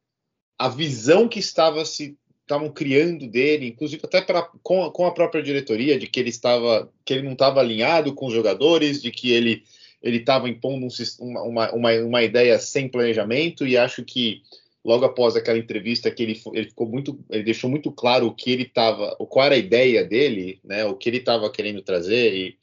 a, 0.60 0.66
a 0.66 0.70
visão 0.70 1.28
que 1.28 1.40
estava 1.40 1.86
se 1.86 2.18
estavam 2.42 2.70
criando 2.70 3.28
dele, 3.28 3.68
inclusive 3.68 4.02
até 4.04 4.22
pra, 4.22 4.42
com, 4.62 4.90
com 4.92 5.06
a 5.06 5.14
própria 5.14 5.42
diretoria, 5.42 5.98
de 5.98 6.08
que 6.08 6.20
ele 6.20 6.30
estava 6.30 6.92
que 7.06 7.14
ele 7.14 7.24
não 7.24 7.34
estava 7.34 7.60
alinhado 7.60 8.14
com 8.14 8.28
os 8.28 8.34
jogadores, 8.34 9.02
de 9.02 9.12
que 9.12 9.32
ele 9.32 9.64
ele 10.02 10.18
estava 10.18 10.50
impondo 10.50 10.86
um, 10.86 11.50
uma, 11.50 11.72
uma, 11.72 11.94
uma 12.02 12.24
ideia 12.24 12.60
sem 12.60 12.90
planejamento 12.90 13.66
e 13.66 13.78
acho 13.78 14.04
que 14.04 14.42
logo 14.84 15.06
após 15.06 15.36
aquela 15.36 15.58
entrevista 15.58 16.12
que 16.12 16.22
ele, 16.22 16.42
ele 16.54 16.68
ficou 16.68 16.88
muito, 16.88 17.18
ele 17.30 17.44
deixou 17.44 17.70
muito 17.70 17.90
claro 17.90 18.28
o 18.28 18.36
que 18.36 18.52
ele 18.52 18.64
estava, 18.64 19.16
qual 19.16 19.46
era 19.46 19.56
a 19.56 19.58
ideia 19.58 20.04
dele, 20.04 20.60
né, 20.62 20.84
o 20.84 20.96
que 20.96 21.10
ele 21.10 21.20
estava 21.20 21.50
querendo 21.50 21.82
trazer 21.82 22.36
e 22.36 22.58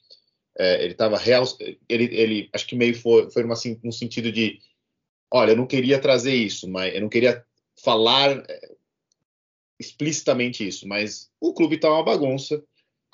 é, 0.57 0.83
ele 0.83 0.93
estava 0.93 1.17
real, 1.17 1.45
ele, 1.87 2.03
ele, 2.15 2.49
acho 2.53 2.67
que 2.67 2.75
meio 2.75 2.95
foi, 2.95 3.29
foi 3.31 3.43
uma, 3.43 3.53
assim, 3.53 3.79
um 3.83 3.91
sentido 3.91 4.31
de, 4.31 4.59
olha, 5.31 5.51
eu 5.51 5.57
não 5.57 5.65
queria 5.65 5.99
trazer 5.99 6.35
isso, 6.35 6.69
mas 6.69 6.93
eu 6.93 7.01
não 7.01 7.09
queria 7.09 7.43
falar 7.83 8.43
é, 8.49 8.71
explicitamente 9.79 10.67
isso, 10.67 10.87
mas 10.87 11.29
o 11.39 11.53
clube 11.53 11.75
está 11.75 11.89
uma 11.89 12.03
bagunça, 12.03 12.63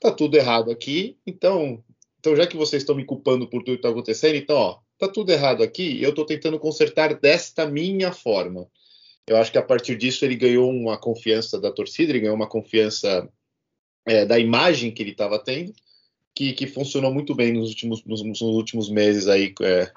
tá 0.02 0.12
tudo 0.12 0.36
errado 0.36 0.71
aqui, 0.71 1.17
então, 1.26 1.84
então 2.19 2.36
já 2.36 2.45
que 2.47 2.58
vocês 2.58 2.84
estão 2.84 2.95
me 2.95 3.06
culpando 3.06 3.47
por 3.47 3.63
tudo 3.63 3.76
que 3.76 3.80
está 3.80 3.89
acontecendo, 3.89 4.36
então, 4.36 4.56
ó, 4.56 4.80
tá 4.97 5.08
tudo 5.08 5.32
errado 5.32 5.63
aqui, 5.63 6.02
eu 6.02 6.10
estou 6.10 6.26
tentando 6.26 6.60
consertar 6.60 7.13
desta 7.19 7.67
minha 7.67 8.12
forma. 8.12 8.67
Eu 9.28 9.36
acho 9.38 9.52
que 9.52 9.58
a 9.58 9.63
partir 9.63 9.97
disso 9.97 10.23
ele 10.23 10.36
ganhou 10.36 10.71
uma 10.71 10.97
confiança 10.97 11.60
da 11.60 11.69
torcida, 11.69 12.12
ele 12.12 12.21
ganhou 12.21 12.36
uma 12.36 12.47
confiança 12.47 13.30
é, 14.06 14.26
da 14.26 14.39
imagem 14.39 14.89
que 14.89 15.04
ele 15.04 15.12
estava 15.12 15.38
tendo, 15.38 15.73
que, 16.38 16.54
que, 16.54 16.67
funcionou 16.67 17.12
muito 17.12 17.34
bem 17.34 17.52
nos 17.52 17.69
últimos, 17.69 18.06
nos, 18.06 18.21
nos 18.21 18.41
últimos 18.41 18.91
meses 18.91 19.28
aí, 19.28 19.56
é, 19.63 19.91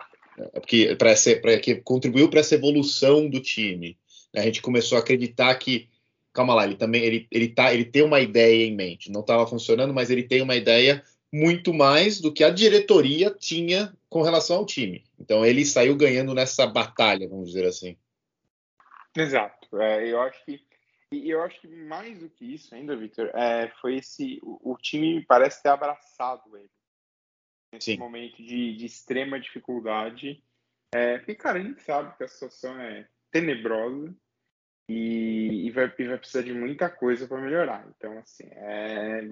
porque, 0.54 0.96
pra 0.96 1.14
ser, 1.14 1.42
pra, 1.42 1.60
que 1.60 1.74
contribuiu 1.74 2.30
para 2.30 2.40
essa 2.40 2.54
evolução 2.54 3.28
do 3.28 3.40
time. 3.40 3.98
A 4.34 4.40
gente 4.40 4.62
começou 4.62 4.96
a 4.96 5.02
acreditar 5.02 5.54
que, 5.56 5.90
calma 6.32 6.54
lá, 6.54 6.64
ele 6.64 6.76
também 6.76 7.04
ele, 7.04 7.28
ele, 7.30 7.48
tá, 7.48 7.74
ele 7.74 7.84
tem 7.84 8.02
uma 8.02 8.20
ideia 8.20 8.64
em 8.64 8.74
mente, 8.74 9.12
não 9.12 9.20
estava 9.20 9.46
funcionando, 9.46 9.92
mas 9.92 10.08
ele 10.08 10.22
tem 10.22 10.40
uma 10.40 10.56
ideia 10.56 11.04
muito 11.30 11.74
mais 11.74 12.22
do 12.22 12.32
que 12.32 12.42
a 12.42 12.48
diretoria 12.48 13.30
tinha 13.38 13.92
com 14.08 14.22
relação 14.22 14.56
ao 14.56 14.66
time. 14.66 15.04
Então 15.18 15.44
ele 15.44 15.62
saiu 15.66 15.94
ganhando 15.94 16.32
nessa 16.32 16.66
batalha, 16.66 17.28
vamos 17.28 17.48
dizer 17.48 17.66
assim. 17.66 17.98
Exato. 19.14 19.68
É, 19.78 20.10
eu 20.10 20.22
acho 20.22 20.42
que 20.46 20.58
e 21.12 21.30
eu 21.30 21.42
acho 21.42 21.60
que 21.60 21.66
mais 21.66 22.18
do 22.20 22.30
que 22.30 22.54
isso 22.54 22.74
ainda, 22.74 22.96
Victor, 22.96 23.30
é, 23.34 23.68
foi 23.80 23.96
esse 23.96 24.38
o, 24.42 24.72
o, 24.72 24.76
time 24.76 25.24
parece 25.26 25.62
ter 25.62 25.70
abraçado 25.70 26.56
ele 26.56 26.70
nesse 27.72 27.92
Sim. 27.92 27.98
momento 27.98 28.36
de, 28.36 28.76
de, 28.76 28.86
extrema 28.86 29.40
dificuldade. 29.40 30.42
É, 30.94 31.18
porque, 31.18 31.34
cara, 31.34 31.58
a 31.58 31.62
gente 31.62 31.82
sabe 31.82 32.16
que 32.16 32.24
a 32.24 32.28
situação 32.28 32.80
é 32.80 33.08
tenebrosa 33.30 34.14
e, 34.88 35.66
e, 35.66 35.70
vai, 35.70 35.92
e 35.98 36.04
vai, 36.04 36.18
precisar 36.18 36.42
de 36.42 36.52
muita 36.52 36.88
coisa 36.88 37.26
para 37.26 37.40
melhorar. 37.40 37.86
Então, 37.88 38.18
assim, 38.18 38.48
é, 38.52 39.22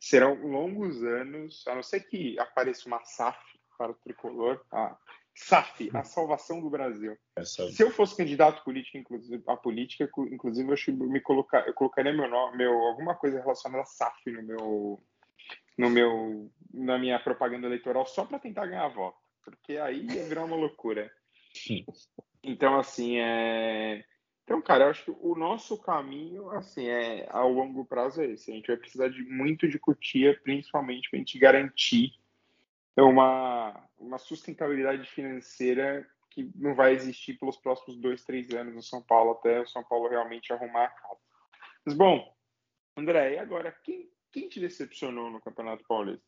serão 0.00 0.34
longos 0.34 1.02
anos, 1.02 1.66
a 1.66 1.74
não 1.74 1.82
ser 1.82 2.00
que 2.00 2.38
apareça 2.38 2.86
uma 2.86 3.04
SAF 3.04 3.38
para 3.76 3.92
o 3.92 3.96
tricolor, 3.96 4.64
a, 4.72 4.96
SAF, 5.36 5.90
a 5.92 6.02
salvação 6.02 6.62
do 6.62 6.70
Brasil. 6.70 7.16
Essa... 7.36 7.70
Se 7.70 7.82
eu 7.82 7.90
fosse 7.90 8.16
candidato 8.16 8.64
político, 8.64 8.96
inclusive, 8.96 9.42
a 9.46 9.56
política, 9.56 10.10
inclusive, 10.32 10.72
eu, 10.88 10.96
me 11.08 11.20
colocar, 11.20 11.66
eu 11.66 11.74
colocaria 11.74 12.12
meu 12.12 12.28
nome, 12.28 12.56
meu, 12.56 12.72
alguma 12.72 13.14
coisa 13.14 13.38
relacionada 13.38 13.82
a 13.82 13.86
SAF 13.86 14.30
no 14.30 14.42
meu, 14.42 15.02
no 15.76 15.90
meu, 15.90 16.50
na 16.72 16.98
minha 16.98 17.20
propaganda 17.20 17.66
eleitoral 17.66 18.06
só 18.06 18.24
para 18.24 18.38
tentar 18.38 18.66
ganhar 18.66 18.88
voto, 18.88 19.18
porque 19.44 19.76
aí 19.76 20.06
ia 20.06 20.24
virar 20.24 20.44
uma 20.44 20.56
loucura. 20.56 21.12
Então, 22.42 22.78
assim, 22.78 23.18
é. 23.18 24.04
Então, 24.44 24.62
cara, 24.62 24.84
eu 24.84 24.90
acho 24.90 25.04
que 25.04 25.10
o 25.10 25.34
nosso 25.34 25.76
caminho, 25.82 26.48
assim, 26.50 26.86
é 26.86 27.26
ao 27.30 27.52
longo 27.52 27.84
prazo 27.84 28.22
é 28.22 28.26
esse. 28.26 28.50
A 28.50 28.54
gente 28.54 28.68
vai 28.68 28.76
precisar 28.76 29.08
de 29.08 29.22
muito 29.24 29.68
de 29.68 29.78
cutia, 29.78 30.38
principalmente 30.42 31.10
para 31.10 31.18
a 31.18 31.20
gente 31.20 31.38
garantir 31.38 32.12
uma, 33.02 33.88
uma 33.98 34.18
sustentabilidade 34.18 35.06
financeira 35.08 36.06
que 36.30 36.50
não 36.54 36.74
vai 36.74 36.92
existir 36.92 37.38
pelos 37.38 37.56
próximos 37.56 37.98
dois, 37.98 38.22
três 38.24 38.50
anos 38.50 38.74
no 38.74 38.82
São 38.82 39.02
Paulo, 39.02 39.32
até 39.32 39.60
o 39.60 39.66
São 39.66 39.82
Paulo 39.84 40.08
realmente 40.08 40.52
arrumar 40.52 40.84
a 40.84 40.88
casa. 40.88 41.20
Mas, 41.84 41.94
bom, 41.94 42.34
André, 42.96 43.34
e 43.34 43.38
agora, 43.38 43.74
quem, 43.84 44.10
quem 44.32 44.48
te 44.48 44.60
decepcionou 44.60 45.30
no 45.30 45.40
Campeonato 45.40 45.84
Paulista? 45.86 46.24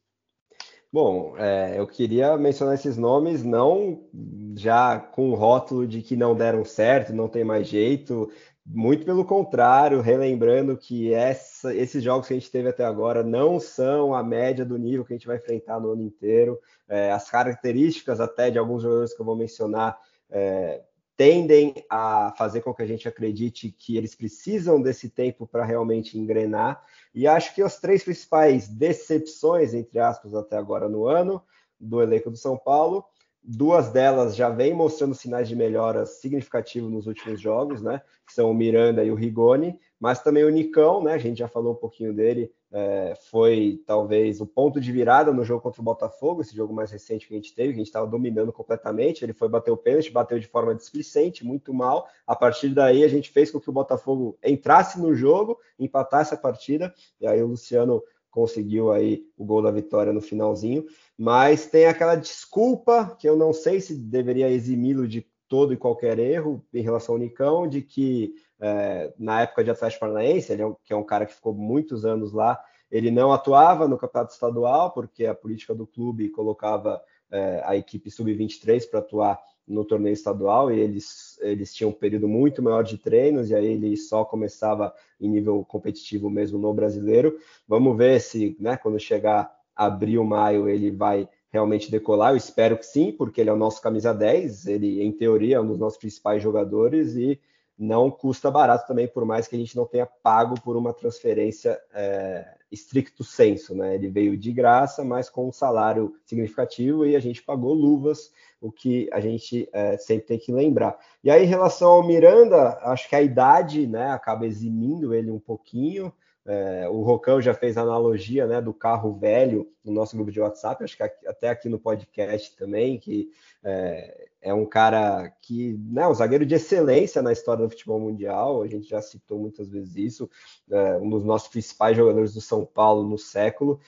Bom, 0.91 1.37
é, 1.37 1.79
eu 1.79 1.87
queria 1.87 2.39
mencionar 2.39 2.75
esses 2.75 2.97
nomes, 2.97 3.45
não 3.45 4.09
já 4.57 4.99
com 4.99 5.31
o 5.31 5.35
rótulo 5.35 5.87
de 5.87 6.01
que 6.01 6.16
não 6.16 6.35
deram 6.35 6.64
certo, 6.64 7.12
não 7.12 7.29
tem 7.29 7.45
mais 7.45 7.69
jeito, 7.69 8.33
muito 8.71 9.07
pelo 9.07 9.25
contrário, 9.25 10.03
relembrando 10.03 10.77
que 10.77 11.12
essa, 11.14 11.75
esses 11.75 12.03
jogos 12.03 12.29
que 12.29 12.35
a 12.35 12.39
gente 12.39 12.51
teve 12.51 12.69
até 12.69 12.85
agora 12.85 13.23
não 13.23 13.59
são 13.59 14.14
a 14.14 14.23
média 14.23 14.64
do 14.64 14.77
nível 14.77 15.05
que 15.07 15.14
a 15.14 15.16
gente 15.16 15.27
vai 15.27 15.37
enfrentar 15.37 15.81
no 15.81 15.93
ano 15.93 16.03
inteiro. 16.03 16.61
É, 16.87 17.11
as 17.11 17.31
características 17.31 18.21
até 18.21 18.51
de 18.51 18.59
alguns 18.59 18.83
jogadores 18.83 19.14
que 19.14 19.21
eu 19.21 19.25
vou 19.25 19.35
mencionar 19.35 19.99
é, 20.31 20.83
tendem 21.16 21.75
a 21.89 22.35
fazer 22.37 22.61
com 22.61 22.75
que 22.75 22.83
a 22.83 22.87
gente 22.87 23.09
acredite 23.09 23.75
que 23.77 23.97
eles 23.97 24.14
precisam 24.14 24.83
desse 24.83 25.09
tempo 25.09 25.47
para 25.47 25.64
realmente 25.64 26.19
engrenar. 26.19 26.85
E 27.14 27.27
acho 27.27 27.55
que 27.55 27.62
as 27.62 27.81
três 27.81 28.05
principais 28.05 28.69
decepções, 28.69 29.73
entre 29.73 29.99
aspas, 29.99 30.35
até 30.35 30.59
agora 30.59 30.91
no 30.91 31.07
ano, 31.07 31.43
do 31.81 32.03
elenco 32.03 32.31
do 32.31 32.37
São 32.37 32.57
Paulo, 32.57 33.05
Duas 33.51 33.88
delas 33.88 34.36
já 34.36 34.51
vêm 34.51 34.74
mostrando 34.74 35.14
sinais 35.14 35.49
de 35.49 35.57
melhora 35.57 36.05
significativo 36.05 36.90
nos 36.90 37.07
últimos 37.07 37.40
jogos, 37.40 37.80
né? 37.80 38.03
Que 38.26 38.34
são 38.34 38.51
o 38.51 38.55
Miranda 38.55 39.03
e 39.03 39.11
o 39.11 39.14
Rigoni. 39.14 39.80
mas 39.99 40.22
também 40.22 40.44
o 40.44 40.51
Nicão, 40.51 41.03
né? 41.03 41.14
A 41.14 41.18
gente 41.18 41.38
já 41.38 41.49
falou 41.49 41.72
um 41.72 41.76
pouquinho 41.76 42.12
dele, 42.12 42.53
é, 42.70 43.14
foi 43.30 43.82
talvez 43.86 44.42
o 44.42 44.46
ponto 44.46 44.78
de 44.78 44.92
virada 44.92 45.32
no 45.32 45.46
jogo 45.46 45.62
contra 45.62 45.80
o 45.80 45.84
Botafogo, 45.84 46.42
esse 46.42 46.55
jogo 46.55 46.74
mais 46.74 46.90
recente 46.90 47.26
que 47.26 47.32
a 47.32 47.36
gente 47.38 47.55
teve, 47.55 47.70
que 47.70 47.76
a 47.76 47.78
gente 47.78 47.86
estava 47.86 48.07
dominando 48.07 48.53
completamente. 48.53 49.24
Ele 49.24 49.32
foi 49.32 49.49
bater 49.49 49.70
o 49.70 49.78
pênalti, 49.78 50.11
bateu 50.11 50.38
de 50.38 50.46
forma 50.46 50.74
displicente, 50.74 51.42
muito 51.42 51.72
mal. 51.72 52.07
A 52.26 52.36
partir 52.36 52.68
daí, 52.68 53.03
a 53.03 53.09
gente 53.09 53.30
fez 53.30 53.51
com 53.51 53.59
que 53.59 53.70
o 53.70 53.72
Botafogo 53.72 54.36
entrasse 54.44 55.01
no 55.01 55.14
jogo, 55.14 55.59
empatasse 55.78 56.34
a 56.34 56.36
partida, 56.36 56.92
e 57.18 57.26
aí 57.26 57.42
o 57.42 57.46
Luciano 57.46 58.03
conseguiu 58.39 58.93
aí 58.93 59.24
o 59.36 59.45
gol 59.45 59.61
da 59.61 59.72
vitória 59.72 60.12
no 60.12 60.20
finalzinho. 60.20 60.86
Mas 61.18 61.66
tem 61.66 61.86
aquela 61.86 62.14
desculpa 62.14 63.16
que 63.18 63.28
eu 63.28 63.36
não 63.36 63.53
sei 63.53 63.80
se 63.80 63.97
deveria 63.97 64.49
eximi-lo 64.49 65.09
de 65.09 65.26
todo 65.49 65.72
e 65.72 65.76
qualquer 65.76 66.20
erro 66.20 66.64
em 66.72 66.80
relação 66.80 67.16
ao 67.16 67.18
Nicão, 67.18 67.66
de 67.66 67.82
que 67.82 68.32
é, 68.61 69.12
na 69.18 69.43
época 69.43 69.64
de 69.64 69.72
Atlético 69.72 70.01
Paranaense, 70.01 70.53
ele 70.53 70.62
é 70.62 70.66
um, 70.66 70.76
que 70.84 70.93
é 70.93 70.97
um 70.97 71.03
cara 71.03 71.26
que 71.26 71.34
ficou 71.34 71.53
muitos 71.53 72.05
anos 72.05 72.32
lá, 72.32 72.62
ele 72.89 73.11
não 73.11 73.32
atuava 73.32 73.89
no 73.89 73.99
campeonato 73.99 74.32
estadual, 74.32 74.93
porque 74.93 75.26
a 75.26 75.34
política 75.34 75.74
do 75.74 75.84
clube 75.84 76.28
colocava 76.28 77.03
é, 77.32 77.61
a 77.64 77.76
equipe 77.76 78.09
sub-23 78.09 78.89
para 78.89 79.01
atuar 79.01 79.41
no 79.69 79.85
torneio 79.85 80.12
estadual 80.12 80.73
e 80.73 80.81
eles, 80.81 81.39
eles 81.43 81.75
tinham 81.75 81.91
um 81.91 81.95
período 81.95 82.27
muito 82.27 82.62
maior 82.62 82.83
de 82.83 82.97
treinos 82.97 83.51
e 83.51 83.55
aí 83.55 83.66
ele 83.66 83.97
só 83.97 84.25
começava 84.25 84.93
em 85.21 85.29
nível 85.29 85.64
competitivo 85.64 86.31
mesmo 86.31 86.59
no 86.59 86.73
brasileiro. 86.73 87.39
Vamos 87.66 87.97
ver 87.97 88.21
se, 88.21 88.57
né, 88.59 88.77
quando 88.77 88.99
chegar 88.99 89.55
abril, 89.77 90.25
maio, 90.25 90.69
ele 90.69 90.91
vai 90.91 91.29
realmente 91.51 91.91
decolar. 91.91 92.33
Eu 92.33 92.37
espero 92.37 92.77
que 92.77 92.87
sim, 92.87 93.12
porque 93.12 93.41
ele 93.41 93.51
é 93.51 93.53
o 93.53 93.57
nosso 93.57 93.81
camisa 93.81 94.12
10, 94.12 94.66
ele, 94.66 95.03
em 95.03 95.12
teoria, 95.12 95.57
é 95.57 95.61
um 95.61 95.66
dos 95.66 95.79
nossos 95.79 95.99
principais 95.99 96.43
jogadores 96.43 97.14
e 97.14 97.41
não 97.79 98.11
custa 98.11 98.51
barato 98.51 98.89
também, 98.89 99.07
por 99.07 99.25
mais 99.25 99.47
que 99.47 99.55
a 99.55 99.59
gente 99.59 99.77
não 99.77 99.87
tenha 99.87 100.05
pago 100.05 100.61
por 100.61 100.77
uma 100.77 100.93
transferência 100.93 101.81
é, 101.95 102.57
estricto 102.71 103.23
senso, 103.23 103.75
né? 103.75 103.95
Ele 103.95 104.09
veio 104.09 104.37
de 104.37 104.53
graça, 104.53 105.05
mas 105.05 105.31
com 105.31 105.49
um 105.49 105.53
salário 105.53 106.14
significativo 106.25 107.07
e 107.07 107.14
a 107.14 107.21
gente 107.21 107.43
pagou 107.43 107.73
luvas, 107.73 108.33
o 108.61 108.73
que 108.73 109.09
a 109.13 109.21
gente 109.21 109.69
é, 109.73 109.97
sempre 109.97 110.27
tem 110.27 110.39
que 110.39 110.53
lembrar. 110.53 110.99
E 111.23 111.31
aí, 111.31 111.45
em 111.45 111.49
relação 111.49 111.91
ao 111.91 112.07
Miranda, 112.07 112.79
acho 112.83 113.09
que 113.09 113.17
a 113.17 113.23
idade, 113.23 113.87
né, 113.87 114.11
acaba 114.11 114.47
eximindo 114.47 115.15
ele 115.15 115.31
um 115.31 115.39
pouquinho. 115.39 116.13
É, 116.45 116.89
o 116.89 117.03
Rocão 117.03 117.43
já 117.43 117.53
fez 117.53 117.77
analogia 117.77 118.47
né, 118.47 118.59
do 118.59 118.73
carro 118.73 119.13
velho 119.13 119.71
no 119.85 119.93
nosso 119.93 120.17
grupo 120.17 120.33
de 120.33 120.41
WhatsApp, 120.41 120.83
acho 120.83 120.97
que 120.97 121.03
até 121.03 121.51
aqui 121.51 121.69
no 121.69 121.79
podcast 121.79 122.57
também, 122.57 122.99
que 122.99 123.31
é, 123.63 124.29
é 124.41 124.55
um 124.55 124.65
cara 124.65 125.31
que, 125.43 125.79
né, 125.91 126.09
um 126.09 126.15
zagueiro 126.15 126.47
de 126.47 126.55
excelência 126.55 127.21
na 127.21 127.33
história 127.33 127.65
do 127.65 127.71
futebol 127.71 128.01
mundial, 128.01 128.63
a 128.63 128.67
gente 128.67 128.89
já 128.89 129.03
citou 129.03 129.39
muitas 129.39 129.69
vezes 129.69 129.95
isso, 129.97 130.31
é, 130.71 130.97
um 130.97 131.11
dos 131.11 131.23
nossos 131.23 131.49
principais 131.49 131.95
jogadores 131.95 132.33
do 132.33 132.41
São 132.41 132.65
Paulo 132.65 133.07
no 133.07 133.19
século, 133.19 133.79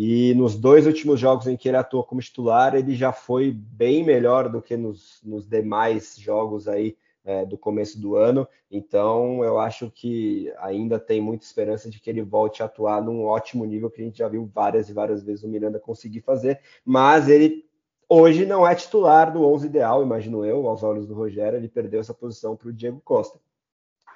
e 0.00 0.32
nos 0.34 0.54
dois 0.54 0.86
últimos 0.86 1.18
jogos 1.18 1.48
em 1.48 1.56
que 1.56 1.68
ele 1.68 1.76
atuou 1.76 2.04
como 2.04 2.20
titular, 2.20 2.72
ele 2.72 2.94
já 2.94 3.10
foi 3.12 3.50
bem 3.50 4.04
melhor 4.04 4.48
do 4.48 4.62
que 4.62 4.76
nos, 4.76 5.20
nos 5.24 5.44
demais 5.44 6.14
jogos 6.16 6.68
aí 6.68 6.96
é, 7.24 7.44
do 7.44 7.58
começo 7.58 8.00
do 8.00 8.14
ano. 8.14 8.46
Então, 8.70 9.42
eu 9.42 9.58
acho 9.58 9.90
que 9.90 10.52
ainda 10.60 11.00
tem 11.00 11.20
muita 11.20 11.44
esperança 11.44 11.90
de 11.90 11.98
que 11.98 12.08
ele 12.08 12.22
volte 12.22 12.62
a 12.62 12.66
atuar 12.66 13.02
num 13.02 13.24
ótimo 13.24 13.64
nível 13.64 13.90
que 13.90 14.00
a 14.00 14.04
gente 14.04 14.18
já 14.18 14.28
viu 14.28 14.48
várias 14.54 14.88
e 14.88 14.92
várias 14.92 15.24
vezes 15.24 15.42
o 15.42 15.48
Miranda 15.48 15.80
conseguir 15.80 16.20
fazer. 16.20 16.60
Mas 16.84 17.28
ele 17.28 17.64
hoje 18.08 18.46
não 18.46 18.64
é 18.64 18.76
titular 18.76 19.32
do 19.32 19.44
11 19.44 19.66
ideal, 19.66 20.00
imagino 20.00 20.44
eu, 20.44 20.68
aos 20.68 20.84
olhos 20.84 21.08
do 21.08 21.14
Rogério. 21.14 21.56
Ele 21.56 21.68
perdeu 21.68 21.98
essa 21.98 22.14
posição 22.14 22.54
para 22.54 22.68
o 22.68 22.72
Diego 22.72 23.02
Costa. 23.04 23.40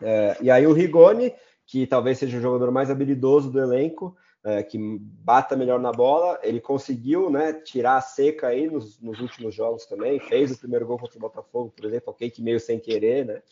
É, 0.01 0.37
e 0.41 0.49
aí 0.49 0.65
o 0.65 0.73
Rigoni, 0.73 1.35
que 1.67 1.89
talvez 1.89 2.19
seja 2.19 2.39
o 2.39 2.41
jogador 2.41 2.71
mais 2.71 2.89
habilidoso 2.89 3.51
do 3.51 3.59
elenco, 3.59 4.17
é, 4.45 4.63
que 4.63 4.79
bata 4.79 5.57
melhor 5.57 5.81
na 5.81 5.93
bola. 5.93 6.39
Ele 6.43 6.61
conseguiu 6.61 7.31
né, 7.31 7.53
tirar 7.53 7.97
a 7.97 8.01
seca 8.01 8.49
aí 8.49 8.69
nos, 8.69 9.01
nos, 9.01 9.21
últimos 9.21 9.55
jogos 9.55 9.87
também. 9.87 10.19
Fez 10.19 10.51
o 10.51 10.59
primeiro 10.59 10.87
gol 10.87 10.99
contra 10.99 11.17
o 11.17 11.21
Botafogo, 11.21 11.73
por 11.75 11.85
exemplo, 11.85 12.11
ok, 12.11 12.31
que 12.31 12.43
meio 12.43 12.59
sem 12.59 12.79
querer, 12.79 13.25
né? 13.25 13.43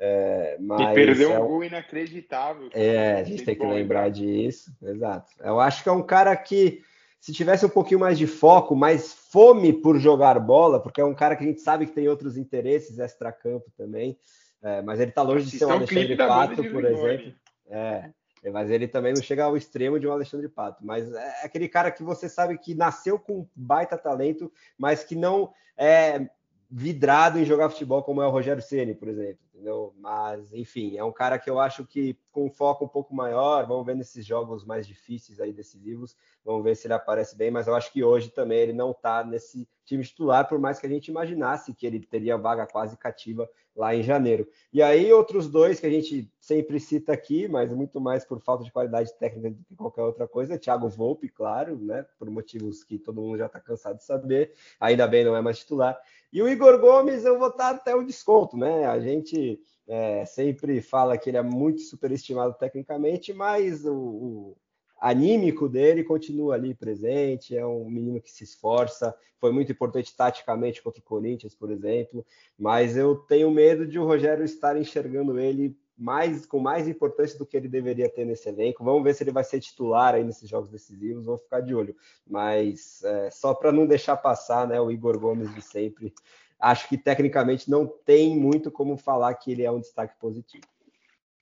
É, 0.00 0.56
mas 0.60 0.94
perdeu 0.94 1.32
é 1.32 1.38
um 1.40 1.46
gol 1.46 1.64
inacreditável. 1.64 2.70
É, 2.72 3.14
a 3.14 3.24
gente 3.24 3.44
tem 3.44 3.56
que 3.56 3.66
lembrar 3.66 4.08
disso, 4.10 4.72
exato. 4.80 5.32
Eu 5.40 5.58
acho 5.58 5.82
que 5.82 5.88
é 5.88 5.92
um 5.92 6.02
cara 6.02 6.36
que, 6.36 6.82
se 7.20 7.32
tivesse 7.32 7.66
um 7.66 7.70
pouquinho 7.70 7.98
mais 7.98 8.16
de 8.16 8.26
foco, 8.26 8.76
mais 8.76 9.12
fome 9.12 9.72
por 9.72 9.98
jogar 9.98 10.38
bola, 10.38 10.80
porque 10.80 11.00
é 11.00 11.04
um 11.04 11.14
cara 11.14 11.34
que 11.34 11.42
a 11.42 11.46
gente 11.46 11.60
sabe 11.60 11.84
que 11.84 11.92
tem 11.92 12.06
outros 12.06 12.36
interesses 12.36 13.00
extra-campo 13.00 13.72
também, 13.76 14.16
é, 14.62 14.82
mas 14.82 15.00
ele 15.00 15.10
tá 15.10 15.22
longe 15.22 15.50
de 15.50 15.58
ser 15.58 15.64
um 15.64 15.72
Alexandre 15.72 16.16
Pato, 16.16 16.62
por 16.70 16.84
exemplo. 16.84 17.32
É, 17.68 17.78
é, 17.78 18.10
mas 18.52 18.70
ele 18.70 18.88
também 18.88 19.12
não 19.12 19.22
chega 19.22 19.44
ao 19.44 19.56
extremo 19.56 19.98
de 19.98 20.06
um 20.06 20.12
Alexandre 20.12 20.48
Pato. 20.48 20.84
Mas 20.84 21.12
é 21.12 21.44
aquele 21.44 21.68
cara 21.68 21.90
que 21.90 22.02
você 22.02 22.28
sabe 22.28 22.58
que 22.58 22.74
nasceu 22.74 23.18
com 23.18 23.46
baita 23.54 23.96
talento, 23.96 24.52
mas 24.76 25.04
que 25.04 25.14
não 25.14 25.52
é 25.76 26.28
vidrado 26.70 27.38
em 27.38 27.44
jogar 27.44 27.70
futebol 27.70 28.02
como 28.02 28.20
é 28.20 28.26
o 28.26 28.30
Rogério 28.30 28.62
Ceni, 28.62 28.94
por 28.94 29.08
exemplo, 29.08 29.38
entendeu? 29.54 29.94
Mas 29.98 30.52
enfim, 30.52 30.98
é 30.98 31.04
um 31.04 31.12
cara 31.12 31.38
que 31.38 31.48
eu 31.48 31.58
acho 31.58 31.86
que 31.86 32.18
com 32.30 32.50
foco 32.50 32.84
um 32.84 32.88
pouco 32.88 33.14
maior, 33.14 33.66
vamos 33.66 33.86
ver 33.86 33.96
nesses 33.96 34.26
jogos 34.26 34.66
mais 34.66 34.86
difíceis 34.86 35.40
aí 35.40 35.50
decisivos, 35.50 36.14
vamos 36.44 36.62
ver 36.62 36.76
se 36.76 36.86
ele 36.86 36.92
aparece 36.92 37.34
bem, 37.36 37.50
mas 37.50 37.66
eu 37.66 37.74
acho 37.74 37.90
que 37.90 38.04
hoje 38.04 38.28
também 38.30 38.58
ele 38.58 38.74
não 38.74 38.92
tá 38.92 39.24
nesse 39.24 39.66
time 39.86 40.04
titular, 40.04 40.46
por 40.46 40.58
mais 40.58 40.78
que 40.78 40.86
a 40.86 40.90
gente 40.90 41.08
imaginasse 41.08 41.72
que 41.72 41.86
ele 41.86 42.00
teria 42.00 42.36
vaga 42.36 42.66
quase 42.66 42.98
cativa 42.98 43.48
lá 43.78 43.94
em 43.94 44.02
janeiro. 44.02 44.46
E 44.72 44.82
aí 44.82 45.12
outros 45.12 45.48
dois 45.48 45.78
que 45.78 45.86
a 45.86 45.90
gente 45.90 46.28
sempre 46.40 46.80
cita 46.80 47.12
aqui, 47.12 47.46
mas 47.46 47.72
muito 47.72 48.00
mais 48.00 48.24
por 48.24 48.40
falta 48.40 48.64
de 48.64 48.72
qualidade 48.72 49.16
técnica 49.16 49.50
do 49.50 49.64
que 49.64 49.76
qualquer 49.76 50.02
outra 50.02 50.26
coisa, 50.26 50.58
Thiago 50.58 50.88
Volpe, 50.88 51.28
claro, 51.28 51.78
né, 51.78 52.04
por 52.18 52.28
motivos 52.28 52.82
que 52.82 52.98
todo 52.98 53.22
mundo 53.22 53.38
já 53.38 53.46
está 53.46 53.60
cansado 53.60 53.98
de 53.98 54.04
saber, 54.04 54.52
ainda 54.80 55.06
bem 55.06 55.24
não 55.24 55.36
é 55.36 55.40
mais 55.40 55.60
titular. 55.60 55.96
E 56.32 56.42
o 56.42 56.48
Igor 56.48 56.80
Gomes, 56.80 57.24
eu 57.24 57.38
vou 57.38 57.48
estar 57.48 57.70
até 57.70 57.94
o 57.94 58.02
desconto, 58.02 58.56
né? 58.56 58.84
A 58.84 58.98
gente 58.98 59.60
é, 59.86 60.24
sempre 60.26 60.82
fala 60.82 61.16
que 61.16 61.30
ele 61.30 61.38
é 61.38 61.42
muito 61.42 61.80
superestimado 61.82 62.54
tecnicamente, 62.54 63.32
mas 63.32 63.84
o, 63.84 63.94
o, 63.94 64.56
anímico 65.00 65.68
dele 65.68 66.04
continua 66.04 66.54
ali 66.54 66.74
presente. 66.74 67.56
É 67.56 67.64
um 67.66 67.88
menino 67.88 68.20
que 68.20 68.30
se 68.30 68.44
esforça, 68.44 69.14
foi 69.40 69.52
muito 69.52 69.72
importante 69.72 70.14
taticamente 70.16 70.82
contra 70.82 71.00
o 71.00 71.04
Corinthians, 71.04 71.54
por 71.54 71.70
exemplo. 71.70 72.24
Mas 72.58 72.96
eu 72.96 73.16
tenho 73.16 73.50
medo 73.50 73.86
de 73.86 73.98
o 73.98 74.04
Rogério 74.04 74.44
estar 74.44 74.76
enxergando 74.76 75.38
ele 75.38 75.76
mais 75.96 76.46
com 76.46 76.60
mais 76.60 76.86
importância 76.86 77.36
do 77.36 77.44
que 77.44 77.56
ele 77.56 77.68
deveria 77.68 78.08
ter 78.08 78.24
nesse 78.24 78.48
elenco. 78.48 78.84
Vamos 78.84 79.02
ver 79.02 79.14
se 79.14 79.24
ele 79.24 79.32
vai 79.32 79.42
ser 79.42 79.60
titular 79.60 80.14
aí 80.14 80.22
nesses 80.22 80.48
jogos 80.48 80.70
decisivos, 80.70 81.24
vou 81.24 81.36
ficar 81.36 81.60
de 81.60 81.74
olho. 81.74 81.96
Mas 82.24 83.02
é, 83.02 83.30
só 83.30 83.52
para 83.52 83.72
não 83.72 83.86
deixar 83.86 84.16
passar, 84.16 84.66
né, 84.68 84.80
o 84.80 84.92
Igor 84.92 85.18
Gomes 85.18 85.52
de 85.52 85.60
sempre, 85.60 86.14
acho 86.60 86.88
que 86.88 86.96
tecnicamente 86.96 87.68
não 87.68 87.86
tem 87.86 88.36
muito 88.36 88.70
como 88.70 88.96
falar 88.96 89.34
que 89.34 89.50
ele 89.50 89.64
é 89.64 89.70
um 89.70 89.80
destaque 89.80 90.16
positivo. 90.20 90.64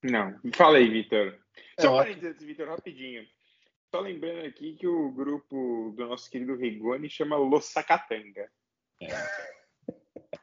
Não, 0.03 0.35
fala 0.55 0.79
aí, 0.79 0.89
Vitor. 0.89 1.35
É, 1.77 1.83
só 1.83 2.03
para 2.03 2.15
dizer, 2.15 2.35
Vitor, 2.35 2.69
rapidinho. 2.69 3.25
Só 3.97 4.03
lembrando 4.03 4.45
aqui 4.45 4.75
que 4.75 4.87
o 4.87 5.11
grupo 5.11 5.95
do 5.97 6.07
nosso 6.07 6.31
querido 6.31 6.55
Rigoni 6.55 7.09
chama 7.09 7.35
Los 7.39 7.65
Sacatanga. 7.65 8.47
É 9.01 9.09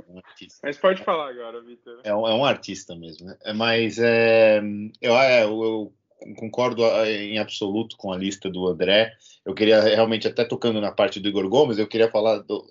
um 0.09 0.17
artista. 0.17 0.59
Mas 0.63 0.75
pode 0.79 1.03
falar 1.03 1.29
agora, 1.29 1.61
Vitor. 1.61 2.01
É, 2.03 2.15
um, 2.15 2.27
é 2.27 2.33
um 2.33 2.43
artista 2.43 2.95
mesmo, 2.95 3.27
né? 3.27 3.37
É, 3.43 3.53
mas 3.53 3.99
é, 3.99 4.59
eu, 4.99 5.15
é, 5.15 5.43
eu, 5.43 5.63
eu 5.63 5.93
concordo 6.35 6.83
em 7.05 7.37
absoluto 7.37 7.95
com 7.95 8.11
a 8.11 8.17
lista 8.17 8.49
do 8.49 8.65
André. 8.65 9.13
Eu 9.45 9.53
queria 9.53 9.81
realmente, 9.81 10.27
até 10.27 10.43
tocando 10.43 10.81
na 10.81 10.91
parte 10.91 11.19
do 11.19 11.29
Igor 11.29 11.47
Gomes, 11.47 11.77
eu 11.77 11.87
queria 11.87 12.09
falar 12.09 12.39
do, 12.39 12.65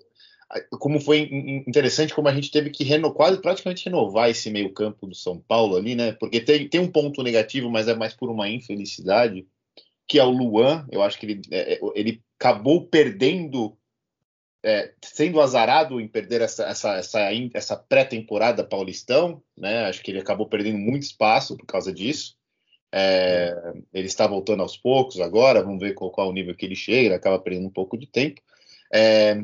como 0.71 0.99
foi 0.99 1.29
interessante 1.65 2.13
como 2.13 2.27
a 2.27 2.35
gente 2.35 2.51
teve 2.51 2.69
que 2.69 2.83
reno, 2.83 3.13
quase 3.13 3.41
praticamente 3.41 3.85
renovar 3.85 4.29
esse 4.29 4.51
meio 4.51 4.73
campo 4.73 5.07
do 5.07 5.15
São 5.15 5.39
Paulo 5.39 5.77
ali, 5.77 5.95
né? 5.95 6.11
Porque 6.11 6.41
tem, 6.41 6.67
tem 6.67 6.81
um 6.81 6.91
ponto 6.91 7.23
negativo, 7.23 7.69
mas 7.69 7.87
é 7.87 7.95
mais 7.95 8.13
por 8.13 8.29
uma 8.29 8.49
infelicidade, 8.49 9.47
que 10.07 10.19
é 10.19 10.23
o 10.23 10.29
Luan. 10.29 10.85
Eu 10.91 11.01
acho 11.01 11.19
que 11.19 11.25
ele, 11.25 11.41
é, 11.51 11.79
ele 11.95 12.21
acabou 12.39 12.87
perdendo 12.87 13.77
é, 14.63 14.93
sendo 15.03 15.41
azarado 15.41 15.99
em 15.99 16.07
perder 16.07 16.41
essa, 16.41 16.63
essa, 16.63 16.95
essa, 16.95 17.19
essa 17.53 17.75
pré-temporada 17.75 18.63
paulistão, 18.63 19.43
né? 19.57 19.85
Acho 19.85 20.01
que 20.01 20.09
ele 20.09 20.21
acabou 20.21 20.47
perdendo 20.47 20.77
muito 20.77 21.03
espaço 21.03 21.57
por 21.57 21.65
causa 21.65 21.91
disso. 21.91 22.35
É, 22.95 23.53
ele 23.91 24.07
está 24.07 24.25
voltando 24.25 24.61
aos 24.61 24.77
poucos 24.77 25.19
agora, 25.19 25.63
vamos 25.63 25.79
ver 25.79 25.93
qual, 25.93 26.11
qual 26.11 26.29
o 26.29 26.33
nível 26.33 26.55
que 26.55 26.65
ele 26.65 26.75
chega, 26.75 27.07
ele 27.07 27.13
acaba 27.13 27.39
perdendo 27.39 27.67
um 27.67 27.71
pouco 27.71 27.97
de 27.97 28.07
tempo. 28.07 28.41
É, 28.93 29.35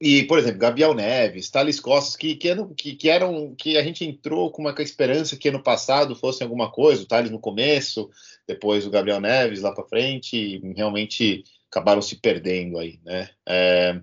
e, 0.00 0.22
por 0.24 0.38
exemplo, 0.38 0.60
Gabriel 0.60 0.94
Neves, 0.94 1.50
Thales 1.50 1.80
Costas, 1.80 2.14
que, 2.14 2.36
que, 2.36 2.48
eram, 2.48 2.72
que, 2.72 2.94
que, 2.94 3.08
eram, 3.08 3.54
que 3.56 3.76
a 3.76 3.82
gente 3.82 4.04
entrou 4.04 4.50
com 4.50 4.62
uma 4.62 4.74
esperança 4.78 5.36
que 5.36 5.48
ano 5.48 5.62
passado 5.62 6.14
fosse 6.14 6.42
alguma 6.42 6.70
coisa, 6.70 7.02
o 7.02 7.06
Thales 7.06 7.30
no 7.30 7.40
começo, 7.40 8.08
depois 8.46 8.86
o 8.86 8.90
Gabriel 8.90 9.20
Neves 9.20 9.60
lá 9.60 9.72
para 9.72 9.88
frente, 9.88 10.60
realmente 10.76 11.42
acabaram 11.68 12.00
se 12.00 12.16
perdendo 12.16 12.78
aí, 12.78 13.00
né? 13.04 13.28
É, 13.46 14.00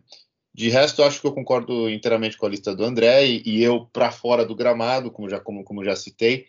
de 0.54 0.70
resto, 0.70 1.02
acho 1.04 1.20
que 1.20 1.28
eu 1.28 1.34
concordo 1.34 1.90
inteiramente 1.90 2.38
com 2.38 2.46
a 2.46 2.50
lista 2.50 2.76
do 2.76 2.84
André 2.84 3.26
e, 3.26 3.44
e 3.46 3.64
eu 3.64 3.86
para 3.92 4.12
fora 4.12 4.46
do 4.46 4.56
gramado, 4.56 5.12
como 5.12 5.30
já 5.30 5.40
como, 5.40 5.64
como 5.64 5.84
já 5.84 5.96
citei, 5.96 6.46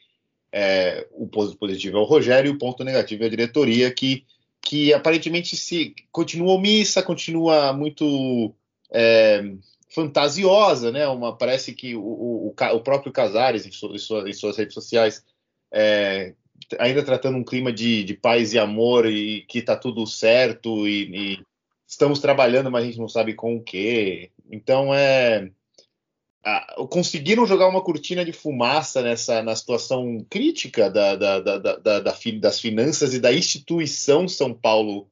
é, 0.52 1.06
o 1.12 1.26
ponto 1.28 1.56
positivo 1.56 1.98
é 1.98 2.00
o 2.00 2.04
Rogério 2.04 2.50
e 2.50 2.54
o 2.54 2.58
ponto 2.58 2.82
negativo 2.82 3.22
é 3.22 3.26
a 3.26 3.30
diretoria, 3.30 3.92
que, 3.92 4.24
que 4.60 4.92
aparentemente 4.92 5.56
se 5.56 5.94
continua 6.10 6.54
omissa, 6.54 7.02
continua 7.02 7.72
muito 7.72 8.54
é, 8.92 9.42
fantasiosa, 9.94 10.90
né? 10.92 11.06
Uma, 11.08 11.36
parece 11.36 11.72
que 11.72 11.94
o, 11.94 12.02
o, 12.02 12.48
o 12.48 12.80
próprio 12.80 13.12
Casares, 13.12 13.64
em, 13.66 13.70
em, 13.70 14.32
suas 14.32 14.56
redes 14.56 14.74
sociais, 14.74 15.24
é, 15.72 16.34
ainda 16.78 17.02
tratando 17.02 17.38
um 17.38 17.44
clima 17.44 17.72
de, 17.72 18.04
de 18.04 18.14
paz 18.14 18.52
e 18.52 18.58
amor 18.58 19.06
e 19.06 19.42
que 19.42 19.58
está 19.58 19.76
tudo 19.76 20.06
certo 20.06 20.86
e, 20.86 21.34
e, 21.34 21.46
estamos 21.86 22.18
trabalhando, 22.18 22.70
mas 22.70 22.84
a 22.84 22.86
gente 22.86 22.98
não 22.98 23.08
sabe 23.08 23.34
com 23.34 23.56
o 23.56 23.62
quê. 23.62 24.30
Então 24.50 24.94
é 24.94 25.50
conseguiram 26.88 27.44
jogar 27.44 27.66
uma 27.66 27.82
cortina 27.82 28.24
de 28.24 28.32
fumaça 28.32 29.02
nessa 29.02 29.42
na 29.42 29.56
situação 29.56 30.24
crítica 30.30 30.88
da, 30.88 31.16
da, 31.16 31.40
da, 31.40 31.58
da, 31.58 32.00
das 32.00 32.60
finanças 32.60 33.14
e 33.14 33.18
da 33.18 33.32
instituição 33.32 34.28
São 34.28 34.54
Paulo 34.54 35.08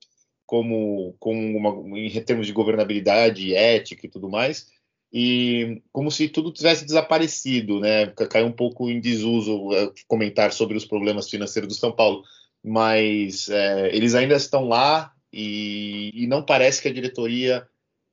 como, 0.54 1.16
como 1.18 1.58
uma, 1.58 1.98
em 1.98 2.22
termos 2.22 2.46
de 2.46 2.52
governabilidade, 2.52 3.56
ética 3.56 4.06
e 4.06 4.08
tudo 4.08 4.30
mais, 4.30 4.70
e 5.12 5.82
como 5.90 6.12
se 6.12 6.28
tudo 6.28 6.52
tivesse 6.52 6.84
desaparecido, 6.84 7.80
né? 7.80 8.06
Caiu 8.30 8.46
um 8.46 8.52
pouco 8.52 8.88
em 8.88 9.00
desuso 9.00 9.72
é, 9.72 9.90
comentar 10.06 10.52
sobre 10.52 10.76
os 10.76 10.84
problemas 10.84 11.28
financeiros 11.28 11.66
do 11.66 11.74
São 11.74 11.90
Paulo, 11.90 12.22
mas 12.62 13.48
é, 13.48 13.96
eles 13.96 14.14
ainda 14.14 14.36
estão 14.36 14.68
lá 14.68 15.12
e, 15.32 16.12
e 16.14 16.28
não 16.28 16.40
parece 16.40 16.80
que 16.80 16.86
a 16.86 16.92
diretoria 16.92 17.66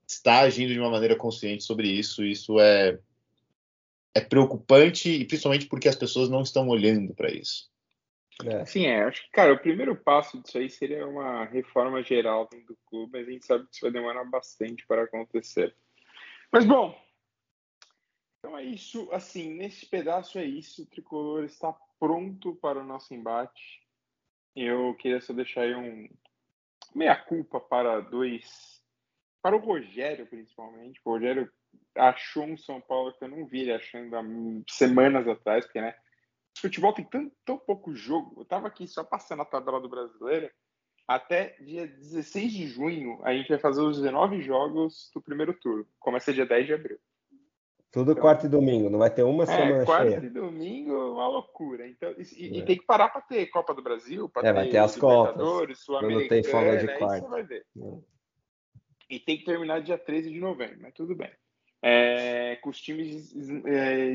está 0.08 0.40
agindo 0.40 0.74
de 0.74 0.80
uma 0.80 0.90
maneira 0.90 1.16
consciente 1.16 1.64
sobre 1.64 1.90
isso. 1.90 2.26
Isso 2.26 2.60
é 2.60 2.98
é 4.16 4.20
preocupante 4.20 5.10
e 5.10 5.26
principalmente 5.26 5.68
porque 5.68 5.88
as 5.88 5.96
pessoas 5.96 6.28
não 6.28 6.42
estão 6.42 6.68
olhando 6.68 7.14
para 7.14 7.32
isso. 7.32 7.71
É. 8.46 8.66
Sim, 8.66 8.86
é. 8.86 9.04
Acho 9.04 9.24
que, 9.24 9.32
cara, 9.32 9.54
o 9.54 9.60
primeiro 9.60 9.96
passo 9.96 10.42
disso 10.42 10.58
aí 10.58 10.70
seria 10.70 11.08
uma 11.08 11.46
reforma 11.46 12.02
geral 12.02 12.50
do 12.68 12.78
clube, 12.88 13.12
mas 13.14 13.28
a 13.28 13.32
gente 13.32 13.46
sabe 13.46 13.66
que 13.66 13.76
isso 13.76 13.82
vai 13.82 13.92
demorar 13.92 14.24
bastante 14.26 14.86
para 14.88 15.04
acontecer. 15.04 15.76
Mas, 16.52 16.66
bom, 16.66 16.98
então 18.40 18.58
é 18.58 18.64
isso. 18.64 19.08
Assim, 19.12 19.54
nesse 19.54 19.86
pedaço 19.86 20.40
é 20.40 20.46
isso. 20.46 20.84
O 20.84 20.88
tricolor 20.88 21.44
está 21.44 21.72
pronto 22.00 22.56
para 22.56 22.80
o 22.80 22.84
nosso 22.84 23.14
embate. 23.14 23.82
Eu 24.56 24.96
queria 24.96 25.22
só 25.22 25.32
deixar 25.32 25.62
aí 25.62 25.76
um 25.76 26.10
meia-culpa 26.96 27.60
para 27.60 28.02
dois. 28.02 28.82
Para 29.42 29.56
o 29.56 29.60
Rogério, 29.60 30.26
principalmente. 30.26 31.00
O 31.06 31.12
Rogério 31.12 31.52
achou 31.96 32.44
um 32.44 32.58
São 32.58 32.82
Paulo 32.82 33.14
que 33.14 33.24
eu 33.24 33.30
não 33.30 33.46
vi 33.46 33.62
ele 33.62 33.74
achando 33.74 34.16
há 34.16 34.24
semanas 34.68 35.28
atrás, 35.28 35.66
porque, 35.66 35.80
né? 35.80 35.96
Futebol 36.62 36.94
tem 36.94 37.06
tão, 37.06 37.32
tão 37.46 37.58
pouco 37.58 37.94
jogo. 37.94 38.42
Eu 38.42 38.46
tava 38.46 38.68
aqui 38.68 38.88
só 38.88 39.04
passando 39.04 39.42
a 39.42 39.46
tabela 39.46 39.82
do 39.82 39.90
brasileiro. 39.90 40.50
Até 41.08 41.56
dia 41.60 41.88
16 41.88 42.54
de 42.54 42.68
junho, 42.68 43.20
a 43.24 43.34
gente 43.34 43.50
vai 43.50 43.58
fazer 43.58 43.82
os 43.82 43.98
19 43.98 44.42
jogos 44.42 45.10
do 45.14 45.22
primeiro 45.22 45.54
turno. 45.54 45.86
Começa 46.00 46.34
dia 46.34 46.46
10 46.46 46.68
de 46.68 46.74
abril. 46.74 47.00
Tudo 47.92 48.12
então, 48.12 48.22
quarto 48.22 48.46
e 48.46 48.50
domingo, 48.50 48.90
não 48.90 49.00
vai 49.00 49.10
ter 49.10 49.24
uma 49.24 49.44
é, 49.44 49.48
semana 49.48 49.86
quarto 49.86 50.04
cheia. 50.04 50.22
Quarto 50.22 50.26
e 50.26 50.30
domingo, 50.30 50.94
uma 50.94 51.28
loucura. 51.28 51.86
Então, 51.88 52.14
e, 52.18 52.22
é. 52.22 52.60
e 52.60 52.66
tem 52.66 52.78
que 52.78 52.86
parar 52.86 53.10
para 53.10 53.22
ter 53.22 53.48
Copa 53.48 53.74
do 53.74 53.82
Brasil, 53.82 54.30
para 54.30 54.48
é, 54.48 54.54
ter, 54.54 54.54
vai 54.54 54.70
ter 54.70 54.78
as 54.78 54.96
Copas. 54.96 55.80
Sul-Americana, 55.80 56.30
tem 56.30 56.44
folga 56.44 56.78
de 56.78 56.98
quarto. 56.98 57.28
Vai 57.28 57.44
ver. 57.44 57.66
É. 57.78 57.98
E 59.10 59.20
tem 59.20 59.38
que 59.38 59.44
terminar 59.44 59.82
dia 59.82 59.98
13 59.98 60.32
de 60.32 60.40
novembro, 60.40 60.78
mas 60.80 60.94
tudo 60.94 61.14
bem 61.14 61.32
é, 61.82 62.58
com 62.58 62.70
os 62.70 62.80
times 62.80 63.34
é, 63.66 64.14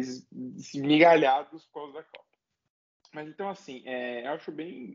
esmigalhados 0.57 1.67
por 1.67 1.81
causa 1.81 1.93
da 1.95 2.03
Copa. 2.05 2.26
Mas 3.17 3.29
então, 3.29 3.49
assim, 3.49 3.83
é, 3.87 4.27
eu 4.27 4.33
acho 4.33 4.53
bem 4.53 4.95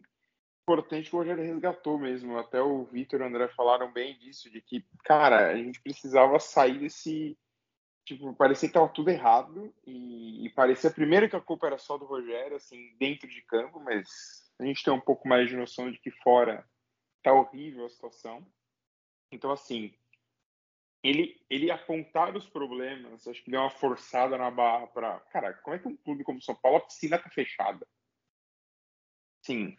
importante 0.61 1.09
que 1.09 1.15
o 1.15 1.17
Rogério 1.17 1.43
resgatou 1.43 1.97
mesmo. 1.97 2.37
Até 2.37 2.61
o 2.61 2.83
Vitor 2.83 3.19
e 3.19 3.23
o 3.23 3.25
André 3.25 3.47
falaram 3.47 3.91
bem 3.91 4.15
disso, 4.19 4.47
de 4.47 4.61
que, 4.61 4.85
cara, 5.03 5.49
a 5.49 5.57
gente 5.57 5.81
precisava 5.81 6.39
sair 6.39 6.77
desse. 6.77 7.35
Tipo, 8.05 8.31
parecia 8.35 8.69
que 8.69 8.77
estava 8.77 8.93
tudo 8.93 9.09
errado 9.09 9.73
e, 9.87 10.45
e 10.45 10.49
parecia 10.51 10.91
primeiro 10.91 11.27
que 11.27 11.35
a 11.35 11.41
culpa 11.41 11.65
era 11.65 11.79
só 11.79 11.97
do 11.97 12.05
Rogério, 12.05 12.57
assim, 12.57 12.95
dentro 12.99 13.27
de 13.27 13.41
campo, 13.41 13.79
mas 13.79 14.07
a 14.59 14.65
gente 14.65 14.83
tem 14.83 14.93
um 14.93 15.01
pouco 15.01 15.27
mais 15.27 15.49
de 15.49 15.57
noção 15.57 15.91
de 15.91 15.97
que 15.97 16.11
fora 16.11 16.63
tá 17.23 17.33
horrível 17.33 17.87
a 17.87 17.89
situação. 17.89 18.45
Então, 19.31 19.49
assim, 19.49 19.95
ele, 21.03 21.41
ele 21.49 21.71
apontar 21.71 22.37
os 22.37 22.47
problemas, 22.47 23.27
acho 23.27 23.43
que 23.43 23.49
deu 23.49 23.61
uma 23.61 23.71
forçada 23.71 24.37
na 24.37 24.51
barra 24.51 24.85
para. 24.85 25.19
Cara, 25.31 25.53
como 25.55 25.75
é 25.75 25.79
que 25.79 25.87
um 25.87 25.97
clube 25.97 26.23
como 26.23 26.39
São 26.39 26.53
Paulo, 26.53 26.77
a 26.77 26.81
piscina 26.81 27.17
tá 27.17 27.27
fechada? 27.27 27.87
Sim, 29.41 29.75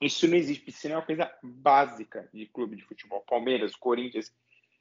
isso 0.00 0.28
não 0.28 0.36
existe. 0.36 0.64
Piscina 0.64 0.94
é 0.94 0.96
uma 0.98 1.06
coisa 1.06 1.32
básica 1.42 2.28
de 2.32 2.46
clube 2.46 2.76
de 2.76 2.84
futebol. 2.84 3.20
Palmeiras, 3.22 3.74
Corinthians, 3.74 4.34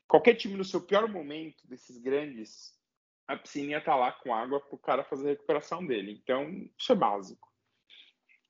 qualquer 0.07 0.35
time 0.35 0.55
no 0.55 0.65
seu 0.65 0.81
pior 0.81 1.07
momento 1.07 1.67
desses 1.67 1.97
grandes, 1.97 2.77
a 3.27 3.37
piscina 3.37 3.81
tá 3.81 3.95
lá 3.95 4.11
com 4.11 4.33
água 4.33 4.59
para 4.59 4.75
o 4.75 4.79
cara 4.79 5.03
fazer 5.03 5.27
a 5.27 5.31
recuperação 5.31 5.85
dele. 5.85 6.11
Então, 6.11 6.49
isso 6.77 6.91
é 6.91 6.95
básico. 6.95 7.51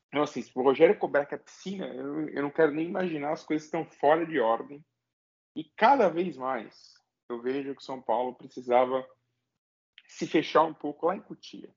Então, 0.08 0.24
assim, 0.24 0.42
se 0.42 0.52
o 0.54 0.62
Rogério 0.62 0.98
cobrar 0.98 1.26
que 1.26 1.36
a 1.36 1.40
piscina, 1.40 1.88
eu, 1.88 2.30
eu 2.30 2.44
não 2.44 2.52
quero 2.52 2.72
nem 2.72 2.88
imaginar, 2.88 3.32
as 3.32 3.44
coisas 3.44 3.66
estão 3.66 3.86
fora 3.86 4.26
de 4.26 4.40
ordem. 4.40 4.84
E 5.56 5.64
cada 5.64 6.10
vez 6.10 6.38
mais, 6.38 6.94
eu 7.30 7.42
vejo 7.42 7.76
que 7.76 7.84
São 7.84 8.02
Paulo 8.02 8.36
precisava 8.36 9.08
se 10.08 10.28
fechar 10.28 10.64
um 10.64 10.74
pouco 10.74 11.06
lá 11.08 11.16
em 11.16 11.22
Cutia. 11.22 11.74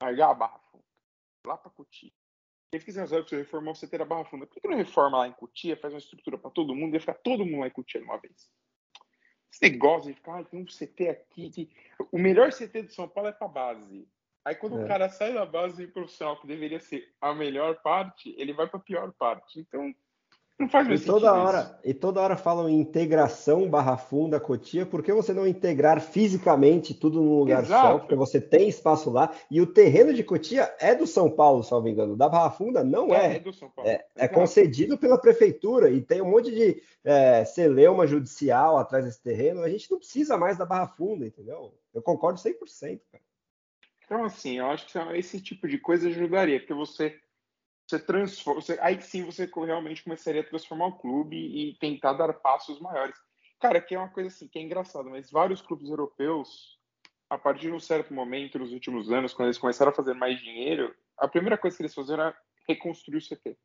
Largar 0.00 0.30
a 0.30 0.34
Barra. 0.34 0.60
Lá 1.44 1.56
para 1.56 1.70
Cutia. 1.70 2.12
Eu 2.72 2.80
fiquei 2.80 2.94
pensando, 2.94 3.28
se 3.28 3.36
reformar 3.36 3.72
o 3.72 3.74
CT 3.74 3.98
da 3.98 4.04
Barra 4.06 4.24
Funda, 4.24 4.46
por 4.46 4.58
que 4.58 4.66
não 4.66 4.78
reforma 4.78 5.18
lá 5.18 5.28
em 5.28 5.32
Cutia, 5.32 5.76
faz 5.76 5.92
uma 5.92 5.98
estrutura 5.98 6.38
para 6.38 6.50
todo 6.50 6.74
mundo 6.74 6.96
e 6.96 7.00
ficar 7.00 7.14
todo 7.14 7.44
mundo 7.44 7.60
lá 7.60 7.66
em 7.66 7.70
Cutia 7.70 8.00
de 8.00 8.06
uma 8.06 8.18
vez? 8.18 8.50
Esse 9.52 9.62
negócio 9.62 10.08
de 10.08 10.14
ficar, 10.14 10.40
ah, 10.40 10.44
tem 10.44 10.58
um 10.58 10.64
CT 10.64 11.08
aqui. 11.10 11.50
Que... 11.50 11.70
O 12.10 12.18
melhor 12.18 12.50
CT 12.50 12.84
do 12.84 12.92
São 12.92 13.06
Paulo 13.06 13.28
é 13.28 13.32
para 13.32 13.46
base. 13.46 14.08
Aí 14.42 14.54
quando 14.54 14.80
é. 14.80 14.84
o 14.84 14.88
cara 14.88 15.10
sai 15.10 15.34
da 15.34 15.44
base 15.44 15.86
profissional, 15.86 16.40
que 16.40 16.46
deveria 16.46 16.80
ser 16.80 17.14
a 17.20 17.34
melhor 17.34 17.82
parte, 17.82 18.34
ele 18.38 18.54
vai 18.54 18.66
para 18.66 18.78
a 18.78 18.82
pior 18.82 19.12
parte. 19.12 19.60
Então, 19.60 19.94
não 20.62 20.68
faz 20.68 20.88
e 20.88 21.04
toda 21.04 21.32
hora 21.32 21.60
isso. 21.60 21.74
E 21.84 21.94
toda 21.94 22.20
hora 22.20 22.36
falam 22.36 22.68
em 22.68 22.78
integração 22.78 23.68
barra 23.68 23.96
funda, 23.96 24.40
cotia, 24.40 24.86
por 24.86 25.02
que 25.02 25.12
você 25.12 25.32
não 25.32 25.46
integrar 25.46 26.00
fisicamente 26.00 26.94
tudo 26.94 27.20
num 27.20 27.38
lugar 27.38 27.62
Exato. 27.62 27.86
só? 27.86 27.98
Porque 27.98 28.14
você 28.14 28.40
tem 28.40 28.68
espaço 28.68 29.10
lá 29.10 29.34
e 29.50 29.60
o 29.60 29.66
terreno 29.66 30.14
de 30.14 30.24
cotia 30.24 30.74
é 30.80 30.94
do 30.94 31.06
São 31.06 31.30
Paulo, 31.30 31.62
me 31.82 31.90
engano. 31.90 32.16
Da 32.16 32.28
Barra 32.28 32.50
Funda 32.50 32.84
não 32.84 33.14
é. 33.14 33.34
É, 33.34 33.36
é 33.36 33.40
do 33.40 33.52
São 33.52 33.68
Paulo. 33.70 33.90
É, 33.90 34.04
é 34.16 34.28
concedido 34.28 34.96
pela 34.96 35.20
prefeitura 35.20 35.90
e 35.90 36.00
tem 36.00 36.22
um 36.22 36.30
monte 36.30 36.50
de 36.50 36.82
é, 37.04 37.44
celeuma 37.44 38.06
judicial 38.06 38.78
atrás 38.78 39.04
desse 39.04 39.20
terreno. 39.20 39.62
A 39.62 39.68
gente 39.68 39.90
não 39.90 39.98
precisa 39.98 40.36
mais 40.36 40.56
da 40.56 40.64
Barra 40.64 40.86
Funda, 40.86 41.26
entendeu? 41.26 41.74
Eu 41.92 42.02
concordo 42.02 42.38
100%, 42.38 43.00
cara. 43.10 43.22
Então, 44.04 44.24
assim, 44.24 44.58
eu 44.58 44.66
acho 44.66 44.86
que 44.86 44.98
esse 45.16 45.40
tipo 45.40 45.66
de 45.66 45.78
coisa 45.78 46.08
ajudaria, 46.08 46.58
porque 46.60 46.74
você 46.74 47.16
você 47.86 47.98
transforma, 47.98 48.60
você, 48.60 48.78
aí 48.80 49.00
sim 49.00 49.24
você 49.24 49.50
realmente 49.54 50.04
começaria 50.04 50.40
a 50.40 50.46
transformar 50.46 50.86
o 50.86 50.98
clube 50.98 51.36
e 51.36 51.76
tentar 51.78 52.14
dar 52.14 52.32
passos 52.32 52.80
maiores. 52.80 53.16
Cara, 53.60 53.80
que 53.80 53.94
é 53.94 53.98
uma 53.98 54.08
coisa 54.08 54.28
assim, 54.28 54.48
que 54.48 54.58
é 54.58 54.62
engraçado, 54.62 55.08
mas 55.10 55.30
vários 55.30 55.60
clubes 55.62 55.88
europeus, 55.88 56.78
a 57.30 57.38
partir 57.38 57.68
de 57.68 57.72
um 57.72 57.80
certo 57.80 58.12
momento 58.12 58.58
nos 58.58 58.72
últimos 58.72 59.10
anos, 59.10 59.32
quando 59.32 59.48
eles 59.48 59.58
começaram 59.58 59.92
a 59.92 59.94
fazer 59.94 60.14
mais 60.14 60.40
dinheiro, 60.40 60.94
a 61.16 61.28
primeira 61.28 61.56
coisa 61.56 61.76
que 61.76 61.82
eles 61.82 61.94
fizeram 61.94 62.24
era 62.24 62.36
reconstruir 62.66 63.18
o 63.18 63.20
CT. 63.20 63.56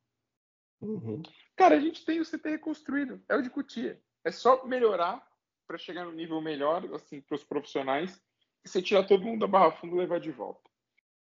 Uhum. 0.82 1.24
Cara, 1.56 1.76
a 1.76 1.80
gente 1.80 2.06
tem 2.06 2.20
o 2.20 2.26
CT 2.26 2.50
reconstruído, 2.50 3.22
é 3.28 3.36
o 3.36 3.42
de 3.42 3.50
Cutia. 3.50 4.00
É 4.24 4.32
só 4.32 4.64
melhorar 4.66 5.26
para 5.66 5.78
chegar 5.78 6.06
no 6.06 6.12
nível 6.12 6.40
melhor, 6.42 6.84
assim, 6.94 7.20
para 7.20 7.36
os 7.36 7.44
profissionais, 7.44 8.22
e 8.64 8.70
você 8.70 8.82
tirar 8.82 9.04
todo 9.04 9.24
mundo 9.24 9.42
da 9.42 9.48
barra 9.48 9.72
fundo 9.72 9.96
e 9.96 10.00
levar 10.00 10.20
de 10.20 10.32
volta. 10.32 10.67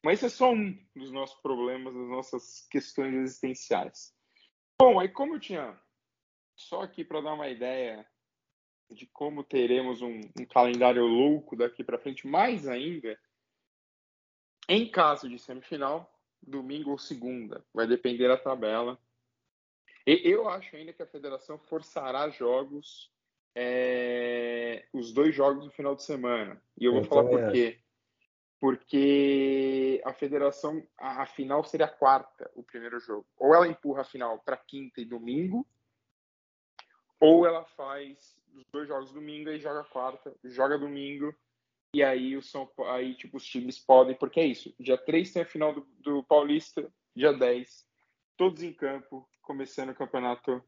Mas 0.04 0.20
esse 0.20 0.26
é 0.26 0.30
só 0.30 0.52
um 0.52 0.78
dos 0.94 1.12
nossos 1.12 1.40
problemas, 1.42 1.94
das 1.94 2.08
nossas 2.10 2.68
questões 2.70 3.14
existenciais. 3.16 4.14
Bom, 4.78 5.00
aí 5.00 5.08
como 5.08 5.36
eu 5.36 5.40
tinha 5.40 5.80
só 6.56 6.82
aqui 6.82 7.06
para 7.06 7.22
dar 7.22 7.34
uma 7.34 7.48
ideia 7.48 8.06
de 8.92 9.08
como 9.08 9.44
teremos 9.44 10.02
um, 10.02 10.20
um 10.38 10.46
calendário 10.46 11.06
louco 11.06 11.56
daqui 11.56 11.84
para 11.84 11.98
frente, 11.98 12.28
mais 12.28 12.68
ainda, 12.68 13.18
em 14.68 14.92
caso 14.92 15.30
de 15.30 15.40
semifinal, 15.40 16.14
domingo 16.42 16.92
ou 16.92 16.98
segunda, 16.98 17.66
vai 17.74 17.88
depender 17.88 18.28
da 18.28 18.38
tabela. 18.38 19.00
E 20.06 20.22
eu 20.26 20.50
acho 20.50 20.76
ainda 20.76 20.92
que 20.92 21.02
a 21.02 21.08
federação 21.08 21.58
forçará 21.58 22.30
jogos, 22.30 23.10
é, 23.56 24.86
os 24.92 25.14
dois 25.14 25.34
jogos 25.34 25.64
no 25.64 25.72
final 25.72 25.96
de 25.96 26.04
semana. 26.04 26.62
E 26.78 26.84
eu 26.84 26.92
vou 26.92 27.02
eu 27.02 27.08
falar 27.08 27.24
por 27.24 27.52
quê 27.54 27.80
porque 28.64 30.02
a 30.06 30.14
federação, 30.14 30.82
a, 30.98 31.24
a, 31.24 31.26
final 31.26 31.66
seria 31.66 31.86
quarta, 31.86 32.50
o 32.56 32.64
primeiro 32.64 32.98
jogo. 32.98 33.28
Ou 33.38 33.54
ela 33.54 33.68
empurra 33.68 34.04
a 34.04 34.06
final 34.06 34.40
para 34.40 34.56
quinta 34.56 35.02
e 35.02 35.06
domingo, 35.06 35.68
ou 37.20 37.46
ela 37.46 37.66
faz 37.66 38.40
os 38.56 38.64
dois 38.72 38.88
jogos 38.88 39.12
domingo 39.12 39.50
e 39.50 39.60
joga 39.60 39.84
quarta, 39.84 40.34
joga 40.46 40.78
domingo, 40.78 41.36
e 41.94 42.02
aí, 42.02 42.38
o 42.38 42.42
São, 42.42 42.72
aí 42.86 43.16
tipo, 43.16 43.36
os 43.36 43.46
times 43.46 43.78
podem, 43.80 44.16
porque 44.16 44.40
é 44.40 44.46
isso, 44.46 44.74
dia 44.80 44.98
3 44.98 45.34
tem 45.34 45.42
a 45.42 45.46
final 45.46 45.74
do, 45.74 45.86
do 46.00 46.24
Paulista, 46.24 46.90
dia 47.14 47.34
10, 47.34 47.86
todos 48.38 48.64
em 48.64 48.72
campo, 48.72 49.28
começando 49.42 49.90
o 49.90 49.96
campeonato 49.96 50.64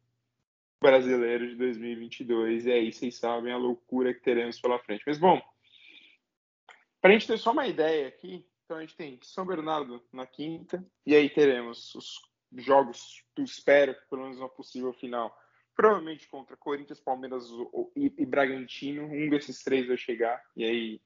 brasileiro 0.81 1.47
de 1.47 1.55
2022. 1.55 2.65
E 2.65 2.73
aí 2.73 2.91
vocês 2.91 3.15
sabem 3.17 3.53
a 3.53 3.57
loucura 3.57 4.13
que 4.13 4.19
teremos 4.19 4.59
pela 4.59 4.79
frente. 4.79 5.03
Mas 5.07 5.17
bom, 5.17 5.41
para 7.05 7.13
a 7.13 7.19
gente 7.19 7.27
ter 7.27 7.37
só 7.37 7.51
uma 7.51 7.67
ideia 7.67 8.07
aqui, 8.07 8.43
então 8.63 8.77
a 8.77 8.81
gente 8.81 8.95
tem 8.95 9.19
São 9.21 9.45
Bernardo 9.45 10.03
na 10.11 10.25
quinta, 10.25 10.83
e 11.05 11.15
aí 11.15 11.29
teremos 11.29 11.93
os 11.93 12.19
jogos, 12.57 13.23
tu 13.35 13.43
espero 13.43 13.93
que 13.93 14.09
pelo 14.09 14.23
menos 14.23 14.39
uma 14.39 14.49
possível 14.49 14.91
final, 14.91 15.31
provavelmente 15.75 16.27
contra 16.27 16.57
Corinthians, 16.57 16.99
Palmeiras 16.99 17.47
e, 17.95 18.11
e 18.17 18.25
Bragantino. 18.25 19.03
Um 19.03 19.29
desses 19.29 19.61
três 19.61 19.85
vai 19.85 19.97
chegar, 19.97 20.43
e 20.55 20.63
aí, 20.63 21.01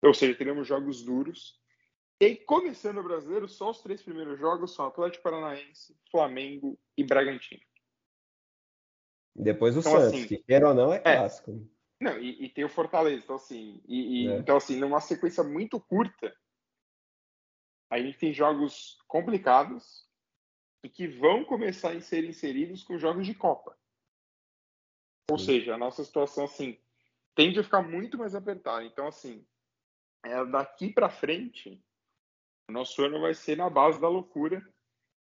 ou 0.00 0.14
seja, 0.14 0.34
teremos 0.34 0.66
jogos 0.66 1.02
duros. 1.02 1.60
E 2.18 2.24
aí, 2.24 2.36
começando 2.36 3.00
o 3.00 3.04
brasileiro, 3.04 3.46
só 3.46 3.72
os 3.72 3.82
três 3.82 4.02
primeiros 4.02 4.40
jogos 4.40 4.74
são 4.74 4.86
Atlético 4.86 5.22
Paranaense, 5.22 5.94
Flamengo 6.10 6.80
e 6.96 7.04
Bragantino. 7.04 7.60
Depois 9.36 9.76
o 9.76 9.80
então, 9.80 9.92
Santos, 9.92 10.14
assim, 10.14 10.26
que 10.26 10.38
queira 10.38 10.68
ou 10.68 10.74
não 10.74 10.94
é, 10.94 10.96
é 10.96 11.16
clássico. 11.16 11.70
Não, 12.02 12.18
e, 12.18 12.46
e, 12.46 12.48
tem 12.48 12.64
o 12.64 12.68
Fortaleza, 12.68 13.22
então 13.22 13.36
assim, 13.36 13.80
e, 13.86 14.24
e 14.24 14.28
é. 14.28 14.38
então 14.38 14.56
assim, 14.56 14.76
numa 14.76 15.00
sequência 15.00 15.44
muito 15.44 15.80
curta, 15.80 16.36
a 17.88 17.96
gente 18.00 18.18
tem 18.18 18.32
jogos 18.32 18.98
complicados 19.06 20.04
e 20.82 20.88
que 20.88 21.06
vão 21.06 21.44
começar 21.44 21.92
a 21.92 22.00
ser 22.00 22.24
inseridos 22.24 22.82
com 22.82 22.98
jogos 22.98 23.24
de 23.24 23.34
Copa. 23.34 23.78
Ou 25.30 25.38
Sim. 25.38 25.44
seja, 25.44 25.74
a 25.74 25.78
nossa 25.78 26.02
situação 26.02 26.44
assim 26.44 26.76
tende 27.36 27.60
a 27.60 27.62
ficar 27.62 27.82
muito 27.82 28.18
mais 28.18 28.34
apertada. 28.34 28.84
Então 28.84 29.06
assim, 29.06 29.46
é, 30.24 30.44
daqui 30.46 30.92
para 30.92 31.08
frente, 31.08 31.80
o 32.68 32.72
nosso 32.72 33.00
ano 33.04 33.20
vai 33.20 33.32
ser 33.32 33.56
na 33.56 33.70
base 33.70 34.00
da 34.00 34.08
loucura 34.08 34.60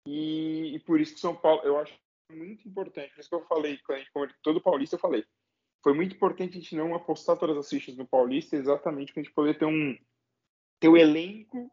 e, 0.06 0.76
e 0.76 0.80
por 0.82 1.02
isso 1.02 1.16
que 1.16 1.20
São 1.20 1.36
Paulo, 1.36 1.64
eu 1.64 1.80
acho 1.80 1.98
muito 2.32 2.68
importante. 2.68 3.12
Por 3.16 3.22
isso 3.22 3.30
que 3.30 3.36
eu 3.36 3.48
falei, 3.48 3.80
quando 3.80 3.96
a 3.96 4.00
gente 4.02 4.12
conversou 4.12 4.40
todo 4.44 4.62
paulista, 4.62 4.96
eu 4.98 5.00
falei. 5.00 5.26
Foi 5.82 5.94
muito 5.94 6.16
importante 6.16 6.58
a 6.58 6.62
gente 6.62 6.76
não 6.76 6.94
apostar 6.94 7.38
todas 7.38 7.58
as 7.58 7.70
fichas 7.70 7.96
no 7.96 8.06
Paulista, 8.06 8.56
exatamente 8.56 9.14
para 9.14 9.22
a 9.22 9.24
gente 9.24 9.34
poder 9.34 9.58
ter 9.58 9.66
um 9.66 9.98
ter 10.80 10.88
o 10.88 10.98
elenco 10.98 11.70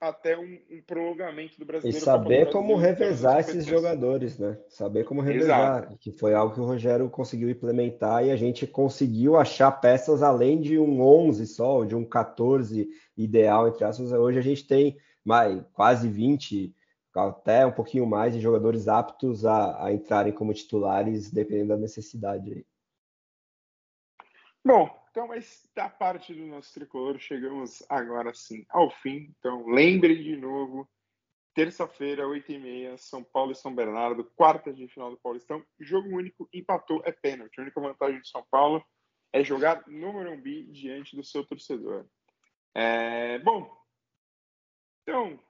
até 0.00 0.36
um, 0.36 0.58
um 0.70 0.82
prolongamento 0.86 1.58
do 1.58 1.66
brasileiro. 1.66 1.98
E 1.98 2.00
saber 2.00 2.50
como 2.50 2.74
revezar 2.74 3.40
esses 3.40 3.66
jogadores, 3.66 4.38
né? 4.38 4.58
Saber 4.68 5.04
como 5.04 5.20
revezar, 5.20 5.82
Exato. 5.82 5.98
que 5.98 6.10
foi 6.10 6.32
algo 6.32 6.54
que 6.54 6.60
o 6.60 6.64
Rogério 6.64 7.10
conseguiu 7.10 7.50
implementar 7.50 8.24
e 8.24 8.30
a 8.30 8.36
gente 8.36 8.66
conseguiu 8.66 9.36
achar 9.36 9.70
peças 9.70 10.22
além 10.22 10.58
de 10.58 10.78
um 10.78 11.02
11 11.02 11.46
só, 11.46 11.84
de 11.84 11.94
um 11.94 12.04
14 12.04 12.88
ideal, 13.14 13.68
entre 13.68 13.84
aspas. 13.84 14.10
Hoje 14.10 14.38
a 14.38 14.42
gente 14.42 14.66
tem 14.66 14.96
mais, 15.22 15.62
quase 15.74 16.08
20 16.08 16.74
até 17.14 17.66
um 17.66 17.72
pouquinho 17.72 18.06
mais 18.06 18.32
de 18.32 18.40
jogadores 18.40 18.88
aptos 18.88 19.44
a, 19.44 19.84
a 19.84 19.92
entrarem 19.92 20.32
como 20.32 20.54
titulares, 20.54 21.30
dependendo 21.30 21.70
da 21.70 21.76
necessidade. 21.76 22.64
Bom, 24.64 24.88
então, 25.10 25.26
mas 25.26 25.68
da 25.74 25.88
parte 25.88 26.34
do 26.34 26.46
nosso 26.46 26.72
tricolor, 26.74 27.18
chegamos 27.18 27.82
agora 27.88 28.32
sim 28.34 28.64
ao 28.68 28.90
fim. 28.90 29.34
Então, 29.38 29.66
lembre 29.66 30.22
de 30.22 30.36
novo, 30.36 30.88
terça-feira, 31.54 32.24
8h30, 32.26 32.96
São 32.98 33.24
Paulo 33.24 33.52
e 33.52 33.56
São 33.56 33.74
Bernardo, 33.74 34.24
quarta 34.36 34.72
de 34.72 34.86
final 34.88 35.10
do 35.10 35.18
Paulistão. 35.18 35.64
Jogo 35.78 36.16
único, 36.16 36.48
empatou, 36.52 37.02
é 37.04 37.12
pênalti. 37.12 37.58
A 37.58 37.62
única 37.62 37.80
vantagem 37.80 38.20
de 38.20 38.28
São 38.28 38.44
Paulo 38.50 38.84
é 39.32 39.42
jogar 39.42 39.82
no 39.86 40.12
Morumbi 40.12 40.64
diante 40.64 41.16
do 41.16 41.24
seu 41.24 41.44
torcedor. 41.44 42.06
É, 42.74 43.38
bom, 43.40 43.80
então, 45.02 45.40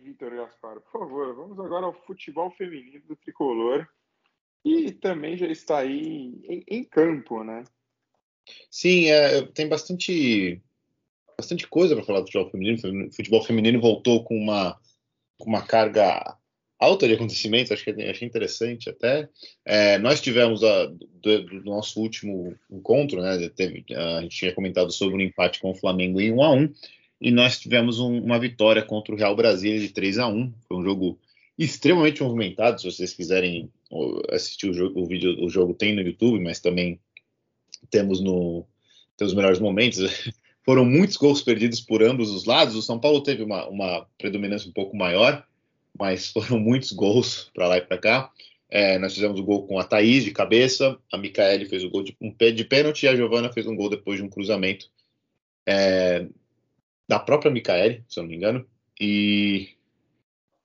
Vitor 0.00 0.30
Gaspar, 0.34 0.80
por 0.80 0.92
favor, 0.92 1.34
vamos 1.34 1.58
agora 1.58 1.86
ao 1.86 1.92
futebol 1.92 2.50
feminino 2.52 3.04
do 3.06 3.16
tricolor, 3.16 3.88
e 4.64 4.92
também 4.92 5.36
já 5.36 5.46
está 5.48 5.78
aí 5.78 6.40
em, 6.44 6.62
em 6.68 6.84
campo, 6.84 7.42
né? 7.42 7.64
Sim, 8.70 9.06
é, 9.06 9.42
tem 9.42 9.68
bastante, 9.68 10.60
bastante 11.36 11.66
coisa 11.66 11.94
para 11.94 12.04
falar 12.04 12.20
do 12.20 12.26
futebol 12.26 12.50
feminino. 12.50 13.08
O 13.08 13.12
futebol 13.12 13.42
feminino 13.42 13.80
voltou 13.80 14.24
com 14.24 14.36
uma, 14.36 14.78
com 15.38 15.48
uma 15.48 15.62
carga 15.62 16.36
alta 16.78 17.08
de 17.08 17.14
acontecimentos, 17.14 17.72
acho 17.72 17.84
que 17.84 17.90
achei 17.90 18.26
interessante 18.26 18.88
até. 18.88 19.28
É, 19.64 19.98
nós 19.98 20.20
tivemos 20.20 20.62
a, 20.62 20.86
do, 20.86 21.42
do, 21.42 21.64
nosso 21.64 22.00
último 22.00 22.54
encontro, 22.70 23.20
né? 23.20 23.48
Teve, 23.48 23.84
a 23.94 24.22
gente 24.22 24.36
tinha 24.36 24.54
comentado 24.54 24.92
sobre 24.92 25.16
um 25.16 25.20
empate 25.20 25.60
com 25.60 25.70
o 25.70 25.74
Flamengo 25.74 26.20
em 26.20 26.32
1 26.32 26.42
a 26.42 26.52
1 26.52 26.72
e 27.20 27.30
nós 27.32 27.58
tivemos 27.58 27.98
um, 27.98 28.22
uma 28.22 28.38
vitória 28.38 28.82
contra 28.82 29.12
o 29.12 29.18
Real 29.18 29.34
Brasília 29.34 29.80
de 29.80 29.88
3 29.88 30.18
a 30.18 30.28
1 30.28 30.52
Foi 30.68 30.76
um 30.76 30.84
jogo 30.84 31.18
extremamente 31.58 32.22
movimentado. 32.22 32.80
Se 32.80 32.90
vocês 32.90 33.12
quiserem 33.12 33.68
assistir 34.30 34.70
o 34.70 34.72
jogo, 34.74 35.00
o 35.00 35.06
vídeo, 35.06 35.44
o 35.44 35.50
jogo 35.50 35.74
tem 35.74 35.94
no 35.94 36.02
YouTube, 36.02 36.38
mas 36.38 36.60
também 36.60 37.00
temos 37.90 38.20
no 38.20 38.66
temos 39.16 39.34
melhores 39.34 39.58
momentos. 39.58 39.98
Foram 40.64 40.84
muitos 40.84 41.16
gols 41.16 41.40
perdidos 41.42 41.80
por 41.80 42.02
ambos 42.02 42.30
os 42.30 42.44
lados. 42.44 42.76
O 42.76 42.82
São 42.82 42.98
Paulo 43.00 43.22
teve 43.22 43.42
uma, 43.42 43.66
uma 43.68 44.06
predominância 44.18 44.68
um 44.68 44.72
pouco 44.72 44.96
maior, 44.96 45.46
mas 45.98 46.28
foram 46.32 46.58
muitos 46.58 46.92
gols 46.92 47.50
para 47.54 47.66
lá 47.66 47.78
e 47.78 47.80
para 47.80 47.96
cá. 47.96 48.30
É, 48.70 48.98
nós 48.98 49.14
fizemos 49.14 49.40
o 49.40 49.42
gol 49.42 49.66
com 49.66 49.78
a 49.78 49.84
Thaís 49.84 50.24
de 50.24 50.30
cabeça, 50.30 50.98
a 51.10 51.16
Micaele 51.16 51.64
fez 51.64 51.82
o 51.82 51.88
gol 51.88 52.02
de 52.02 52.14
um 52.20 52.30
pé 52.30 52.50
de 52.50 52.64
pênalti 52.64 53.04
e 53.04 53.08
a 53.08 53.16
Giovana 53.16 53.50
fez 53.50 53.66
um 53.66 53.74
gol 53.74 53.88
depois 53.88 54.18
de 54.18 54.22
um 54.22 54.28
cruzamento. 54.28 54.90
É, 55.66 56.26
da 57.08 57.18
própria 57.18 57.50
Micaele, 57.50 58.04
se 58.06 58.20
eu 58.20 58.24
não 58.24 58.30
me 58.30 58.36
engano, 58.36 58.66
e, 59.00 59.70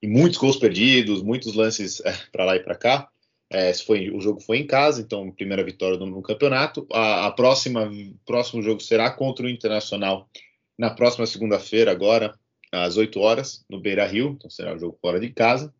e 0.01 0.07
muitos 0.07 0.37
gols 0.37 0.57
perdidos, 0.57 1.23
muitos 1.23 1.53
lances 1.53 2.01
é, 2.05 2.11
para 2.31 2.43
lá 2.43 2.55
e 2.57 2.59
para 2.59 2.75
cá. 2.75 3.09
É, 3.53 3.73
foi, 3.73 4.09
o 4.09 4.19
jogo 4.19 4.41
foi 4.41 4.57
em 4.57 4.67
casa, 4.67 5.01
então 5.01 5.31
primeira 5.31 5.63
vitória 5.63 5.97
no, 5.97 6.07
no 6.07 6.21
campeonato. 6.21 6.87
A, 6.91 7.27
a, 7.27 7.31
próxima 7.31 7.89
próximo 8.25 8.61
jogo 8.63 8.81
será 8.81 9.11
contra 9.11 9.45
o 9.45 9.49
Internacional 9.49 10.27
na 10.77 10.89
próxima 10.89 11.25
segunda-feira, 11.25 11.91
agora 11.91 12.37
às 12.71 12.97
8 12.97 13.19
horas, 13.19 13.63
no 13.69 13.79
Beira 13.79 14.05
Rio, 14.07 14.35
então 14.35 14.49
será 14.49 14.73
um 14.73 14.79
jogo 14.79 14.97
fora 14.99 15.19
de 15.19 15.29
casa. 15.29 15.71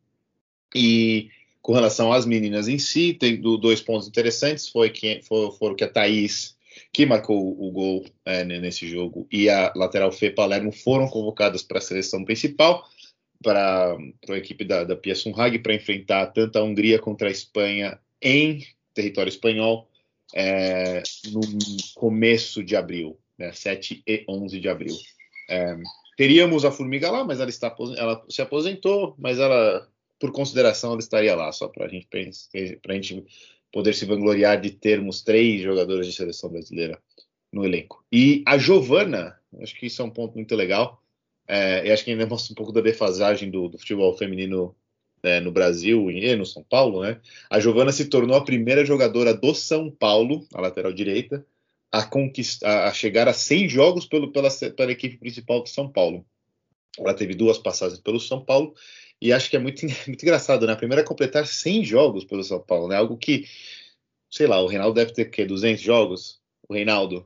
E 0.76 1.30
com 1.61 1.74
relação 1.74 2.13
às 2.13 2.26
meninas 2.26 2.67
em 2.67 2.78
si, 2.78 3.13
tem 3.13 3.41
dois 3.41 3.82
pontos 3.82 4.07
interessantes. 4.07 4.69
Foi 4.69 4.91
que 4.91 5.21
foram 5.24 5.76
que 5.76 5.84
a 5.84 5.89
Thaís 5.89 6.55
que 6.91 7.05
marcou 7.05 7.38
o 7.38 7.71
gol 7.71 8.05
é, 8.26 8.43
nesse 8.43 8.88
jogo, 8.88 9.28
e 9.32 9.49
a 9.49 9.71
lateral 9.76 10.11
Fê 10.11 10.30
Palermo 10.30 10.71
foram 10.71 11.07
convocadas 11.07 11.63
para 11.63 11.78
a 11.78 11.82
seleção 11.82 12.24
principal, 12.24 12.88
para 13.43 13.95
a 14.29 14.37
equipe 14.37 14.65
da, 14.65 14.83
da 14.83 14.95
Pia 14.95 15.13
Sunhag, 15.13 15.59
para 15.59 15.75
enfrentar 15.75 16.27
tanto 16.27 16.57
a 16.57 16.63
Hungria 16.63 16.97
contra 16.97 17.27
a 17.27 17.31
Espanha 17.31 17.99
em 18.21 18.65
território 18.93 19.29
espanhol 19.29 19.89
é, 20.33 21.03
no 21.31 21.41
começo 21.93 22.63
de 22.63 22.75
abril, 22.75 23.19
né, 23.37 23.51
7 23.51 24.01
e 24.07 24.25
11 24.27 24.59
de 24.59 24.69
abril. 24.69 24.95
É, 25.49 25.77
teríamos 26.17 26.65
a 26.65 26.71
Formiga 26.71 27.11
lá, 27.11 27.23
mas 27.23 27.39
ela, 27.39 27.49
está, 27.49 27.75
ela 27.97 28.23
se 28.29 28.41
aposentou, 28.41 29.15
mas 29.17 29.39
ela, 29.39 29.87
por 30.19 30.31
consideração, 30.31 30.91
ela 30.91 30.99
estaria 30.99 31.35
lá, 31.35 31.51
só 31.51 31.67
para 31.67 31.85
a 31.85 31.89
gente, 31.89 32.07
gente 32.89 33.25
poder 33.71 33.93
se 33.93 34.05
vangloriar 34.05 34.59
de 34.61 34.71
termos 34.71 35.21
três 35.21 35.61
jogadores 35.61 36.07
de 36.07 36.13
seleção 36.13 36.49
brasileira 36.49 36.99
no 37.51 37.65
elenco. 37.65 38.03
E 38.11 38.43
a 38.47 38.57
Giovana, 38.57 39.37
acho 39.61 39.75
que 39.75 39.87
isso 39.87 40.01
é 40.01 40.05
um 40.05 40.09
ponto 40.09 40.35
muito 40.35 40.55
legal. 40.55 41.03
É, 41.47 41.87
eu 41.87 41.93
acho 41.93 42.03
que 42.03 42.11
ainda 42.11 42.25
mostra 42.25 42.53
um 42.53 42.55
pouco 42.55 42.71
da 42.71 42.81
defasagem 42.81 43.49
do, 43.49 43.67
do 43.67 43.77
futebol 43.77 44.15
feminino 44.17 44.75
é, 45.21 45.39
no 45.39 45.51
Brasil 45.51 46.11
e 46.11 46.35
no 46.35 46.45
São 46.45 46.63
Paulo, 46.63 47.01
né? 47.01 47.19
A 47.49 47.59
Giovana 47.59 47.91
se 47.91 48.05
tornou 48.05 48.35
a 48.35 48.43
primeira 48.43 48.85
jogadora 48.85 49.33
do 49.33 49.53
São 49.55 49.89
Paulo, 49.89 50.45
a 50.53 50.61
lateral 50.61 50.91
direita, 50.91 51.45
a, 51.91 52.03
conquistar, 52.03 52.87
a 52.87 52.93
chegar 52.93 53.27
a 53.27 53.33
100 53.33 53.69
jogos 53.69 54.05
pelo, 54.05 54.31
pela, 54.31 54.49
pela 54.75 54.91
equipe 54.91 55.17
principal 55.17 55.61
do 55.61 55.69
São 55.69 55.89
Paulo. 55.89 56.25
Ela 56.99 57.13
teve 57.13 57.33
duas 57.33 57.57
passagens 57.57 57.99
pelo 57.99 58.19
São 58.19 58.43
Paulo 58.43 58.75
e 59.21 59.31
acho 59.31 59.49
que 59.49 59.55
é 59.55 59.59
muito, 59.59 59.85
muito 60.05 60.23
engraçado, 60.23 60.67
né? 60.67 60.73
A 60.73 60.77
primeira 60.77 61.01
é 61.01 61.05
completar 61.05 61.47
100 61.47 61.85
jogos 61.85 62.25
pelo 62.25 62.43
São 62.43 62.59
Paulo, 62.59 62.87
né? 62.89 62.97
Algo 62.97 63.17
que, 63.17 63.45
sei 64.29 64.47
lá, 64.47 64.61
o 64.61 64.67
Reinaldo 64.67 64.95
deve 64.95 65.13
ter, 65.13 65.25
que 65.25 65.45
200 65.45 65.81
jogos? 65.81 66.41
O 66.67 66.73
Reinaldo. 66.73 67.25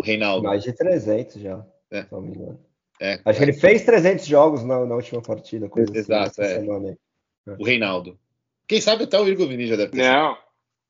O 0.00 0.04
Reinaldo. 0.04 0.46
Mais 0.46 0.62
de 0.62 0.72
300 0.72 1.42
já, 1.42 1.66
é. 1.90 2.04
se 2.04 2.12
não 2.12 2.20
me 2.20 2.28
engano. 2.28 2.67
É, 3.00 3.20
acho 3.24 3.30
é. 3.30 3.34
que 3.34 3.42
ele 3.42 3.52
fez 3.52 3.84
300 3.84 4.26
jogos 4.26 4.64
na, 4.64 4.84
na 4.84 4.94
última 4.94 5.22
partida. 5.22 5.68
Coisa 5.68 5.90
assim, 5.90 5.98
Exato, 6.00 6.42
assim, 6.42 6.88
é. 7.48 7.52
O 7.58 7.64
Reinaldo. 7.64 8.18
Quem 8.66 8.80
sabe 8.80 9.04
até 9.04 9.18
o 9.18 9.26
Igor 9.26 9.48
Vini 9.48 9.66
já 9.66 9.76
deve 9.76 9.92
ter. 9.92 10.02
Não, 10.02 10.36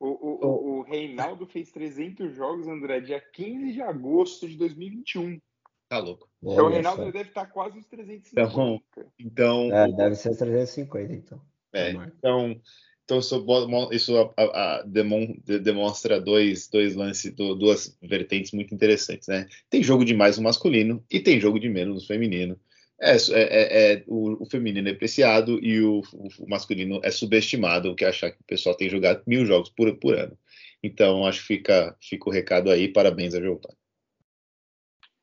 o, 0.00 0.06
o, 0.06 0.78
o, 0.78 0.82
Reinaldo 0.82 1.46
fez 1.46 1.70
300 1.70 2.34
jogos, 2.34 2.66
André, 2.66 3.00
dia 3.00 3.20
15 3.20 3.72
de 3.72 3.82
agosto 3.82 4.48
de 4.48 4.56
2021. 4.56 5.40
Tá 5.88 5.98
louco. 5.98 6.28
Então 6.42 6.66
o 6.66 6.68
Reinaldo 6.68 7.04
deve 7.12 7.28
estar 7.28 7.46
quase 7.46 7.78
uns 7.78 7.86
350. 7.86 8.42
Então, 8.42 8.82
então 9.18 9.74
é, 9.74 9.90
deve 9.92 10.16
ser 10.16 10.36
350, 10.36 11.12
então. 11.12 11.40
É, 11.72 11.90
então, 11.90 12.60
então 13.08 13.20
isso, 13.20 13.42
isso 13.90 14.32
a, 14.36 14.42
a, 14.42 14.82
demonstra 14.82 16.20
dois, 16.20 16.68
dois 16.68 16.94
lances, 16.94 17.32
duas 17.34 17.96
vertentes 18.02 18.52
muito 18.52 18.74
interessantes, 18.74 19.26
né? 19.26 19.48
Tem 19.70 19.82
jogo 19.82 20.04
de 20.04 20.12
mais 20.12 20.36
no 20.36 20.44
masculino 20.44 21.02
e 21.10 21.18
tem 21.18 21.40
jogo 21.40 21.58
de 21.58 21.70
menos 21.70 22.02
no 22.02 22.06
feminino. 22.06 22.60
É, 23.00 23.12
é, 23.12 23.22
é, 23.32 23.92
é 23.94 24.04
o, 24.06 24.42
o, 24.42 24.44
feminino 24.44 24.90
é 24.90 24.92
preciado 24.92 25.58
e 25.64 25.80
o, 25.80 26.02
o, 26.12 26.50
masculino 26.50 27.00
é 27.02 27.10
subestimado, 27.10 27.90
o 27.90 27.96
que 27.96 28.04
achar 28.04 28.30
que 28.30 28.42
o 28.42 28.44
pessoal 28.44 28.76
tem 28.76 28.90
jogado 28.90 29.22
mil 29.26 29.46
jogos 29.46 29.70
por, 29.70 29.96
por 29.96 30.14
ano. 30.14 30.36
Então, 30.82 31.24
acho 31.24 31.40
que 31.40 31.46
fica, 31.46 31.96
fica 32.02 32.28
o 32.28 32.32
recado 32.32 32.70
aí. 32.70 32.88
Parabéns 32.88 33.34
a 33.34 33.40
Giovanni. 33.40 33.74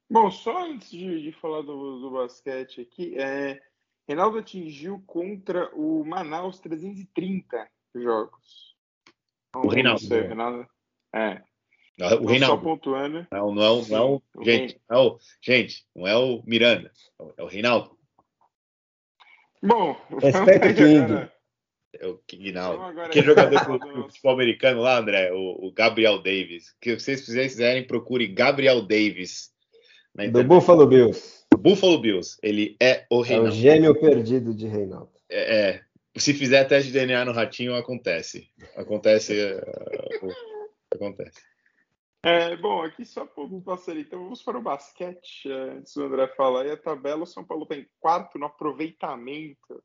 Bom, 0.09 0.31
só 0.31 0.65
antes 0.65 0.89
de, 0.89 1.21
de 1.21 1.31
falar 1.33 1.61
do, 1.61 1.99
do, 1.99 2.09
basquete 2.09 2.81
aqui, 2.81 3.15
é, 3.15 3.61
Reinaldo 4.07 4.39
atingiu 4.39 5.03
contra 5.05 5.69
o 5.75 6.03
Manaus 6.03 6.59
330 6.59 7.74
jogos. 8.03 8.75
o 9.55 9.67
Reinaldo. 9.67 10.01
Você, 10.01 10.21
Reinaldo. 10.21 10.67
É. 11.13 11.41
Não, 11.97 12.21
o 12.21 12.25
Reinaldo. 12.25 12.57
Só 12.57 12.69
pontuando. 12.69 13.27
Não, 13.31 13.53
não 13.53 13.63
é 13.63 13.69
o. 13.69 13.85
Não, 13.89 14.23
é 14.41 14.43
gente, 14.43 14.81
não 14.89 14.97
é 14.97 15.01
o, 15.01 15.19
gente, 15.41 15.85
não 15.95 16.07
é 16.07 16.17
o 16.17 16.43
Miranda. 16.45 16.91
É 17.37 17.43
o 17.43 17.47
Reinaldo. 17.47 17.95
Bom, 19.63 19.97
respeito 20.21 20.75
King. 20.75 21.29
É 21.99 22.07
o 22.07 22.17
Quignaldo. 22.27 23.09
Que 23.09 23.21
jogador 23.21 23.59
do, 23.79 24.03
futebol 24.03 24.33
americano 24.33 24.81
lá, 24.81 24.99
André? 24.99 25.31
O, 25.31 25.67
o, 25.67 25.71
Gabriel 25.71 26.21
Davis. 26.21 26.75
Que 26.81 26.99
vocês 26.99 27.25
quiserem, 27.25 27.87
procure 27.87 28.27
Gabriel 28.27 28.81
Davis. 28.81 29.51
Do 30.31 30.43
Buffalo 30.43 30.85
Bills. 30.87 31.45
Buffalo 31.57 31.99
Bills. 31.99 32.37
Ele 32.43 32.75
é 32.81 33.05
o 33.09 33.21
Reinaldo. 33.21 33.49
É 33.49 33.53
o 33.53 33.55
gêmeo 33.55 33.99
perdido 33.99 34.53
de 34.53 34.67
Reinaldo. 34.67 35.11
É, 35.29 35.69
é. 35.69 35.81
Se 36.17 36.33
fizer 36.33 36.63
teste 36.65 36.91
de 36.91 36.99
DNA 36.99 37.25
no 37.25 37.33
ratinho, 37.33 37.75
acontece. 37.75 38.49
Acontece. 38.75 39.33
Uh, 39.33 40.31
acontece. 40.93 41.41
É, 42.23 42.55
bom, 42.57 42.81
aqui 42.81 43.05
só 43.05 43.27
passar 43.63 43.97
então 43.97 44.23
vamos 44.23 44.41
para 44.41 44.57
o 44.57 44.61
basquete, 44.61 45.47
é, 45.47 45.73
antes 45.73 45.93
do 45.93 46.05
André 46.05 46.27
falar. 46.29 46.65
E 46.65 46.71
a 46.71 46.77
tabela, 46.77 47.23
o 47.23 47.27
São 47.27 47.45
Paulo 47.45 47.65
tem 47.65 47.87
quarto 47.99 48.39
no 48.39 48.47
aproveitamento 48.47 49.83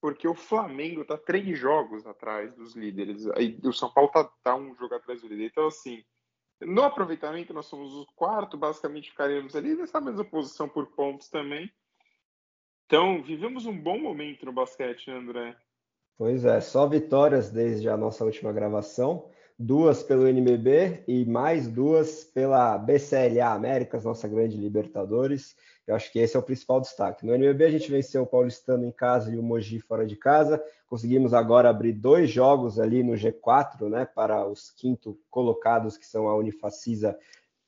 porque 0.00 0.26
o 0.26 0.34
Flamengo 0.34 1.02
está 1.02 1.18
três 1.18 1.58
jogos 1.58 2.06
atrás 2.06 2.54
dos 2.54 2.74
líderes. 2.74 3.24
E 3.38 3.60
o 3.64 3.72
São 3.72 3.92
Paulo 3.92 4.08
está 4.08 4.24
tá 4.42 4.56
um 4.56 4.74
jogo 4.74 4.94
atrás 4.94 5.20
do 5.20 5.28
líder. 5.28 5.46
Então, 5.46 5.66
assim, 5.66 6.02
no 6.60 6.82
aproveitamento, 6.82 7.52
nós 7.52 7.66
somos 7.66 7.92
o 7.94 8.06
quarto, 8.16 8.56
basicamente 8.56 9.10
ficaríamos 9.10 9.54
ali 9.54 9.74
nessa 9.74 10.00
mesma 10.00 10.24
posição 10.24 10.68
por 10.68 10.86
pontos 10.86 11.28
também. 11.28 11.70
Então, 12.90 13.22
vivemos 13.22 13.66
um 13.66 13.80
bom 13.80 14.00
momento 14.00 14.44
no 14.44 14.52
basquete, 14.52 15.08
né, 15.08 15.16
André? 15.16 15.56
Pois 16.18 16.44
é, 16.44 16.60
só 16.60 16.88
vitórias 16.88 17.48
desde 17.48 17.88
a 17.88 17.96
nossa 17.96 18.24
última 18.24 18.52
gravação. 18.52 19.28
Duas 19.56 20.02
pelo 20.02 20.26
NBB 20.26 21.04
e 21.06 21.24
mais 21.24 21.68
duas 21.68 22.24
pela 22.24 22.76
BCLA 22.76 23.52
Américas, 23.52 24.04
nossa 24.04 24.26
grande 24.26 24.56
Libertadores. 24.56 25.54
Eu 25.86 25.94
acho 25.94 26.10
que 26.10 26.18
esse 26.18 26.36
é 26.36 26.40
o 26.40 26.42
principal 26.42 26.80
destaque. 26.80 27.24
No 27.24 27.32
NBB 27.32 27.64
a 27.64 27.70
gente 27.70 27.88
venceu 27.88 28.24
o 28.24 28.26
Paulistano 28.26 28.84
em 28.84 28.90
casa 28.90 29.32
e 29.32 29.38
o 29.38 29.42
Mogi 29.42 29.78
fora 29.78 30.04
de 30.04 30.16
casa. 30.16 30.60
Conseguimos 30.88 31.32
agora 31.32 31.70
abrir 31.70 31.92
dois 31.92 32.28
jogos 32.28 32.80
ali 32.80 33.04
no 33.04 33.12
G4, 33.12 33.88
né, 33.88 34.04
para 34.04 34.44
os 34.48 34.72
quinto 34.72 35.16
colocados, 35.30 35.96
que 35.96 36.06
são 36.06 36.26
a 36.26 36.34
Unifacisa 36.34 37.16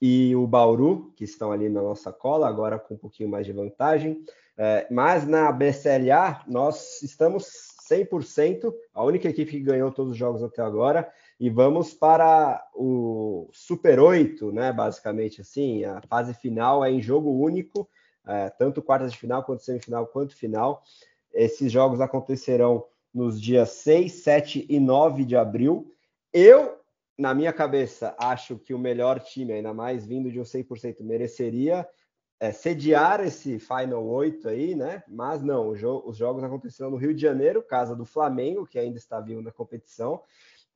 e 0.00 0.34
o 0.34 0.48
Bauru, 0.48 1.12
que 1.14 1.22
estão 1.22 1.52
ali 1.52 1.68
na 1.68 1.80
nossa 1.80 2.12
cola, 2.12 2.48
agora 2.48 2.76
com 2.76 2.94
um 2.94 2.98
pouquinho 2.98 3.28
mais 3.28 3.46
de 3.46 3.52
vantagem. 3.52 4.20
É, 4.56 4.86
mas 4.90 5.26
na 5.26 5.50
BCLA 5.50 6.42
nós 6.46 7.02
estamos 7.02 7.72
100%, 7.90 8.72
a 8.94 9.02
única 9.02 9.28
equipe 9.28 9.50
que 9.50 9.60
ganhou 9.60 9.90
todos 9.90 10.12
os 10.12 10.18
jogos 10.18 10.42
até 10.42 10.62
agora, 10.62 11.10
e 11.38 11.50
vamos 11.50 11.92
para 11.92 12.64
o 12.74 13.48
Super 13.52 13.98
8, 13.98 14.52
né, 14.52 14.72
basicamente 14.72 15.40
assim, 15.40 15.84
a 15.84 16.00
fase 16.02 16.34
final 16.34 16.84
é 16.84 16.90
em 16.90 17.02
jogo 17.02 17.30
único, 17.30 17.88
é, 18.26 18.50
tanto 18.50 18.82
quartas 18.82 19.12
de 19.12 19.18
final, 19.18 19.42
quanto 19.42 19.64
semifinal, 19.64 20.06
quanto 20.06 20.36
final. 20.36 20.82
Esses 21.34 21.72
jogos 21.72 22.00
acontecerão 22.00 22.84
nos 23.12 23.40
dias 23.40 23.70
6, 23.70 24.12
7 24.12 24.66
e 24.68 24.78
9 24.78 25.24
de 25.24 25.36
abril. 25.36 25.92
Eu, 26.32 26.78
na 27.18 27.34
minha 27.34 27.52
cabeça, 27.52 28.14
acho 28.18 28.58
que 28.58 28.72
o 28.72 28.78
melhor 28.78 29.18
time, 29.18 29.52
ainda 29.52 29.74
mais 29.74 30.06
vindo 30.06 30.30
de 30.30 30.38
um 30.38 30.44
100%, 30.44 31.02
mereceria 31.02 31.86
é, 32.42 32.50
sediar 32.50 33.20
esse 33.20 33.60
Final 33.60 34.04
8 34.04 34.48
aí, 34.48 34.74
né? 34.74 35.04
Mas 35.06 35.40
não, 35.40 35.68
os 35.68 35.78
jogos 35.78 36.42
aconteceram 36.42 36.90
no 36.90 36.96
Rio 36.96 37.14
de 37.14 37.22
Janeiro, 37.22 37.62
casa 37.62 37.94
do 37.94 38.04
Flamengo, 38.04 38.66
que 38.66 38.80
ainda 38.80 38.98
está 38.98 39.20
vivo 39.20 39.40
na 39.40 39.52
competição, 39.52 40.20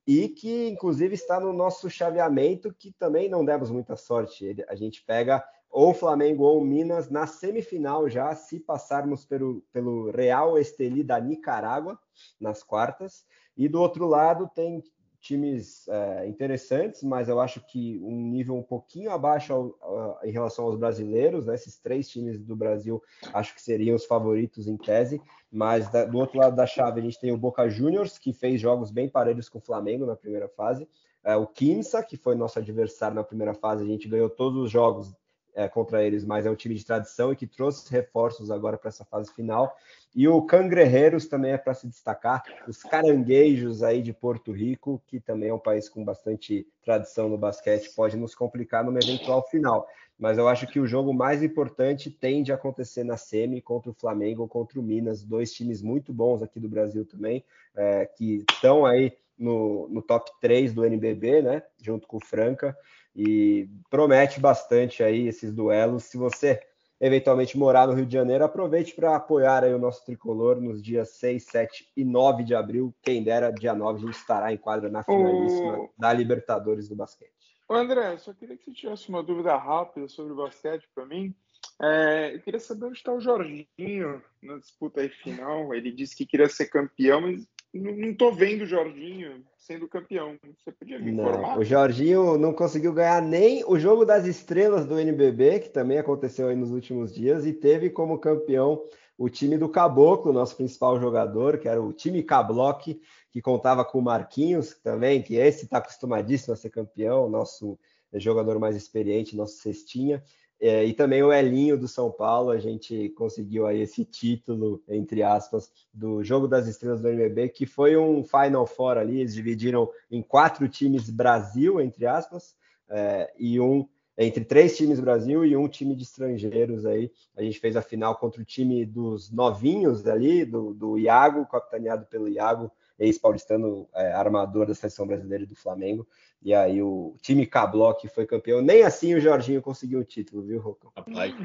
e 0.07 0.29
que 0.29 0.69
inclusive 0.69 1.13
está 1.13 1.41
no 1.41 1.51
nosso 1.51 1.89
chaveamento, 1.89 2.73
que 2.73 2.93
também 2.93 3.27
não 3.27 3.43
demos 3.43 3.69
muita 3.69 3.97
sorte. 3.97 4.55
A 4.69 4.75
gente 4.75 5.03
pega 5.03 5.43
ou 5.69 5.93
Flamengo 5.93 6.45
ou 6.45 6.63
Minas 6.63 7.09
na 7.09 7.27
semifinal 7.27 8.09
já, 8.09 8.33
se 8.33 8.61
passarmos 8.61 9.25
pelo, 9.25 9.61
pelo 9.73 10.09
Real 10.09 10.57
Esteli 10.57 11.03
da 11.03 11.19
Nicarágua 11.19 11.99
nas 12.39 12.63
quartas. 12.63 13.25
E 13.57 13.67
do 13.67 13.81
outro 13.81 14.07
lado 14.07 14.49
tem 14.55 14.81
times 15.27 15.87
é, 15.89 16.27
interessantes, 16.27 17.03
mas 17.03 17.27
eu 17.27 17.39
acho 17.39 17.59
que 17.65 17.99
um 18.01 18.29
nível 18.29 18.55
um 18.55 18.63
pouquinho 18.63 19.11
abaixo 19.11 19.53
ao, 19.53 20.19
em 20.23 20.31
relação 20.31 20.65
aos 20.65 20.77
brasileiros, 20.77 21.45
né? 21.45 21.55
Esses 21.55 21.77
três 21.77 22.07
times 22.07 22.39
do 22.39 22.55
Brasil 22.55 23.03
acho 23.33 23.53
que 23.53 23.61
seriam 23.61 23.95
os 23.95 24.05
favoritos 24.05 24.67
em 24.67 24.77
tese, 24.77 25.21
mas 25.51 25.89
da, 25.91 26.05
do 26.05 26.17
outro 26.17 26.39
lado 26.39 26.55
da 26.55 26.65
chave 26.65 27.01
a 27.01 27.03
gente 27.03 27.19
tem 27.19 27.31
o 27.31 27.37
Boca 27.37 27.69
Juniors, 27.69 28.17
que 28.17 28.31
fez 28.31 28.61
jogos 28.61 28.89
bem 28.89 29.09
parelhos 29.09 29.49
com 29.49 29.59
o 29.59 29.61
Flamengo 29.61 30.05
na 30.05 30.15
primeira 30.15 30.47
fase, 30.47 30.87
é, 31.23 31.35
o 31.35 31.45
Quimsa, 31.45 32.01
que 32.01 32.15
foi 32.15 32.35
nosso 32.35 32.57
adversário 32.57 33.15
na 33.15 33.23
primeira 33.23 33.53
fase, 33.53 33.83
a 33.83 33.87
gente 33.87 34.07
ganhou 34.07 34.29
todos 34.29 34.63
os 34.63 34.71
jogos 34.71 35.13
é, 35.57 35.67
contra 35.67 36.03
eles, 36.03 36.23
mas 36.23 36.45
é 36.45 36.51
um 36.51 36.55
time 36.55 36.75
de 36.75 36.85
tradição 36.85 37.33
e 37.33 37.35
que 37.35 37.47
trouxe 37.47 37.91
reforços 37.91 38.51
agora 38.51 38.77
para 38.77 38.89
essa 38.89 39.03
fase 39.03 39.33
final. 39.33 39.75
E 40.15 40.27
o 40.27 40.39
Cangrejeros 40.43 41.27
também 41.27 41.51
é 41.51 41.57
para 41.57 41.73
se 41.73 41.87
destacar, 41.87 42.43
os 42.67 42.83
caranguejos 42.83 43.81
aí 43.81 44.03
de 44.03 44.13
Porto 44.13 44.51
Rico, 44.51 45.01
que 45.07 45.19
também 45.19 45.49
é 45.49 45.53
um 45.53 45.59
país 45.59 45.89
com 45.89 46.05
bastante 46.05 46.67
tradição 46.85 47.27
no 47.27 47.39
basquete, 47.39 47.89
pode 47.95 48.15
nos 48.15 48.35
complicar 48.35 48.85
numa 48.85 48.99
eventual 48.99 49.41
final. 49.49 49.87
Mas 50.17 50.37
eu 50.37 50.47
acho 50.47 50.67
que 50.67 50.79
o 50.79 50.85
jogo 50.85 51.11
mais 51.11 51.41
importante 51.41 52.11
tende 52.11 52.51
a 52.51 52.55
acontecer 52.55 53.03
na 53.03 53.17
semi 53.17 53.59
contra 53.59 53.89
o 53.89 53.95
Flamengo 53.95 54.47
contra 54.47 54.79
o 54.79 54.83
Minas, 54.83 55.23
dois 55.23 55.51
times 55.51 55.81
muito 55.81 56.13
bons 56.13 56.43
aqui 56.43 56.59
do 56.59 56.69
Brasil 56.69 57.03
também, 57.03 57.43
é, 57.75 58.05
que 58.05 58.43
estão 58.47 58.85
aí 58.85 59.11
no, 59.37 59.87
no 59.89 60.03
top 60.03 60.31
3 60.39 60.71
do 60.73 60.85
NBB, 60.85 61.41
né? 61.41 61.63
Junto 61.81 62.07
com 62.07 62.17
o 62.17 62.23
Franca 62.23 62.77
e 63.17 63.67
promete 63.89 64.39
bastante 64.39 65.01
aí 65.01 65.27
esses 65.27 65.51
duelos. 65.51 66.03
Se 66.03 66.17
você 66.17 66.61
eventualmente 66.99 67.57
morar 67.57 67.87
no 67.87 67.93
Rio 67.93 68.05
de 68.05 68.13
Janeiro, 68.13 68.43
aproveite 68.43 68.93
para 68.93 69.15
apoiar 69.15 69.63
aí 69.63 69.73
o 69.73 69.79
nosso 69.79 70.05
tricolor 70.05 70.61
nos 70.61 70.81
dias 70.81 71.09
6, 71.11 71.43
7 71.43 71.91
e 71.97 72.05
9 72.05 72.43
de 72.43 72.55
abril. 72.55 72.93
Quem 73.01 73.23
dera, 73.23 73.51
dia 73.51 73.73
9 73.73 73.99
a 73.99 74.05
gente 74.05 74.17
estará 74.17 74.53
em 74.53 74.57
quadra 74.57 74.89
na 74.89 75.03
finalíssima 75.03 75.79
o... 75.79 75.89
da 75.97 76.13
Libertadores 76.13 76.87
do 76.87 76.95
basquete. 76.95 77.31
Ô 77.67 77.73
André, 77.73 78.17
só 78.17 78.33
queria 78.33 78.55
que 78.55 78.63
você 78.63 78.71
tivesse 78.71 79.09
uma 79.09 79.21
dúvida 79.21 79.55
rápida 79.55 80.07
sobre 80.07 80.33
o 80.33 80.35
basquete 80.35 80.87
para 80.93 81.05
mim. 81.05 81.35
É, 81.81 82.33
eu 82.33 82.41
queria 82.41 82.59
saber 82.59 82.85
onde 82.85 82.97
está 82.97 83.11
o 83.11 83.19
Jorginho 83.19 84.23
na 84.41 84.57
disputa 84.57 85.01
aí 85.01 85.09
final. 85.09 85.73
Ele 85.73 85.91
disse 85.91 86.15
que 86.15 86.25
queria 86.25 86.49
ser 86.49 86.67
campeão, 86.67 87.21
mas 87.21 87.47
não 87.73 88.09
estou 88.09 88.33
vendo 88.33 88.61
o 88.63 88.67
Jorginho 88.67 89.43
sendo 89.57 89.87
campeão. 89.87 90.37
Você 90.57 90.71
podia 90.71 90.99
me 90.99 91.11
não, 91.11 91.29
informar? 91.29 91.59
O 91.59 91.63
Jorginho 91.63 92.37
não 92.37 92.53
conseguiu 92.53 92.93
ganhar 92.93 93.21
nem 93.21 93.63
o 93.65 93.77
jogo 93.77 94.05
das 94.05 94.25
estrelas 94.25 94.85
do 94.85 94.99
NBB, 94.99 95.59
que 95.59 95.69
também 95.69 95.97
aconteceu 95.97 96.47
aí 96.47 96.55
nos 96.55 96.71
últimos 96.71 97.13
dias, 97.13 97.45
e 97.45 97.53
teve 97.53 97.89
como 97.89 98.17
campeão 98.19 98.81
o 99.17 99.29
time 99.29 99.57
do 99.57 99.67
Caboclo, 99.67 100.31
nosso 100.31 100.55
principal 100.55 100.99
jogador, 100.99 101.57
que 101.57 101.67
era 101.67 101.81
o 101.81 101.91
time 101.91 102.23
Cablock, 102.23 103.01
que 103.31 103.41
contava 103.41 103.83
com 103.83 103.99
o 103.99 104.01
Marquinhos 104.01 104.75
também, 104.75 105.21
que 105.21 105.35
esse 105.35 105.65
está 105.65 105.79
acostumadíssimo 105.79 106.53
a 106.53 106.57
ser 106.57 106.69
campeão, 106.69 107.29
nosso 107.29 107.77
jogador 108.13 108.59
mais 108.59 108.75
experiente, 108.75 109.35
nosso 109.35 109.57
cestinha. 109.57 110.23
É, 110.59 110.83
e 110.83 110.93
também 110.93 111.21
o 111.21 111.31
Elinho 111.31 111.77
do 111.77 111.87
São 111.87 112.11
Paulo, 112.11 112.49
a 112.49 112.57
gente 112.57 113.09
conseguiu 113.09 113.67
aí 113.67 113.81
esse 113.81 114.03
título, 114.03 114.81
entre 114.87 115.21
aspas, 115.21 115.71
do 115.93 116.23
Jogo 116.23 116.47
das 116.47 116.67
Estrelas 116.67 116.99
do 116.99 117.09
NBB, 117.09 117.49
que 117.49 117.65
foi 117.65 117.95
um 117.95 118.23
Final 118.23 118.65
Four 118.65 118.97
ali, 118.97 119.19
eles 119.19 119.35
dividiram 119.35 119.87
em 120.09 120.21
quatro 120.21 120.67
times 120.67 121.09
Brasil, 121.09 121.79
entre 121.79 122.07
aspas, 122.07 122.55
é, 122.89 123.31
e 123.37 123.59
um 123.59 123.87
entre 124.17 124.43
três 124.43 124.75
times 124.75 124.99
Brasil 124.99 125.45
e 125.45 125.55
um 125.55 125.67
time 125.67 125.95
de 125.95 126.01
estrangeiros 126.01 126.87
aí. 126.87 127.11
A 127.35 127.43
gente 127.43 127.59
fez 127.59 127.75
a 127.75 127.83
final 127.83 128.15
contra 128.15 128.41
o 128.41 128.45
time 128.45 128.83
dos 128.83 129.31
novinhos 129.31 130.07
ali, 130.07 130.43
do, 130.43 130.73
do 130.73 130.97
Iago, 130.97 131.45
capitaneado 131.45 132.07
pelo 132.07 132.27
Iago, 132.27 132.71
ex-paulistano, 132.99 133.87
é, 133.93 134.11
armador 134.11 134.65
da 134.65 134.75
seleção 134.75 135.05
brasileira 135.05 135.43
e 135.43 135.47
do 135.47 135.55
Flamengo. 135.55 136.07
E 136.41 136.53
aí 136.53 136.81
o 136.81 137.15
time 137.21 137.45
K-Block 137.45 138.07
foi 138.09 138.25
campeão. 138.25 138.61
Nem 138.61 138.83
assim 138.83 139.15
o 139.15 139.19
Jorginho 139.19 139.61
conseguiu 139.61 139.99
o 139.99 140.05
título, 140.05 140.43
viu, 140.43 140.59
Rocão? 140.59 140.91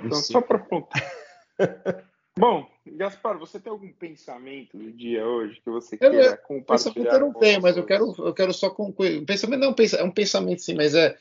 Então, 0.04 0.18
só 0.18 0.40
para 0.40 0.58
pontuar. 0.58 1.02
Bom, 2.38 2.66
Gaspar, 2.86 3.38
você 3.38 3.60
tem 3.60 3.70
algum 3.70 3.92
pensamento 3.92 4.76
do 4.78 4.90
dia 4.90 5.26
hoje 5.26 5.60
que 5.60 5.68
você 5.68 5.98
queira 5.98 6.14
eu, 6.14 6.36
compartilhar? 6.38 6.94
Pensamento 6.94 7.14
eu 7.14 7.20
não 7.20 7.32
tenho, 7.34 7.60
mas 7.60 7.76
eu 7.76 7.84
quero, 7.84 8.14
eu 8.18 8.32
quero 8.32 8.54
só 8.54 8.70
concluir. 8.70 9.20
Um 9.20 9.26
pensamento 9.26 9.60
não 9.60 9.68
é 9.68 10.02
um 10.02 10.10
pensamento 10.10 10.62
sim, 10.62 10.74
mas 10.74 10.94
é 10.94 11.14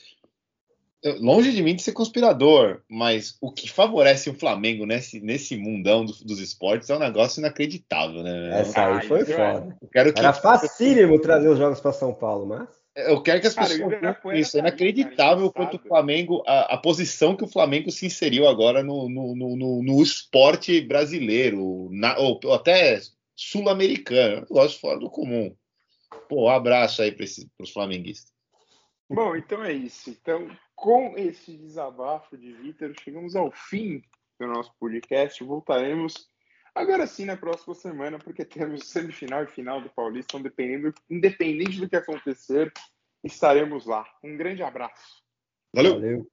longe 1.19 1.51
de 1.51 1.63
mim 1.63 1.75
de 1.75 1.81
ser 1.81 1.93
conspirador, 1.93 2.81
mas 2.89 3.35
o 3.41 3.51
que 3.51 3.69
favorece 3.69 4.29
o 4.29 4.33
Flamengo 4.33 4.85
nesse, 4.85 5.19
nesse 5.19 5.57
mundão 5.57 6.05
do, 6.05 6.13
dos 6.23 6.39
esportes 6.39 6.89
é 6.89 6.95
um 6.95 6.99
negócio 6.99 7.39
inacreditável, 7.39 8.21
né? 8.21 8.61
Essa 8.61 8.85
aí 8.85 9.07
foi 9.07 9.25
foda. 9.25 9.77
Eu 9.81 9.87
quero 9.89 10.13
que... 10.13 10.19
Era 10.19 10.33
facílimo 10.33 11.19
trazer 11.19 11.49
os 11.49 11.57
jogos 11.57 11.79
para 11.79 11.93
São 11.93 12.13
Paulo, 12.13 12.45
mas. 12.45 12.69
Eu 12.93 13.21
quero 13.21 13.39
que 13.39 13.47
as 13.47 13.55
pessoas 13.55 13.93
isso. 14.33 14.57
É 14.57 14.59
inacreditável 14.59 15.45
o 15.45 15.51
quanto 15.51 15.77
o 15.77 15.79
Flamengo, 15.79 16.43
a, 16.45 16.73
a, 16.73 16.77
posição 16.77 17.37
que 17.37 17.43
o 17.43 17.47
Flamengo 17.47 17.89
se 17.89 18.05
inseriu 18.05 18.47
agora 18.47 18.83
no, 18.83 19.07
no, 19.09 19.33
no, 19.33 19.81
no 19.81 20.03
esporte 20.03 20.81
brasileiro, 20.81 21.89
na, 21.91 22.17
ou, 22.17 22.37
ou, 22.43 22.53
até 22.53 22.99
sul-americano. 23.33 24.39
Um 24.39 24.55
negócio 24.55 24.77
fora 24.77 24.99
do 24.99 25.09
comum. 25.09 25.55
Pô, 26.27 26.47
um 26.47 26.49
abraço 26.49 27.01
aí 27.01 27.13
para 27.13 27.23
os 27.23 27.71
flamenguistas. 27.71 28.31
Bom, 29.09 29.37
então 29.37 29.63
é 29.63 29.71
isso. 29.71 30.09
Então, 30.09 30.49
com 30.81 31.13
esse 31.15 31.55
desabafo 31.55 32.35
de 32.35 32.53
Vitor, 32.53 32.91
chegamos 32.99 33.35
ao 33.35 33.51
fim 33.51 34.03
do 34.39 34.47
nosso 34.47 34.73
podcast. 34.79 35.43
Voltaremos 35.43 36.27
agora 36.73 37.05
sim 37.05 37.23
na 37.23 37.37
próxima 37.37 37.75
semana, 37.75 38.17
porque 38.17 38.43
temos 38.43 38.87
semifinal 38.87 39.43
e 39.43 39.47
final 39.47 39.79
do 39.79 39.91
Paulista, 39.91 40.31
então, 40.31 40.41
dependendo, 40.41 40.91
independente 41.07 41.79
do 41.79 41.87
que 41.87 41.95
acontecer, 41.95 42.73
estaremos 43.23 43.85
lá. 43.85 44.03
Um 44.23 44.35
grande 44.35 44.63
abraço. 44.63 45.23
Valeu. 45.71 45.93
Valeu. 45.93 46.31